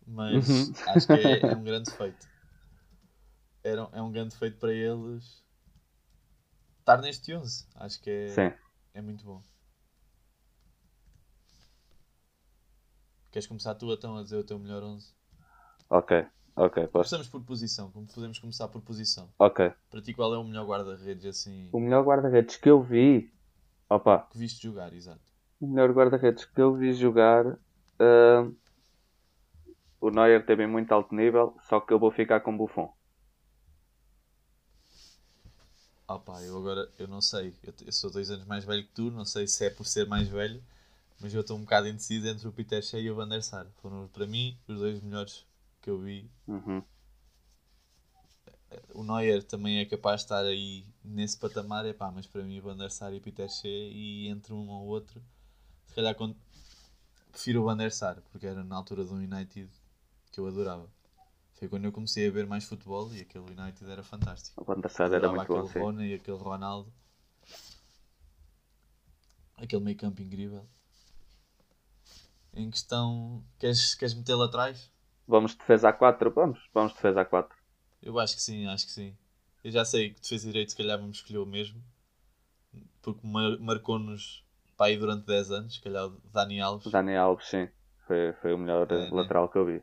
Mas 0.07 0.71
Uhum. 0.71 0.75
acho 0.87 1.09
que 1.09 1.17
é, 1.17 1.47
é 1.51 1.55
um 1.55 1.63
grande 1.65 1.91
feito. 1.91 2.27
Era, 3.63 3.89
é 3.93 4.01
um 4.01 4.11
grande 4.11 4.35
feito 4.35 4.57
para 4.59 4.73
eles 4.73 5.43
estar 6.81 7.01
neste 7.03 7.35
11. 7.35 7.67
Acho 7.75 8.01
que 8.01 8.11
é, 8.11 8.35
Sim. 8.35 8.53
é 8.95 9.03
muito 9.03 9.25
bom. 9.25 9.43
Queres 13.37 13.47
começar 13.47 13.75
tu 13.75 13.93
então 13.93 14.17
a 14.17 14.23
dizer 14.23 14.39
o 14.39 14.45
teu 14.45 14.59
melhor 14.59 14.83
11? 14.83 15.13
Ok. 15.91 16.25
Ok, 16.57 16.87
posso. 16.87 17.11
Começamos 17.11 17.29
por 17.29 17.43
posição, 17.43 17.91
como 17.91 18.07
podemos 18.07 18.39
começar 18.39 18.67
por 18.67 18.81
posição. 18.81 19.29
Ok. 19.39 19.71
Para 19.91 20.01
ti, 20.01 20.15
qual 20.15 20.33
é 20.33 20.39
o 20.39 20.43
melhor 20.43 20.65
guarda-redes 20.65 21.27
assim 21.27 21.69
O 21.71 21.79
melhor 21.79 22.03
guarda-redes 22.03 22.57
que 22.57 22.71
eu 22.71 22.83
vi. 22.83 23.31
Opa, 23.91 24.27
que 24.33 24.39
viste 24.39 24.63
jogar? 24.63 24.91
Exato. 24.95 25.21
o 25.61 25.67
melhor 25.67 25.93
guarda-redes 25.93 26.47
que 26.47 26.59
eu 26.59 26.75
vi 26.77 26.95
jogar. 26.95 27.59
ah, 28.01 28.51
o 30.01 30.09
Neuer 30.11 30.47
teve 30.47 30.65
em 30.65 30.67
muito 30.67 30.91
alto 30.93 31.15
nível, 31.15 31.59
só 31.69 31.79
que 31.79 31.93
eu 31.93 31.99
vou 31.99 32.11
ficar 32.11 32.41
com 32.41 32.57
Buffon. 32.57 32.91
Ah 36.09 36.19
pá, 36.19 36.41
eu 36.41 36.57
agora, 36.57 36.91
eu 36.99 37.07
não 37.07 37.21
sei. 37.21 37.53
Eu, 37.63 37.75
eu 37.85 37.93
sou 37.93 38.11
dois 38.11 38.31
anos 38.31 38.47
mais 38.47 38.65
velho 38.65 38.83
que 38.83 38.95
tu, 38.95 39.11
não 39.11 39.27
sei 39.27 39.47
se 39.47 39.67
é 39.67 39.69
por 39.69 39.85
ser 39.85 40.07
mais 40.07 40.27
velho, 40.27 40.63
mas 41.21 41.35
eu 41.35 41.41
estou 41.41 41.57
um 41.57 41.63
bocado 41.63 41.89
indeciso 41.89 42.27
entre 42.29 42.47
o 42.47 42.53
Peter 42.53 42.83
Shea 42.83 43.01
e 43.01 43.11
o 43.11 43.15
Van 43.15 43.29
der 43.29 43.43
Sar. 43.43 43.67
Foram, 43.83 44.09
para 44.09 44.27
mim, 44.27 44.59
os 44.69 44.79
dois 44.79 45.01
melhores 45.01 45.47
que 45.81 45.91
eu 45.91 45.99
vi. 45.99 46.31
Uhum. 46.47 46.83
O 48.93 49.05
Neuer 49.05 49.43
também 49.43 49.79
é 49.79 49.85
capaz 49.85 50.21
de 50.21 50.25
estar 50.25 50.45
aí 50.45 50.87
nesse 51.03 51.39
patamar, 51.39 51.87
é 51.87 51.93
pá, 51.93 52.11
mas 52.11 52.27
para 52.27 52.43
mim, 52.43 52.59
o 52.59 52.63
Van 52.63 52.77
der 52.77 52.91
Sar 52.91 53.13
e 53.15 53.19
o 53.19 53.21
Peter 53.21 53.49
Shea, 53.49 53.71
e 53.71 54.29
entre 54.29 54.53
um 54.53 54.69
ou 54.69 54.87
outro, 54.87 55.23
se 55.87 55.95
calhar 55.95 56.15
quando... 56.15 56.37
prefiro 57.31 57.63
o 57.63 57.65
Van 57.65 57.77
der 57.77 57.93
Sar, 57.93 58.21
porque 58.33 58.47
era 58.47 58.65
na 58.65 58.77
altura 58.77 59.05
do 59.05 59.15
United 59.15 59.71
que 60.33 60.41
eu 60.41 60.47
adorava. 60.47 60.91
Foi 61.55 61.69
quando 61.69 61.87
eu 61.87 61.93
comecei 61.93 62.29
a 62.29 62.31
ver 62.31 62.47
mais 62.47 62.65
futebol 62.65 63.11
e 63.15 63.21
aquele 63.21 63.45
United 63.45 63.91
era 63.91 64.03
fantástico. 64.03 64.61
O 64.61 64.65
Van 64.65 64.81
der 64.81 64.91
Sar 64.91 65.13
era 65.13 65.33
muito 65.33 65.47
bom, 65.47 65.61
aquele 65.61 65.73
sim. 65.73 65.79
Rony 65.79 66.09
e 66.09 66.15
aquele 66.15 66.37
Ronaldo. 66.37 66.93
Aquele 69.57 69.83
meio 69.83 69.97
campo 69.97 70.21
incrível. 70.21 70.67
Em 72.57 72.69
questão. 72.71 73.45
Queres, 73.57 73.95
queres 73.95 74.13
metê-lo 74.15 74.43
atrás? 74.43 74.91
Vamos 75.33 75.53
de 75.53 75.59
defesa 75.59 75.89
a 75.91 75.93
4? 75.93 76.33
Vamos, 76.33 76.69
vamos 76.75 76.91
de 76.91 76.97
defesa 76.97 77.21
a 77.21 77.25
4. 77.25 77.57
Eu 78.01 78.19
acho 78.19 78.37
que 78.37 78.41
sim, 78.43 78.67
acho 78.67 78.87
que 78.87 78.93
sim. 78.93 79.15
Eu 79.63 79.71
já 79.71 79.85
sei 79.85 80.15
que 80.15 80.21
defesa 80.21 80.47
direito 80.47 80.71
se 80.71 80.77
calhar 80.77 80.99
vamos 80.99 81.19
escolher 81.19 81.39
o 81.39 81.45
mesmo. 81.47 81.83
Porque 83.03 83.27
mar- 83.27 83.59
marcou-nos 83.61 84.45
para 84.77 84.87
aí 84.87 84.97
durante 84.99 85.25
10 85.27 85.51
anos, 85.51 85.75
se 85.75 85.81
calhar 85.81 86.07
o 86.07 86.21
Dani 86.33 86.61
Alves. 86.61 86.91
Dani 86.91 87.17
Alves, 87.17 87.47
sim. 87.49 87.69
Foi, 88.07 88.33
foi 88.41 88.53
o 88.55 88.59
melhor 88.59 88.89
É, 88.91 88.95
né? 88.95 89.13
lateral 89.13 89.49
que 89.49 89.59
eu 89.59 89.67
vi. 89.67 89.83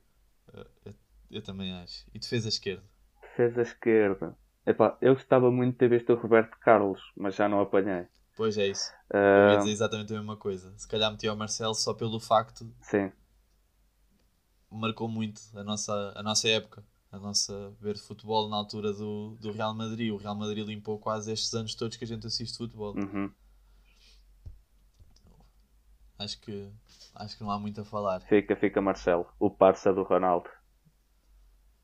Eu, 0.85 0.93
eu 1.31 1.41
também 1.41 1.73
acho. 1.73 2.05
E 2.13 2.19
defesa 2.19 2.47
esquerda. 2.49 2.83
Defesa 3.21 3.63
esquerda. 3.63 4.37
Epá, 4.67 4.95
eu 5.01 5.15
gostava 5.15 5.49
muito 5.51 5.71
de 5.73 5.77
ter 5.79 5.89
visto 5.89 6.13
o 6.13 6.15
Roberto 6.15 6.57
Carlos, 6.59 7.01
mas 7.17 7.33
já 7.35 7.49
não 7.49 7.59
apanhei. 7.59 8.07
Pois 8.35 8.57
é 8.57 8.67
isso. 8.67 8.91
Eu 9.35 9.47
ia 9.47 9.55
Ah, 9.55 9.57
dizer 9.57 9.71
exatamente 9.71 10.13
a 10.13 10.17
mesma 10.17 10.37
coisa. 10.37 10.73
Se 10.77 10.87
calhar 10.87 11.11
meti 11.11 11.27
o 11.27 11.35
Marcelo 11.35 11.73
só 11.73 11.93
pelo 11.93 12.19
facto 12.19 12.71
sim, 12.81 13.11
marcou 14.69 15.07
muito 15.07 15.41
a 15.55 15.63
nossa, 15.63 16.13
a 16.15 16.21
nossa 16.23 16.47
época, 16.49 16.83
a 17.11 17.17
nossa 17.19 17.71
ver 17.79 17.97
futebol 17.97 18.49
na 18.49 18.57
altura 18.57 18.91
do, 18.93 19.37
do 19.39 19.51
Real 19.51 19.73
Madrid. 19.73 20.11
O 20.11 20.17
Real 20.17 20.35
Madrid 20.35 20.65
limpou 20.67 20.99
quase 20.99 21.31
estes 21.31 21.53
anos 21.53 21.75
todos 21.75 21.95
que 21.97 22.03
a 22.03 22.07
gente 22.07 22.27
assiste 22.27 22.57
futebol. 22.57 22.93
uhum. 22.95 23.31
Acho 26.17 26.39
que 26.41 26.71
acho 27.15 27.37
que 27.37 27.43
não 27.43 27.51
há 27.51 27.59
muito 27.59 27.81
a 27.81 27.85
falar. 27.85 28.21
fica, 28.27 28.55
fica 28.55 28.81
Marcelo, 28.81 29.27
o 29.39 29.49
parça 29.49 29.93
do 29.93 30.03
Ronaldo. 30.03 30.49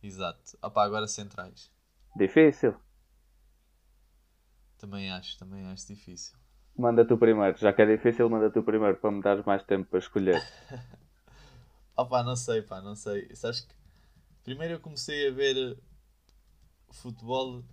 Exato. 0.04 0.58
Opá, 0.62 0.84
agora 0.84 1.08
centrais. 1.08 1.72
Difícil. 2.16 2.76
Também 4.80 5.12
acho, 5.12 5.38
também 5.38 5.66
acho 5.68 5.86
difícil. 5.88 6.36
Manda 6.76 7.06
tu 7.06 7.18
primeiro, 7.18 7.58
já 7.58 7.74
que 7.74 7.82
é 7.82 7.86
difícil, 7.86 8.30
manda 8.30 8.50
tu 8.50 8.64
primeiro 8.64 8.98
para 8.98 9.12
me 9.12 9.22
dares 9.22 9.46
mais 9.46 9.62
tempo 9.64 9.90
para 9.90 10.00
escolher. 10.00 10.42
Opá, 11.96 12.24
não 12.24 12.36
sei, 12.36 12.62
pá, 12.62 12.82
não 12.82 12.96
sei. 12.96 13.36
Sabes 13.36 13.60
que 13.60 13.76
primeiro 14.44 14.76
eu 14.76 14.80
comecei 14.80 15.28
a 15.28 15.32
ver 15.32 15.78
futebol. 16.92 17.64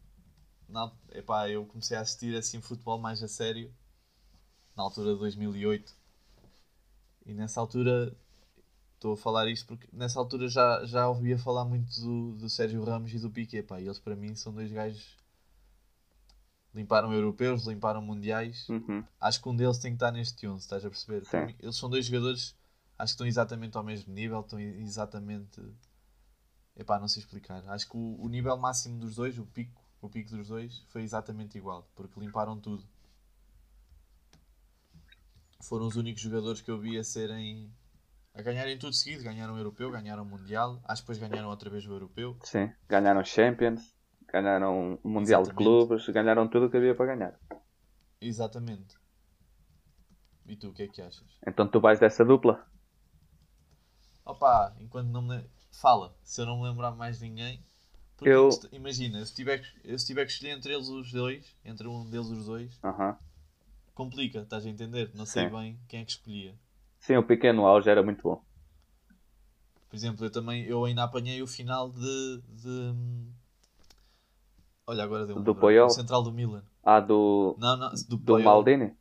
Na, 0.69 0.93
epá, 1.13 1.49
eu 1.49 1.65
comecei 1.65 1.97
a 1.97 2.01
assistir 2.01 2.37
assim 2.37 2.61
futebol 2.61 2.99
mais 2.99 3.23
a 3.23 3.29
sério 3.29 3.73
na 4.77 4.83
altura 4.83 5.13
de 5.13 5.19
2008. 5.21 5.95
E 7.25 7.33
nessa 7.33 7.61
altura 7.61 8.17
estou 8.95 9.15
a 9.15 9.17
falar 9.17 9.49
isto 9.49 9.67
porque 9.67 9.89
nessa 9.93 10.19
altura 10.19 10.49
já, 10.49 10.85
já 10.85 11.09
ouvia 11.09 11.39
falar 11.39 11.65
muito 11.65 11.89
do, 12.01 12.33
do 12.37 12.51
Sérgio 12.51 12.83
Ramos 12.85 13.13
e 13.15 13.19
do 13.21 13.31
Piqué. 13.31 13.63
Pá, 13.63 13.81
e 13.81 13.85
eles 13.85 13.99
para 14.01 14.17
mim 14.17 14.35
são 14.35 14.53
dois 14.53 14.73
gajos 14.73 15.17
limparam 16.77 17.13
europeus, 17.13 17.67
limparam 17.67 18.03
mundiais. 18.03 18.69
Uhum. 18.69 19.03
Acho 19.19 19.43
que 19.43 19.49
um 19.49 19.57
deles 19.57 19.79
tem 19.79 19.93
que 19.93 19.97
estar 19.97 20.13
neste 20.13 20.47
11, 20.47 20.61
estás 20.61 20.85
a 20.85 20.91
perceber? 20.91 21.25
Sim. 21.25 21.55
Eles 21.59 21.77
são 21.77 21.89
dois 21.89 22.05
jogadores, 22.05 22.55
acho 22.99 23.13
que 23.13 23.15
estão 23.15 23.27
exatamente 23.27 23.77
ao 23.77 23.83
mesmo 23.83 24.13
nível, 24.13 24.41
estão 24.41 24.61
exatamente. 24.61 25.61
Epá, 26.77 27.01
não 27.01 27.09
sei 27.09 27.23
explicar. 27.23 27.67
Acho 27.69 27.89
que 27.89 27.97
o, 27.97 28.21
o 28.21 28.29
nível 28.29 28.57
máximo 28.59 28.99
dos 28.99 29.17
dois, 29.17 29.39
o 29.39 29.47
pico, 29.47 29.83
o 30.03 30.11
pico 30.11 30.31
dos 30.31 30.49
dois, 30.49 30.85
foi 30.89 31.03
exatamente 31.03 31.57
igual, 31.57 31.89
porque 31.97 32.21
limparam 32.21 32.61
tudo. 32.61 32.85
Foram 35.63 35.87
os 35.87 35.97
únicos 35.97 36.21
jogadores 36.21 36.61
que 36.61 36.71
eu 36.71 36.79
vi 36.79 36.99
a 36.99 37.03
serem. 37.03 37.73
a 38.35 38.43
ganharem 38.43 38.79
tudo 38.79 38.93
seguido. 38.93 39.25
Ganharam 39.25 39.55
o 39.55 39.59
europeu, 39.59 39.91
ganharam 39.91 40.23
o 40.23 40.27
mundial, 40.27 40.79
acho 40.85 41.03
que 41.03 41.11
depois 41.11 41.31
ganharam 41.31 41.49
outra 41.49 41.71
vez 41.71 41.87
o 41.87 41.93
europeu. 41.93 42.37
Sim, 42.45 42.71
ganharam 42.87 43.25
Champions, 43.25 43.96
ganharam 44.33 44.99
o 45.03 45.09
Mundial 45.09 45.47
de 45.47 45.55
Exatamente. 45.55 45.55
Clubes, 45.55 46.09
ganharam 46.09 46.49
tudo 46.49 46.67
o 46.67 46.71
que 46.71 46.77
havia 46.77 46.95
para 46.95 47.15
ganhar. 47.15 47.41
Exatamente. 48.21 48.97
E 50.47 50.57
tu, 50.57 50.69
o 50.71 50.73
que 50.73 50.85
é 50.85 50.89
que 50.89 51.03
achas? 51.03 51.33
Então 51.47 51.67
tu 51.67 51.81
vais 51.81 51.99
dessa 51.99 52.23
dupla? 52.27 52.67
Opa, 54.27 54.75
enquanto 54.79 55.09
não 55.09 55.23
me. 55.23 55.43
Fala, 55.73 56.15
se 56.23 56.41
eu 56.43 56.45
não 56.47 56.59
me 56.61 56.69
lembrar 56.69 56.91
mais 56.91 57.19
de 57.19 57.25
ninguém. 57.29 57.63
Porque 58.17 58.37
Eu- 58.37 58.69
imagina, 58.73 59.25
se 59.27 59.35
tiver, 59.35 59.63
se 59.99 60.07
tiver 60.07 60.27
que 60.27 60.33
escolher 60.33 60.53
entre 60.53 60.75
eles 60.75 60.89
os 60.89 61.13
dois, 61.13 61.55
entre 61.65 61.89
um 61.89 62.09
deles 62.11 62.29
os 62.29 62.47
dois, 62.47 62.81
Aham. 62.83 63.19
complica, 63.95 64.43
estás 64.43 64.65
a 64.65 64.69
entender? 64.71 65.11
Não 65.13 65.27
sei 65.27 65.45
Sim. 65.45 65.51
bem 65.51 65.77
quem 65.89 66.01
é 66.01 66.05
que 66.05 66.13
escolhia. 66.13 66.55
Sim, 66.99 67.17
o 67.17 67.27
pequeno 67.27 67.67
auge 67.67 67.89
era 67.89 68.03
muito 68.03 68.23
bom. 68.23 68.45
Por 69.89 69.97
exemplo, 69.97 70.25
eu 70.27 70.31
também 70.31 70.65
eu 70.65 70.85
ainda 70.85 71.03
apanhei 71.05 71.43
o 71.43 71.47
final 71.47 71.91
de. 71.91 72.41
de... 72.49 72.95
Olha, 74.87 75.03
agora 75.03 75.27
deu 75.27 75.37
um 75.37 75.39
Do 75.39 75.53
branco. 75.53 75.61
Puyol? 75.61 75.91
Central 75.91 76.23
do 76.23 76.33
Milan. 76.33 76.63
Ah, 76.85 77.01
do, 77.01 77.57
Não, 77.59 77.77
não, 77.77 77.91
do, 78.09 78.17
do. 78.17 78.39
Maldini? 78.39 78.95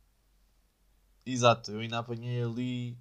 Exato, 1.24 1.70
eu 1.72 1.80
ainda 1.80 1.98
apanhei 1.98 2.42
ali. 2.42 2.96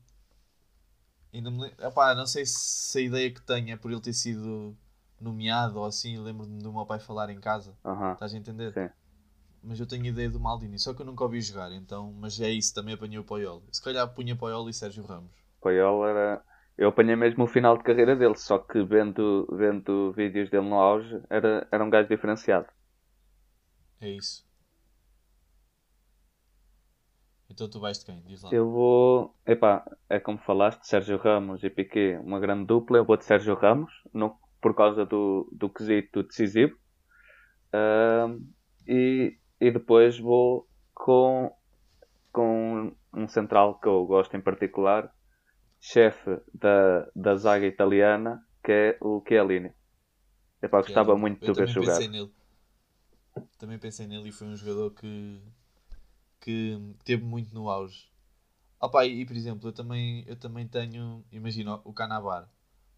Ainda 1.33 1.51
me... 1.51 1.67
Epá, 1.79 2.15
não 2.15 2.25
sei 2.25 2.45
se 2.45 2.97
a 2.99 3.01
ideia 3.01 3.31
que 3.31 3.41
tenho 3.41 3.71
é 3.71 3.77
por 3.77 3.91
ele 3.91 4.01
ter 4.01 4.13
sido 4.13 4.75
nomeado 5.19 5.79
ou 5.79 5.85
assim. 5.85 6.17
Lembro-me 6.17 6.61
do 6.61 6.71
meu 6.71 6.85
pai 6.85 6.99
falar 6.99 7.29
em 7.29 7.39
casa. 7.39 7.75
Aham. 7.83 8.13
Estás 8.13 8.33
a 8.33 8.37
entender? 8.37 8.73
Sim. 8.73 8.89
Mas 9.63 9.79
eu 9.79 9.87
tenho 9.87 10.05
ideia 10.05 10.29
do 10.29 10.39
Maldini, 10.39 10.77
só 10.77 10.93
que 10.93 11.01
eu 11.01 11.05
nunca 11.05 11.23
ouvi 11.23 11.41
jogar, 11.41 11.71
então. 11.71 12.13
Mas 12.19 12.39
é 12.39 12.49
isso, 12.51 12.73
também 12.73 12.93
apanhei 12.93 13.17
o 13.17 13.23
Puyol. 13.23 13.63
Se 13.71 13.81
calhar 13.81 14.07
punha 14.13 14.35
Puyol 14.35 14.69
e 14.69 14.73
Sérgio 14.73 15.03
Ramos. 15.03 15.31
Puyol 15.61 16.07
era. 16.07 16.41
Eu 16.77 16.89
apanhei 16.89 17.15
mesmo 17.15 17.45
o 17.45 17.47
final 17.47 17.77
de 17.77 17.83
carreira 17.83 18.15
dele, 18.15 18.35
só 18.35 18.59
que 18.59 18.83
vendo, 18.83 19.47
vendo 19.51 20.11
vídeos 20.11 20.49
dele 20.49 20.67
no 20.69 20.75
auge, 20.75 21.21
era, 21.29 21.67
era 21.71 21.83
um 21.83 21.89
gajo 21.89 22.09
diferenciado. 22.09 22.67
É 24.05 24.11
isso. 24.11 24.45
Então 27.49 27.67
tu 27.67 27.79
vais 27.79 27.97
de 27.97 28.05
quem? 28.05 28.21
Diz 28.21 28.43
lá. 28.43 28.51
Eu 28.51 28.69
vou. 28.69 29.35
Epá, 29.47 29.83
é 30.07 30.19
como 30.19 30.37
falaste, 30.37 30.83
Sérgio 30.83 31.17
Ramos 31.17 31.63
e 31.63 31.71
Piqué, 31.71 32.19
uma 32.19 32.39
grande 32.39 32.65
dupla. 32.65 32.97
Eu 32.99 33.05
vou 33.05 33.17
de 33.17 33.25
Sérgio 33.25 33.55
Ramos, 33.55 33.91
no, 34.13 34.37
por 34.61 34.75
causa 34.75 35.07
do, 35.07 35.49
do 35.51 35.67
quesito 35.69 36.21
decisivo. 36.21 36.77
Ahm, 37.73 38.41
e, 38.87 39.39
e 39.59 39.71
depois 39.71 40.19
vou 40.19 40.67
com, 40.93 41.51
com 42.31 42.95
um 43.11 43.27
central 43.27 43.79
que 43.79 43.87
eu 43.87 44.05
gosto 44.05 44.37
em 44.37 44.41
particular, 44.41 45.11
chefe 45.79 46.39
da, 46.53 47.09
da 47.15 47.35
zaga 47.37 47.65
italiana, 47.65 48.45
que 48.63 48.71
é 48.71 48.97
o 49.01 49.23
Chiellini. 49.27 49.71
Epá, 50.61 50.81
gostava 50.81 51.17
muito 51.17 51.43
de 51.43 51.59
ver 51.59 51.67
jogar. 51.67 51.99
nele. 52.01 52.31
Também 53.57 53.77
pensei 53.77 54.07
nele 54.07 54.29
e 54.29 54.31
foi 54.31 54.47
um 54.47 54.55
jogador 54.55 54.91
que, 54.91 55.41
que 56.39 56.79
teve 57.03 57.23
muito 57.23 57.53
no 57.53 57.69
auge. 57.69 58.09
Opa, 58.79 59.05
e, 59.05 59.21
e, 59.21 59.25
por 59.25 59.35
exemplo, 59.35 59.69
eu 59.69 59.73
também, 59.73 60.23
eu 60.27 60.35
também 60.35 60.67
tenho, 60.67 61.23
imagina, 61.31 61.79
o 61.83 61.93
Canavar. 61.93 62.49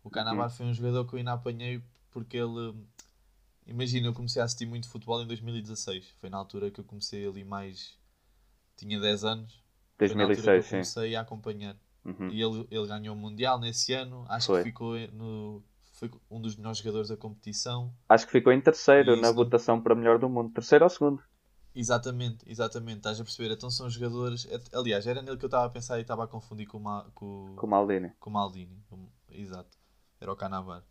O 0.04 0.10
Canavar 0.10 0.50
foi 0.50 0.66
um 0.66 0.74
jogador 0.74 1.06
que 1.06 1.14
eu 1.14 1.20
ainda 1.20 1.34
apanhei 1.34 1.82
porque 2.12 2.38
ele, 2.38 2.74
imagina, 3.66 4.08
eu 4.08 4.14
comecei 4.14 4.42
a 4.42 4.46
assistir 4.46 4.66
muito 4.66 4.90
futebol 4.90 5.22
em 5.22 5.28
2016. 5.28 6.16
Foi 6.20 6.30
na 6.30 6.38
altura 6.38 6.72
que 6.72 6.80
eu 6.80 6.84
comecei 6.84 7.28
ali 7.28 7.44
mais, 7.44 7.98
tinha 8.76 9.00
10 9.00 9.24
anos. 9.24 9.64
Foi 9.98 10.08
na 10.16 10.24
altura 10.24 10.36
que 10.36 10.42
eu 10.42 10.54
2006, 10.54 10.66
sim. 10.66 10.72
comecei 10.72 11.16
a 11.16 11.22
acompanhar. 11.22 11.76
Uhum. 12.04 12.30
E 12.30 12.42
ele, 12.42 12.68
ele 12.72 12.88
ganhou 12.88 13.16
o 13.16 13.20
Mundial 13.20 13.60
nesse 13.60 13.94
ano. 13.94 14.26
Acho 14.30 14.48
Foi. 14.48 14.64
que 14.64 14.70
ficou 14.70 14.98
no, 15.12 15.62
foi 15.98 16.12
um 16.30 16.40
dos 16.40 16.56
melhores 16.56 16.78
jogadores 16.78 17.10
da 17.10 17.18
competição. 17.18 17.92
Acho 18.08 18.26
que 18.26 18.32
ficou 18.32 18.54
em 18.54 18.62
terceiro 18.62 19.20
na 19.20 19.32
votação 19.32 19.82
para 19.82 19.96
melhor 19.96 20.20
do 20.20 20.30
mundo. 20.30 20.54
Terceiro 20.54 20.86
ou 20.86 20.90
segundo? 20.90 21.24
Exatamente, 21.76 22.44
exatamente, 22.48 22.98
estás 22.98 23.20
a 23.20 23.24
perceber? 23.24 23.54
Então 23.54 23.70
são 23.70 23.90
jogadores. 23.90 24.48
é- 24.50 24.62
Aliás, 24.78 25.06
era 25.08 25.22
nele 25.22 25.38
que 25.38 25.46
eu 25.46 25.48
estava 25.48 25.66
a 25.66 25.70
pensar 25.70 25.98
e 25.98 26.02
estava 26.02 26.24
a 26.24 26.28
confundir 26.28 26.68
com, 26.68 26.82
com, 27.14 27.54
Com 27.56 27.68
o 27.68 27.70
Maldini. 27.70 28.12
com 28.20 28.30
o 28.30 28.34
Maldini. 28.34 28.78
Exato, 29.30 29.78
era 30.20 30.32
o 30.32 30.36
Canavar. 30.36 30.84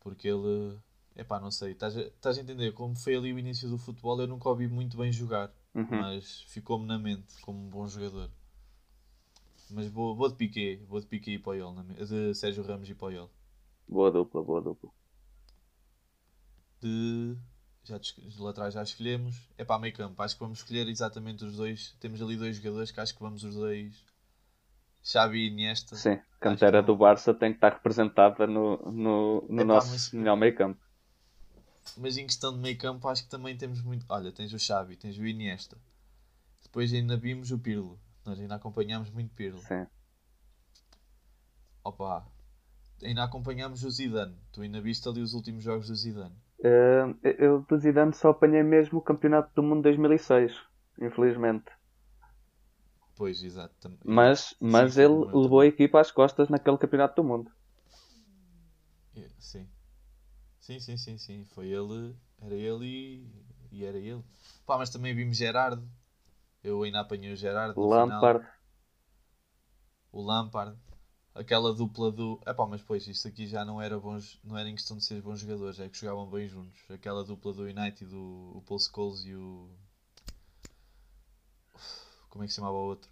Porque 0.00 0.28
ele. 0.28 0.78
Epá, 1.14 1.40
não 1.40 1.50
sei, 1.50 1.72
estás 1.72 1.96
a, 1.96 2.02
estás 2.02 2.38
a 2.38 2.42
entender? 2.42 2.72
Como 2.72 2.94
foi 2.94 3.16
ali 3.16 3.32
o 3.32 3.38
início 3.38 3.68
do 3.68 3.78
futebol, 3.78 4.20
eu 4.20 4.26
nunca 4.26 4.48
o 4.50 4.54
vi 4.54 4.68
muito 4.68 4.96
bem 4.98 5.10
jogar, 5.10 5.50
Uhum. 5.74 5.86
mas 6.00 6.42
ficou-me 6.48 6.86
na 6.86 6.98
mente 6.98 7.40
como 7.40 7.58
um 7.58 7.68
bom 7.70 7.86
jogador. 7.88 8.30
Mas 9.70 9.86
vou, 9.88 10.14
vou 10.14 10.28
de 10.28 10.34
Piqué, 10.36 10.76
vou 10.88 11.00
de 11.00 11.06
Piqué 11.06 11.32
e 11.32 11.38
me- 11.82 11.94
de 11.94 12.34
Sérgio 12.34 12.62
Ramos 12.64 12.88
e 12.88 12.94
Puyol. 12.94 13.30
Boa 13.88 14.10
dupla, 14.10 14.42
boa 14.42 14.60
dupla. 14.60 14.90
de. 16.80 17.36
Já 17.84 17.98
de, 17.98 18.14
lá 18.38 18.50
atrás 18.50 18.74
já 18.74 18.82
escolhemos. 18.82 19.48
É 19.56 19.64
para 19.64 19.80
meio 19.80 19.94
campo. 19.94 20.20
Acho 20.20 20.34
que 20.34 20.40
vamos 20.40 20.58
escolher 20.58 20.88
exatamente 20.88 21.44
os 21.44 21.56
dois. 21.56 21.94
Temos 22.00 22.20
ali 22.20 22.36
dois 22.36 22.56
jogadores 22.56 22.90
que 22.90 22.98
acho 23.00 23.14
que 23.14 23.20
vamos 23.22 23.44
os 23.44 23.54
dois. 23.54 24.04
Xavi 25.04 25.38
e 25.38 25.46
Iniesta. 25.50 25.94
Sim, 25.94 26.18
cantera 26.40 26.80
que 26.80 26.86
do 26.86 26.96
Barça 26.96 27.32
tem 27.32 27.52
que 27.52 27.58
estar 27.58 27.72
representada 27.74 28.44
no, 28.44 28.76
no, 28.90 29.42
no 29.48 29.62
Epá, 29.62 29.64
nosso 29.64 29.90
mas- 29.90 30.12
melhor 30.12 30.36
meio 30.36 30.56
campo. 30.56 30.80
Mas 31.96 32.16
em 32.16 32.26
questão 32.26 32.52
de 32.52 32.58
meio 32.58 32.76
campo 32.76 33.06
acho 33.06 33.22
que 33.22 33.30
também 33.30 33.56
temos 33.56 33.80
muito. 33.82 34.04
Olha, 34.08 34.32
tens 34.32 34.52
o 34.52 34.58
Xavi, 34.58 34.96
tens 34.96 35.16
o 35.16 35.24
Iniesta. 35.24 35.78
Depois 36.64 36.92
ainda 36.92 37.16
vimos 37.16 37.52
o 37.52 37.58
Pirlo. 37.58 38.00
Nós 38.24 38.40
ainda 38.40 38.56
acompanhámos 38.56 39.08
muito 39.10 39.32
Pirlo. 39.32 39.60
Sim. 39.60 39.86
Opa. 41.84 42.26
Ainda 43.02 43.24
acompanhámos 43.24 43.84
o 43.84 43.90
Zidane. 43.90 44.36
Tu 44.52 44.62
ainda 44.62 44.80
viste 44.80 45.08
ali 45.08 45.20
os 45.20 45.34
últimos 45.34 45.62
jogos 45.62 45.88
do 45.88 45.94
Zidane. 45.94 46.34
Eh, 46.62 47.04
eu 47.38 47.60
do 47.68 47.78
Zidane 47.78 48.12
só 48.14 48.30
apanhei 48.30 48.62
mesmo 48.62 48.98
o 48.98 49.02
Campeonato 49.02 49.50
do 49.54 49.62
Mundo 49.62 49.82
2006, 49.82 50.52
infelizmente. 51.00 51.70
Pois, 53.16 53.42
exato. 53.42 53.90
Mas, 54.04 54.54
mas 54.60 54.92
sim, 54.94 55.00
ele 55.00 55.24
levou 55.32 55.60
a 55.60 55.66
equipa 55.66 56.00
às 56.00 56.10
costas 56.10 56.48
naquele 56.48 56.78
Campeonato 56.78 57.22
do 57.22 57.26
Mundo. 57.28 57.50
É, 59.16 59.28
Sim. 59.38 59.66
Sim, 60.60 60.80
sim, 60.80 60.96
sim, 60.96 61.18
sim. 61.18 61.44
Foi 61.54 61.68
ele, 61.68 62.14
era 62.42 62.54
ele 62.54 62.84
e, 62.84 63.26
e 63.70 63.84
era 63.84 63.96
ele. 63.98 64.22
Pá, 64.66 64.76
mas 64.76 64.90
também 64.90 65.14
vimos 65.14 65.36
Gerardo. 65.36 65.88
Eu 66.62 66.82
ainda 66.82 67.00
apanhei 67.00 67.32
o 67.32 67.36
Gerardo. 67.36 67.80
no 67.80 67.88
final. 67.88 68.22
Lampard, 68.22 68.46
O 70.12 70.22
Lampard. 70.22 70.76
Aquela 71.36 71.74
dupla 71.74 72.10
do. 72.10 72.40
Epá, 72.46 72.66
mas 72.66 72.82
pois, 72.82 73.06
isto 73.06 73.28
aqui 73.28 73.46
já 73.46 73.62
não 73.62 73.80
era 73.80 73.98
bons. 73.98 74.40
Não 74.42 74.56
era 74.56 74.70
em 74.70 74.74
questão 74.74 74.96
de 74.96 75.04
ser 75.04 75.20
bons 75.20 75.38
jogadores, 75.38 75.78
é 75.78 75.86
que 75.86 75.98
jogavam 75.98 76.26
bem 76.30 76.48
juntos. 76.48 76.80
Aquela 76.90 77.22
dupla 77.22 77.52
do 77.52 77.64
United, 77.64 78.06
o, 78.14 78.52
o 78.56 78.62
Paul 78.66 78.80
Scholes 78.80 79.22
e 79.26 79.34
o. 79.34 79.68
como 82.30 82.42
é 82.42 82.46
que 82.46 82.52
se 82.54 82.56
chamava 82.56 82.76
o 82.76 82.86
outro? 82.86 83.10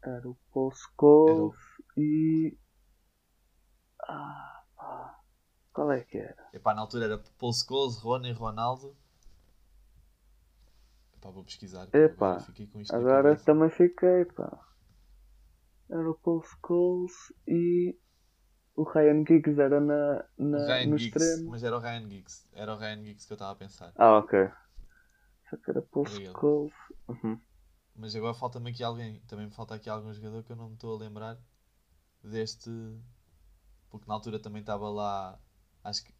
Era 0.00 0.28
o 0.28 0.36
Paul 0.54 0.70
Scholes 0.70 1.56
e. 1.96 2.56
Ah, 4.08 4.62
pá. 4.76 5.20
Qual 5.72 5.90
é 5.90 6.04
que 6.04 6.18
era? 6.18 6.48
Epá, 6.52 6.72
na 6.72 6.82
altura 6.82 7.06
era 7.06 7.18
Paul 7.36 7.52
Scholes, 7.52 7.96
Rony, 7.96 8.30
Ronaldo. 8.30 8.96
Epá, 11.16 11.30
vou 11.30 11.42
pesquisar. 11.42 11.88
Epá, 11.92 12.38
agora 12.90 13.32
Agora 13.32 13.36
também 13.36 13.70
fiquei, 13.70 14.24
pá. 14.26 14.56
Era 15.90 16.10
o 16.10 16.14
Paul 16.14 16.42
Scholes 16.42 17.32
e. 17.46 17.96
O 18.74 18.82
Ryan 18.82 19.24
Giggs 19.26 19.58
era 19.58 19.80
na, 19.80 20.24
na, 20.36 20.66
Ryan 20.66 20.86
no 20.88 20.98
Giggs, 20.98 21.24
extremo. 21.24 21.50
mas 21.50 21.64
era 21.64 21.76
o 21.76 21.80
Ryan 21.80 22.10
Giggs. 22.10 22.46
Era 22.52 22.74
o 22.74 22.76
Ryan 22.76 23.02
Giggs 23.04 23.26
que 23.26 23.32
eu 23.32 23.36
estava 23.36 23.52
a 23.52 23.56
pensar. 23.56 23.92
Ah, 23.96 24.18
ok. 24.18 24.50
Só 25.48 25.56
que 25.56 25.70
era 25.70 25.80
Paul. 25.80 26.04
Scholes. 26.06 26.72
Uhum. 27.08 27.40
Mas 27.94 28.14
agora 28.14 28.34
falta-me 28.34 28.70
aqui 28.70 28.84
alguém. 28.84 29.20
Também 29.26 29.46
me 29.46 29.52
falta 29.52 29.74
aqui 29.74 29.88
algum 29.88 30.12
jogador 30.12 30.42
que 30.42 30.52
eu 30.52 30.56
não 30.56 30.68
me 30.68 30.74
estou 30.74 30.94
a 30.94 30.98
lembrar 30.98 31.38
deste. 32.22 32.70
Porque 33.88 34.06
na 34.06 34.14
altura 34.14 34.38
também 34.38 34.60
estava 34.60 34.90
lá. 34.90 35.40
Acho 35.82 36.04
que. 36.04 36.14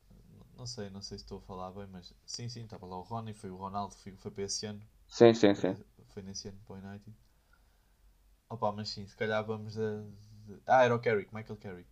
Não 0.57 0.65
sei, 0.65 0.89
não 0.89 1.03
sei 1.03 1.19
se 1.19 1.25
estou 1.25 1.37
a 1.37 1.43
falar 1.43 1.71
bem, 1.73 1.87
mas 1.89 2.15
sim, 2.25 2.49
sim, 2.49 2.63
estava 2.65 2.87
lá 2.87 2.97
o 2.97 3.03
Ronnie, 3.03 3.35
foi 3.35 3.51
o 3.51 3.57
Ronaldo, 3.57 3.95
foi, 3.97 4.17
foi 4.17 4.31
para 4.31 4.45
esse 4.45 4.65
ano. 4.65 4.81
Sim, 5.07 5.35
sim, 5.35 5.55
sim. 5.55 5.75
Foi, 5.75 6.05
foi 6.07 6.23
nesse 6.23 6.49
ano 6.49 6.59
para 6.67 6.77
o 6.77 6.79
United. 6.79 7.15
Opa, 8.49 8.73
mas 8.73 8.89
sim, 8.91 9.07
se 9.07 9.17
calhar 9.17 9.45
vamos 9.45 9.79
a. 9.79 10.05
Ah, 10.67 10.85
era 10.85 10.95
o 10.95 11.01
Carrick, 11.01 11.35
Michael 11.35 11.59
Carrick. 11.59 11.91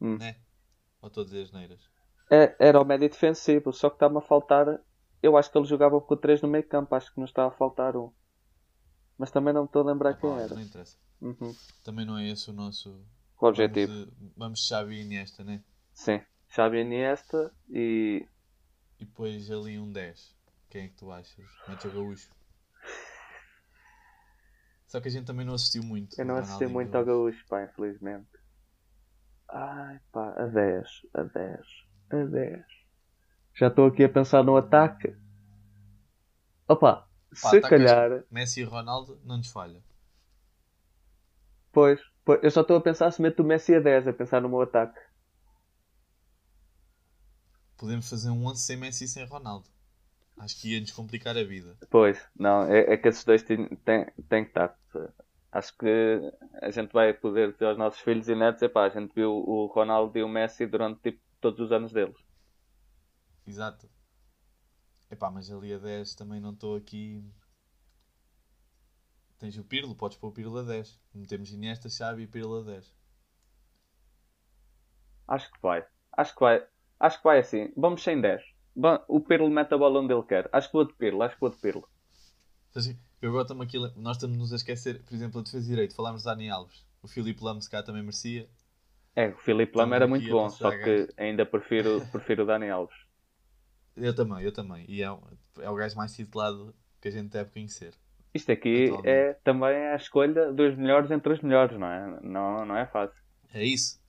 Hum. 0.00 0.16
Né? 0.18 0.36
Ou 1.02 1.08
estou 1.08 1.22
a 1.22 1.24
dizer 1.24 1.42
as 1.42 1.52
neiras? 1.52 1.80
É, 2.30 2.54
era 2.58 2.80
o 2.80 2.84
médio 2.84 3.08
defensivo, 3.08 3.72
só 3.72 3.90
que 3.90 3.96
está-me 3.96 4.18
a 4.18 4.20
faltar. 4.20 4.80
Eu 5.22 5.36
acho 5.36 5.50
que 5.50 5.58
ele 5.58 5.66
jogava 5.66 6.00
com 6.00 6.16
3 6.16 6.40
no 6.42 6.48
meio 6.48 6.66
campo, 6.66 6.94
acho 6.94 7.12
que 7.12 7.20
nos 7.20 7.30
está 7.30 7.46
a 7.46 7.50
faltar 7.50 7.96
um. 7.96 8.12
Mas 9.16 9.30
também 9.30 9.52
não 9.54 9.62
me 9.62 9.66
estou 9.66 9.82
a 9.82 9.92
lembrar 9.92 10.14
quem 10.14 10.30
Opa, 10.30 10.40
era. 10.40 10.54
Não 10.54 10.62
interessa. 10.62 10.96
Uhum. 11.20 11.54
Também 11.82 12.04
não 12.04 12.18
é 12.18 12.28
esse 12.28 12.50
o 12.50 12.52
nosso. 12.52 13.00
O 13.40 13.46
objetivo. 13.46 13.92
Vamos, 13.92 14.08
de- 14.10 14.32
vamos 14.36 14.66
Xavi 14.66 14.96
e 14.96 15.02
Iniesta, 15.02 15.44
né? 15.44 15.62
Sim. 15.92 16.20
Xavi 16.48 16.80
Iniesta 16.80 17.52
e. 17.68 18.26
E 19.00 19.04
depois 19.04 19.50
ali 19.50 19.78
um 19.78 19.90
10. 19.90 20.34
Quem 20.68 20.84
é 20.84 20.88
que 20.88 20.94
tu 20.94 21.10
achas? 21.10 21.46
Mete 21.68 21.86
o 21.88 21.92
Gaúcho. 21.92 22.30
Só 24.94 25.00
que 25.00 25.08
a 25.08 25.10
gente 25.10 25.26
também 25.26 25.44
não 25.44 25.54
assistiu 25.54 25.82
muito. 25.82 26.16
Eu 26.16 26.24
não 26.24 26.36
assisti 26.36 26.68
muito 26.68 26.94
ao 26.94 27.04
Gaúcho, 27.04 27.44
pá, 27.48 27.64
infelizmente. 27.64 28.28
Ai, 29.48 29.98
pá, 30.12 30.32
a 30.36 30.46
10, 30.46 30.88
a 31.14 31.22
10, 31.24 31.60
a 32.10 32.16
10. 32.26 32.64
Já 33.54 33.66
estou 33.66 33.88
aqui 33.88 34.04
a 34.04 34.08
pensar 34.08 34.44
no 34.44 34.56
ataque. 34.56 35.12
Opa, 36.68 37.08
Pá, 37.42 37.50
se 37.50 37.60
calhar. 37.60 38.22
Messi 38.30 38.60
e 38.60 38.62
Ronaldo 38.62 39.20
não 39.24 39.38
nos 39.38 39.50
falha. 39.50 39.82
Pois, 41.72 42.00
pois, 42.24 42.40
eu 42.44 42.52
só 42.52 42.60
estou 42.60 42.76
a 42.76 42.80
pensar 42.80 43.10
se 43.10 43.20
meto 43.20 43.40
o 43.40 43.44
Messi 43.44 43.74
a 43.74 43.80
10, 43.80 44.06
a 44.06 44.12
pensar 44.12 44.40
no 44.40 44.48
meu 44.48 44.60
ataque. 44.60 45.00
Podemos 47.76 48.08
fazer 48.08 48.30
um 48.30 48.46
11 48.46 48.62
sem 48.62 48.76
Messi 48.76 49.06
e 49.06 49.08
sem 49.08 49.26
Ronaldo. 49.26 49.73
Acho 50.36 50.60
que 50.60 50.74
ia-nos 50.74 50.90
complicar 50.90 51.36
a 51.36 51.44
vida. 51.44 51.76
Pois, 51.90 52.28
não, 52.36 52.64
é, 52.64 52.94
é 52.94 52.96
que 52.96 53.08
esses 53.08 53.24
dois 53.24 53.42
têm, 53.42 53.68
têm, 53.84 54.44
que 54.44 54.50
estar. 54.50 54.76
Acho 55.52 55.76
que 55.76 56.32
a 56.60 56.70
gente 56.70 56.92
vai 56.92 57.14
poder 57.14 57.52
dizer 57.52 57.66
aos 57.66 57.78
nossos 57.78 58.00
filhos 58.00 58.28
e 58.28 58.34
netos, 58.34 58.60
epá, 58.62 58.84
a 58.84 58.88
gente 58.88 59.14
viu 59.14 59.30
o 59.30 59.66
Ronaldo 59.66 60.18
e 60.18 60.22
o 60.22 60.28
Messi 60.28 60.66
durante 60.66 61.00
tipo, 61.00 61.20
todos 61.40 61.60
os 61.60 61.70
anos 61.70 61.92
deles. 61.92 62.16
Exato. 63.46 63.88
Epá, 65.10 65.30
mas 65.30 65.50
ali 65.50 65.72
a 65.72 65.78
10 65.78 66.14
também 66.14 66.40
não 66.40 66.50
estou 66.50 66.76
aqui. 66.76 67.24
Tens 69.38 69.56
o 69.58 69.64
Pirlo, 69.64 69.94
podes 69.94 70.18
pôr 70.18 70.28
o 70.28 70.32
Pirlo 70.32 70.58
a 70.58 70.62
10. 70.62 71.00
Metemos 71.14 71.52
Iniesta, 71.52 71.88
Xavi 71.88 72.22
e 72.22 72.26
Pirlo 72.26 72.60
a 72.60 72.62
10. 72.62 72.92
Acho 75.28 75.52
que 75.52 75.60
vai. 75.62 75.86
Acho 76.12 76.34
que 76.34 76.40
vai. 76.40 76.66
Acho 76.98 77.18
que 77.18 77.24
vai 77.24 77.38
assim. 77.38 77.72
Vamos 77.76 78.02
sem 78.02 78.20
10. 78.20 78.53
O 79.08 79.20
Pirlo 79.20 79.48
mete 79.50 79.72
a 79.72 79.78
bola 79.78 80.00
onde 80.00 80.12
ele 80.12 80.22
quer. 80.22 80.48
Acho 80.52 80.68
que 80.68 80.72
vou 80.72 80.84
de 80.84 80.94
Pirlo. 80.94 81.22
Acho 81.22 81.34
que 81.34 81.40
vou 81.40 81.50
de 81.50 81.56
Pirlo. 81.56 81.88
Então, 82.70 82.82
Eu 83.22 83.30
agora 83.30 83.44
estamos 83.44 83.64
aqui, 83.64 83.78
nós 83.96 84.16
estamos-nos 84.16 84.52
a 84.52 84.56
esquecer, 84.56 85.02
por 85.02 85.14
exemplo, 85.14 85.40
a 85.40 85.42
defesa 85.44 85.68
direito, 85.68 85.94
falámos 85.94 86.22
de 86.22 86.26
Dani 86.26 86.50
Alves. 86.50 86.84
O 87.02 87.08
Filipe 87.08 87.44
Lame 87.44 87.62
se 87.62 87.70
cá 87.70 87.82
também 87.82 88.02
merecia. 88.02 88.48
É, 89.14 89.28
o 89.28 89.36
Filipe 89.36 89.72
Estamos 89.72 89.94
era 89.94 90.06
muito 90.06 90.28
bom. 90.28 90.48
Só 90.50 90.70
que 90.70 91.08
ainda 91.16 91.46
prefiro, 91.46 92.04
prefiro 92.10 92.42
o 92.42 92.46
Dani 92.46 92.68
Alves. 92.68 92.96
Eu 93.96 94.14
também, 94.14 94.42
eu 94.42 94.52
também. 94.52 94.84
E 94.88 95.02
é, 95.02 95.06
é 95.60 95.70
o 95.70 95.74
gajo 95.74 95.96
mais 95.96 96.14
titulado 96.14 96.74
que 97.00 97.08
a 97.08 97.10
gente 97.10 97.30
deve 97.30 97.50
conhecer. 97.50 97.94
Isto 98.34 98.50
aqui 98.50 98.86
Atualmente. 98.86 99.08
é 99.08 99.32
também 99.44 99.76
a 99.86 99.94
escolha 99.94 100.52
dos 100.52 100.76
melhores 100.76 101.10
entre 101.12 101.32
os 101.32 101.40
melhores, 101.40 101.78
não 101.78 101.86
é? 101.86 102.20
Não, 102.20 102.66
não 102.66 102.76
é 102.76 102.84
fácil. 102.86 103.16
É 103.52 103.62
isso. 103.64 104.02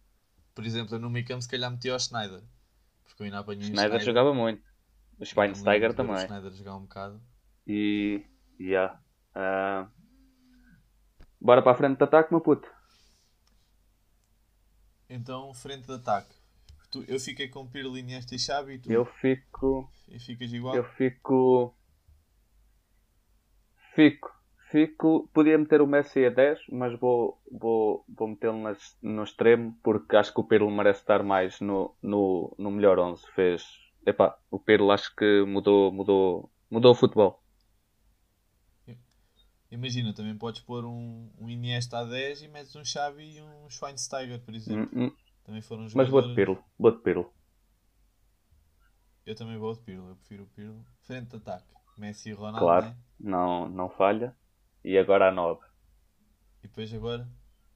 Por 0.56 0.66
exemplo, 0.66 0.96
eu 0.96 1.00
no 1.00 1.10
meio 1.10 1.26
campo 1.26 1.44
se 1.44 1.50
calhar 1.50 1.70
meti 1.70 1.92
o 1.92 2.00
Schneider. 2.00 2.42
Porque 3.16 3.24
eu 3.24 3.26
ainda 3.28 3.40
apanhei 3.40 3.64
o 3.64 3.68
Schneider 3.68 4.02
jogava 4.02 4.34
muito. 4.34 4.62
O 5.18 5.26
Schweinsteiger 5.26 5.94
também. 5.94 6.16
O 6.16 6.20
Schneider 6.20 6.52
jogar 6.52 6.76
um 6.76 6.82
bocado. 6.82 7.24
E. 7.66 8.26
Yeah. 8.60 9.02
Ah, 9.34 9.90
bora 11.40 11.62
para 11.62 11.72
a 11.72 11.76
frente 11.76 11.98
de 11.98 12.04
ataque, 12.04 12.34
meu 12.34 12.42
puto. 12.42 12.70
Então, 15.10 15.54
frente 15.54 15.86
de 15.86 15.94
ataque. 15.94 16.36
Tu- 16.92 17.06
eu 17.08 17.20
fiquei 17.20 17.48
com 17.48 17.66
Pirlo, 17.68 17.98
Iniesta 17.98 18.36
e 18.36 18.40
Xavi 18.40 18.74
e 18.74 18.80
tu 18.80 18.92
Eu 18.92 19.06
fico. 19.06 19.90
e 20.10 20.20
ficas 20.20 20.52
igual. 20.52 20.76
Eu 20.76 20.84
fico. 20.84 21.74
Fico. 23.94 24.35
Fico. 24.72 25.30
Podia 25.34 25.58
meter 25.58 25.82
o 25.82 25.88
Messi 25.88 26.26
a 26.26 26.30
10, 26.30 26.60
mas 26.72 26.98
vou, 27.00 27.40
vou, 27.52 28.04
vou 28.10 28.28
metê-lo 28.28 28.58
no 29.02 29.24
extremo 29.24 29.78
porque 29.84 30.16
acho 30.16 30.34
que 30.34 30.40
o 30.42 30.44
Pirlo 30.44 30.70
merece 30.72 31.02
estar 31.02 31.24
mais 31.24 31.60
no, 31.62 31.96
no, 32.02 32.54
no 32.58 32.72
melhor 32.72 33.00
11. 33.00 33.24
Fez. 33.34 33.64
Epá, 34.06 34.38
o 34.52 34.60
Pirlo 34.60 34.92
acho 34.92 35.16
que 35.16 35.44
mudou, 35.46 35.92
mudou, 35.92 36.52
mudou 36.70 36.92
o 36.92 36.96
futebol. 36.96 37.42
Imagina, 39.72 40.14
também 40.14 40.38
podes 40.38 40.62
pôr 40.62 40.86
um, 40.86 41.30
um 41.40 41.50
Iniesta 41.50 42.00
a 42.00 42.04
10 42.06 42.44
e 42.44 42.48
metes 42.48 42.76
um 42.76 42.86
Xavi 42.86 43.38
e 43.38 43.42
um 43.42 43.70
Schweinsteiger, 43.70 44.40
por 44.40 44.54
exemplo. 44.54 44.90
Hum, 44.94 45.06
hum, 45.08 45.12
Também 45.44 45.62
foram 45.62 45.84
Mas 45.84 45.92
jogadores... 45.92 46.12
vou 46.12 46.22
de 46.22 46.36
Pirlo. 46.36 46.64
Vou 46.78 46.92
de 46.92 46.98
Pirlo. 47.00 47.34
Eu 49.26 49.36
também 49.36 49.58
vou 49.58 49.74
de 49.74 49.80
Pirlo, 49.82 50.10
eu 50.10 50.16
prefiro 50.16 50.44
o 50.44 50.48
Pirlo. 50.48 50.86
Frente 51.02 51.30
de 51.30 51.36
ataque. 51.38 51.66
Messi 51.98 52.30
e 52.30 52.34
Ronaldo, 52.34 52.60
Claro. 52.60 52.86
né? 52.86 52.96
Não, 53.20 53.68
não 53.70 53.90
falha. 53.90 54.36
E 54.86 54.98
agora 55.00 55.30
a 55.30 55.32
9. 55.32 55.62
E 56.64 56.68
depois 56.68 56.94
agora, 56.94 57.28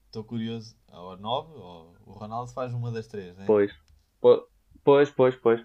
estou 0.06 0.24
curioso. 0.24 0.78
Ou 0.92 1.14
a 1.14 1.18
9, 1.18 1.54
ou 1.54 1.96
o 2.06 2.12
Ronaldo 2.14 2.52
faz 2.52 2.74
uma 2.74 2.92
das 2.92 3.08
três, 3.08 3.36
né? 3.36 3.46
Pois. 3.48 3.72
Po- 4.22 4.48
Pois, 4.84 5.10
pois, 5.12 5.36
pois. 5.36 5.62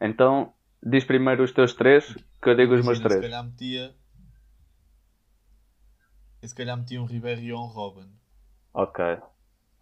Então, 0.00 0.54
diz 0.82 1.04
primeiro 1.04 1.42
os 1.42 1.52
teus 1.52 1.74
três, 1.74 2.14
que 2.42 2.48
eu 2.50 2.54
digo 2.54 2.74
os 2.74 2.84
meus 2.84 2.98
Imagina, 2.98 3.08
Se 3.08 3.16
três. 3.16 3.20
calhar 3.30 3.44
metia... 3.44 3.94
Eu 6.42 6.48
se 6.48 6.54
calhar 6.54 6.76
metia 6.76 7.00
um 7.02 7.06
Ribéry 7.06 7.52
ou 7.52 7.64
um 7.64 7.66
Robin. 7.66 8.08
Ok. 8.72 9.02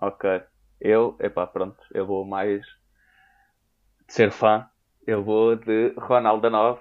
Ok. 0.01 0.43
Eu, 0.81 1.17
epá, 1.21 1.47
pronto, 1.47 1.77
eu 1.93 2.07
vou 2.07 2.25
mais 2.25 2.63
de 4.07 4.15
ser 4.15 4.31
fã. 4.31 4.69
Eu 5.07 5.23
vou 5.23 5.57
de 5.57 5.93
Ronaldo 5.99 6.47
a 6.47 6.51
9, 6.51 6.81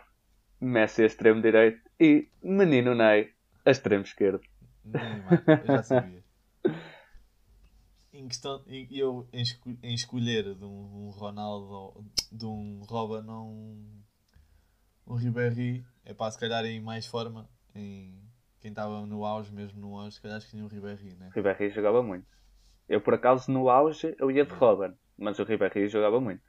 Messi 0.61 1.03
extremo 1.03 1.41
direito 1.41 1.81
e 1.99 2.29
Menino 2.41 2.95
Ney 2.95 3.32
a 3.65 3.71
extremo 3.71 4.03
esquerdo. 4.03 4.41
Nem 4.83 5.21
mais, 5.21 5.45
eu 5.61 5.69
já 5.69 5.83
sabia. 5.83 6.23
Em 8.13 8.27
questão, 8.29 8.63
eu 8.91 9.27
em, 9.33 9.41
esco- 9.41 9.77
em 9.83 9.93
escolher 9.93 10.55
de 10.55 10.63
um, 10.63 11.07
um 11.07 11.09
Ronaldo, 11.09 12.05
de 12.31 12.45
um 12.45 12.81
Robin 12.83 13.27
ou 13.29 13.45
um, 13.49 14.03
um 15.07 15.15
Ribéry, 15.15 15.85
é 16.05 16.13
pá, 16.13 16.29
se 16.31 16.39
calhar 16.39 16.65
em 16.65 16.81
mais 16.81 17.05
forma, 17.05 17.49
em 17.75 18.21
quem 18.59 18.69
estava 18.71 19.05
no 19.05 19.25
auge, 19.25 19.51
mesmo 19.51 19.79
no 19.79 19.97
auge, 19.97 20.15
se 20.15 20.21
calhar 20.21 20.37
escolhi 20.37 20.63
um 20.63 20.67
Ribéry, 20.67 21.15
né? 21.15 21.31
Ribéry 21.35 21.69
jogava 21.69 22.01
muito. 22.01 22.27
Eu, 22.89 23.01
por 23.01 23.13
acaso, 23.15 23.51
no 23.51 23.69
auge, 23.69 24.15
eu 24.19 24.31
ia 24.31 24.45
de 24.45 24.53
Robin, 24.53 24.95
mas 25.17 25.39
o 25.39 25.43
Ribéry 25.45 25.89
jogava 25.89 26.21
muito. 26.21 26.43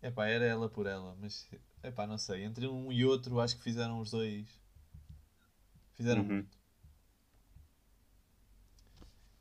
É 0.00 0.08
pá, 0.10 0.26
era 0.28 0.44
ela 0.44 0.68
por 0.68 0.86
ela, 0.86 1.16
mas 1.20 1.48
é 1.82 1.90
pá, 1.90 2.06
não 2.06 2.18
sei. 2.18 2.44
Entre 2.44 2.68
um 2.68 2.92
e 2.92 3.04
outro, 3.04 3.40
acho 3.40 3.56
que 3.56 3.62
fizeram 3.64 3.98
os 4.00 4.10
dois. 4.12 4.46
Fizeram 5.96 6.22
Uhum. 6.22 6.28
muito. 6.28 6.58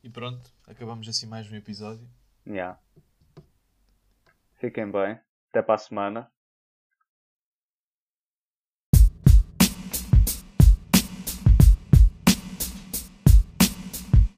E 0.04 0.10
pronto, 0.10 0.52
acabamos 0.68 1.08
assim 1.08 1.26
mais 1.26 1.50
um 1.52 1.56
episódio. 1.56 2.08
Yeah. 2.46 2.78
Fiquem 4.60 4.92
bem. 4.92 5.20
Até 5.50 5.62
para 5.62 5.76
a 5.76 5.78
semana. 5.78 6.32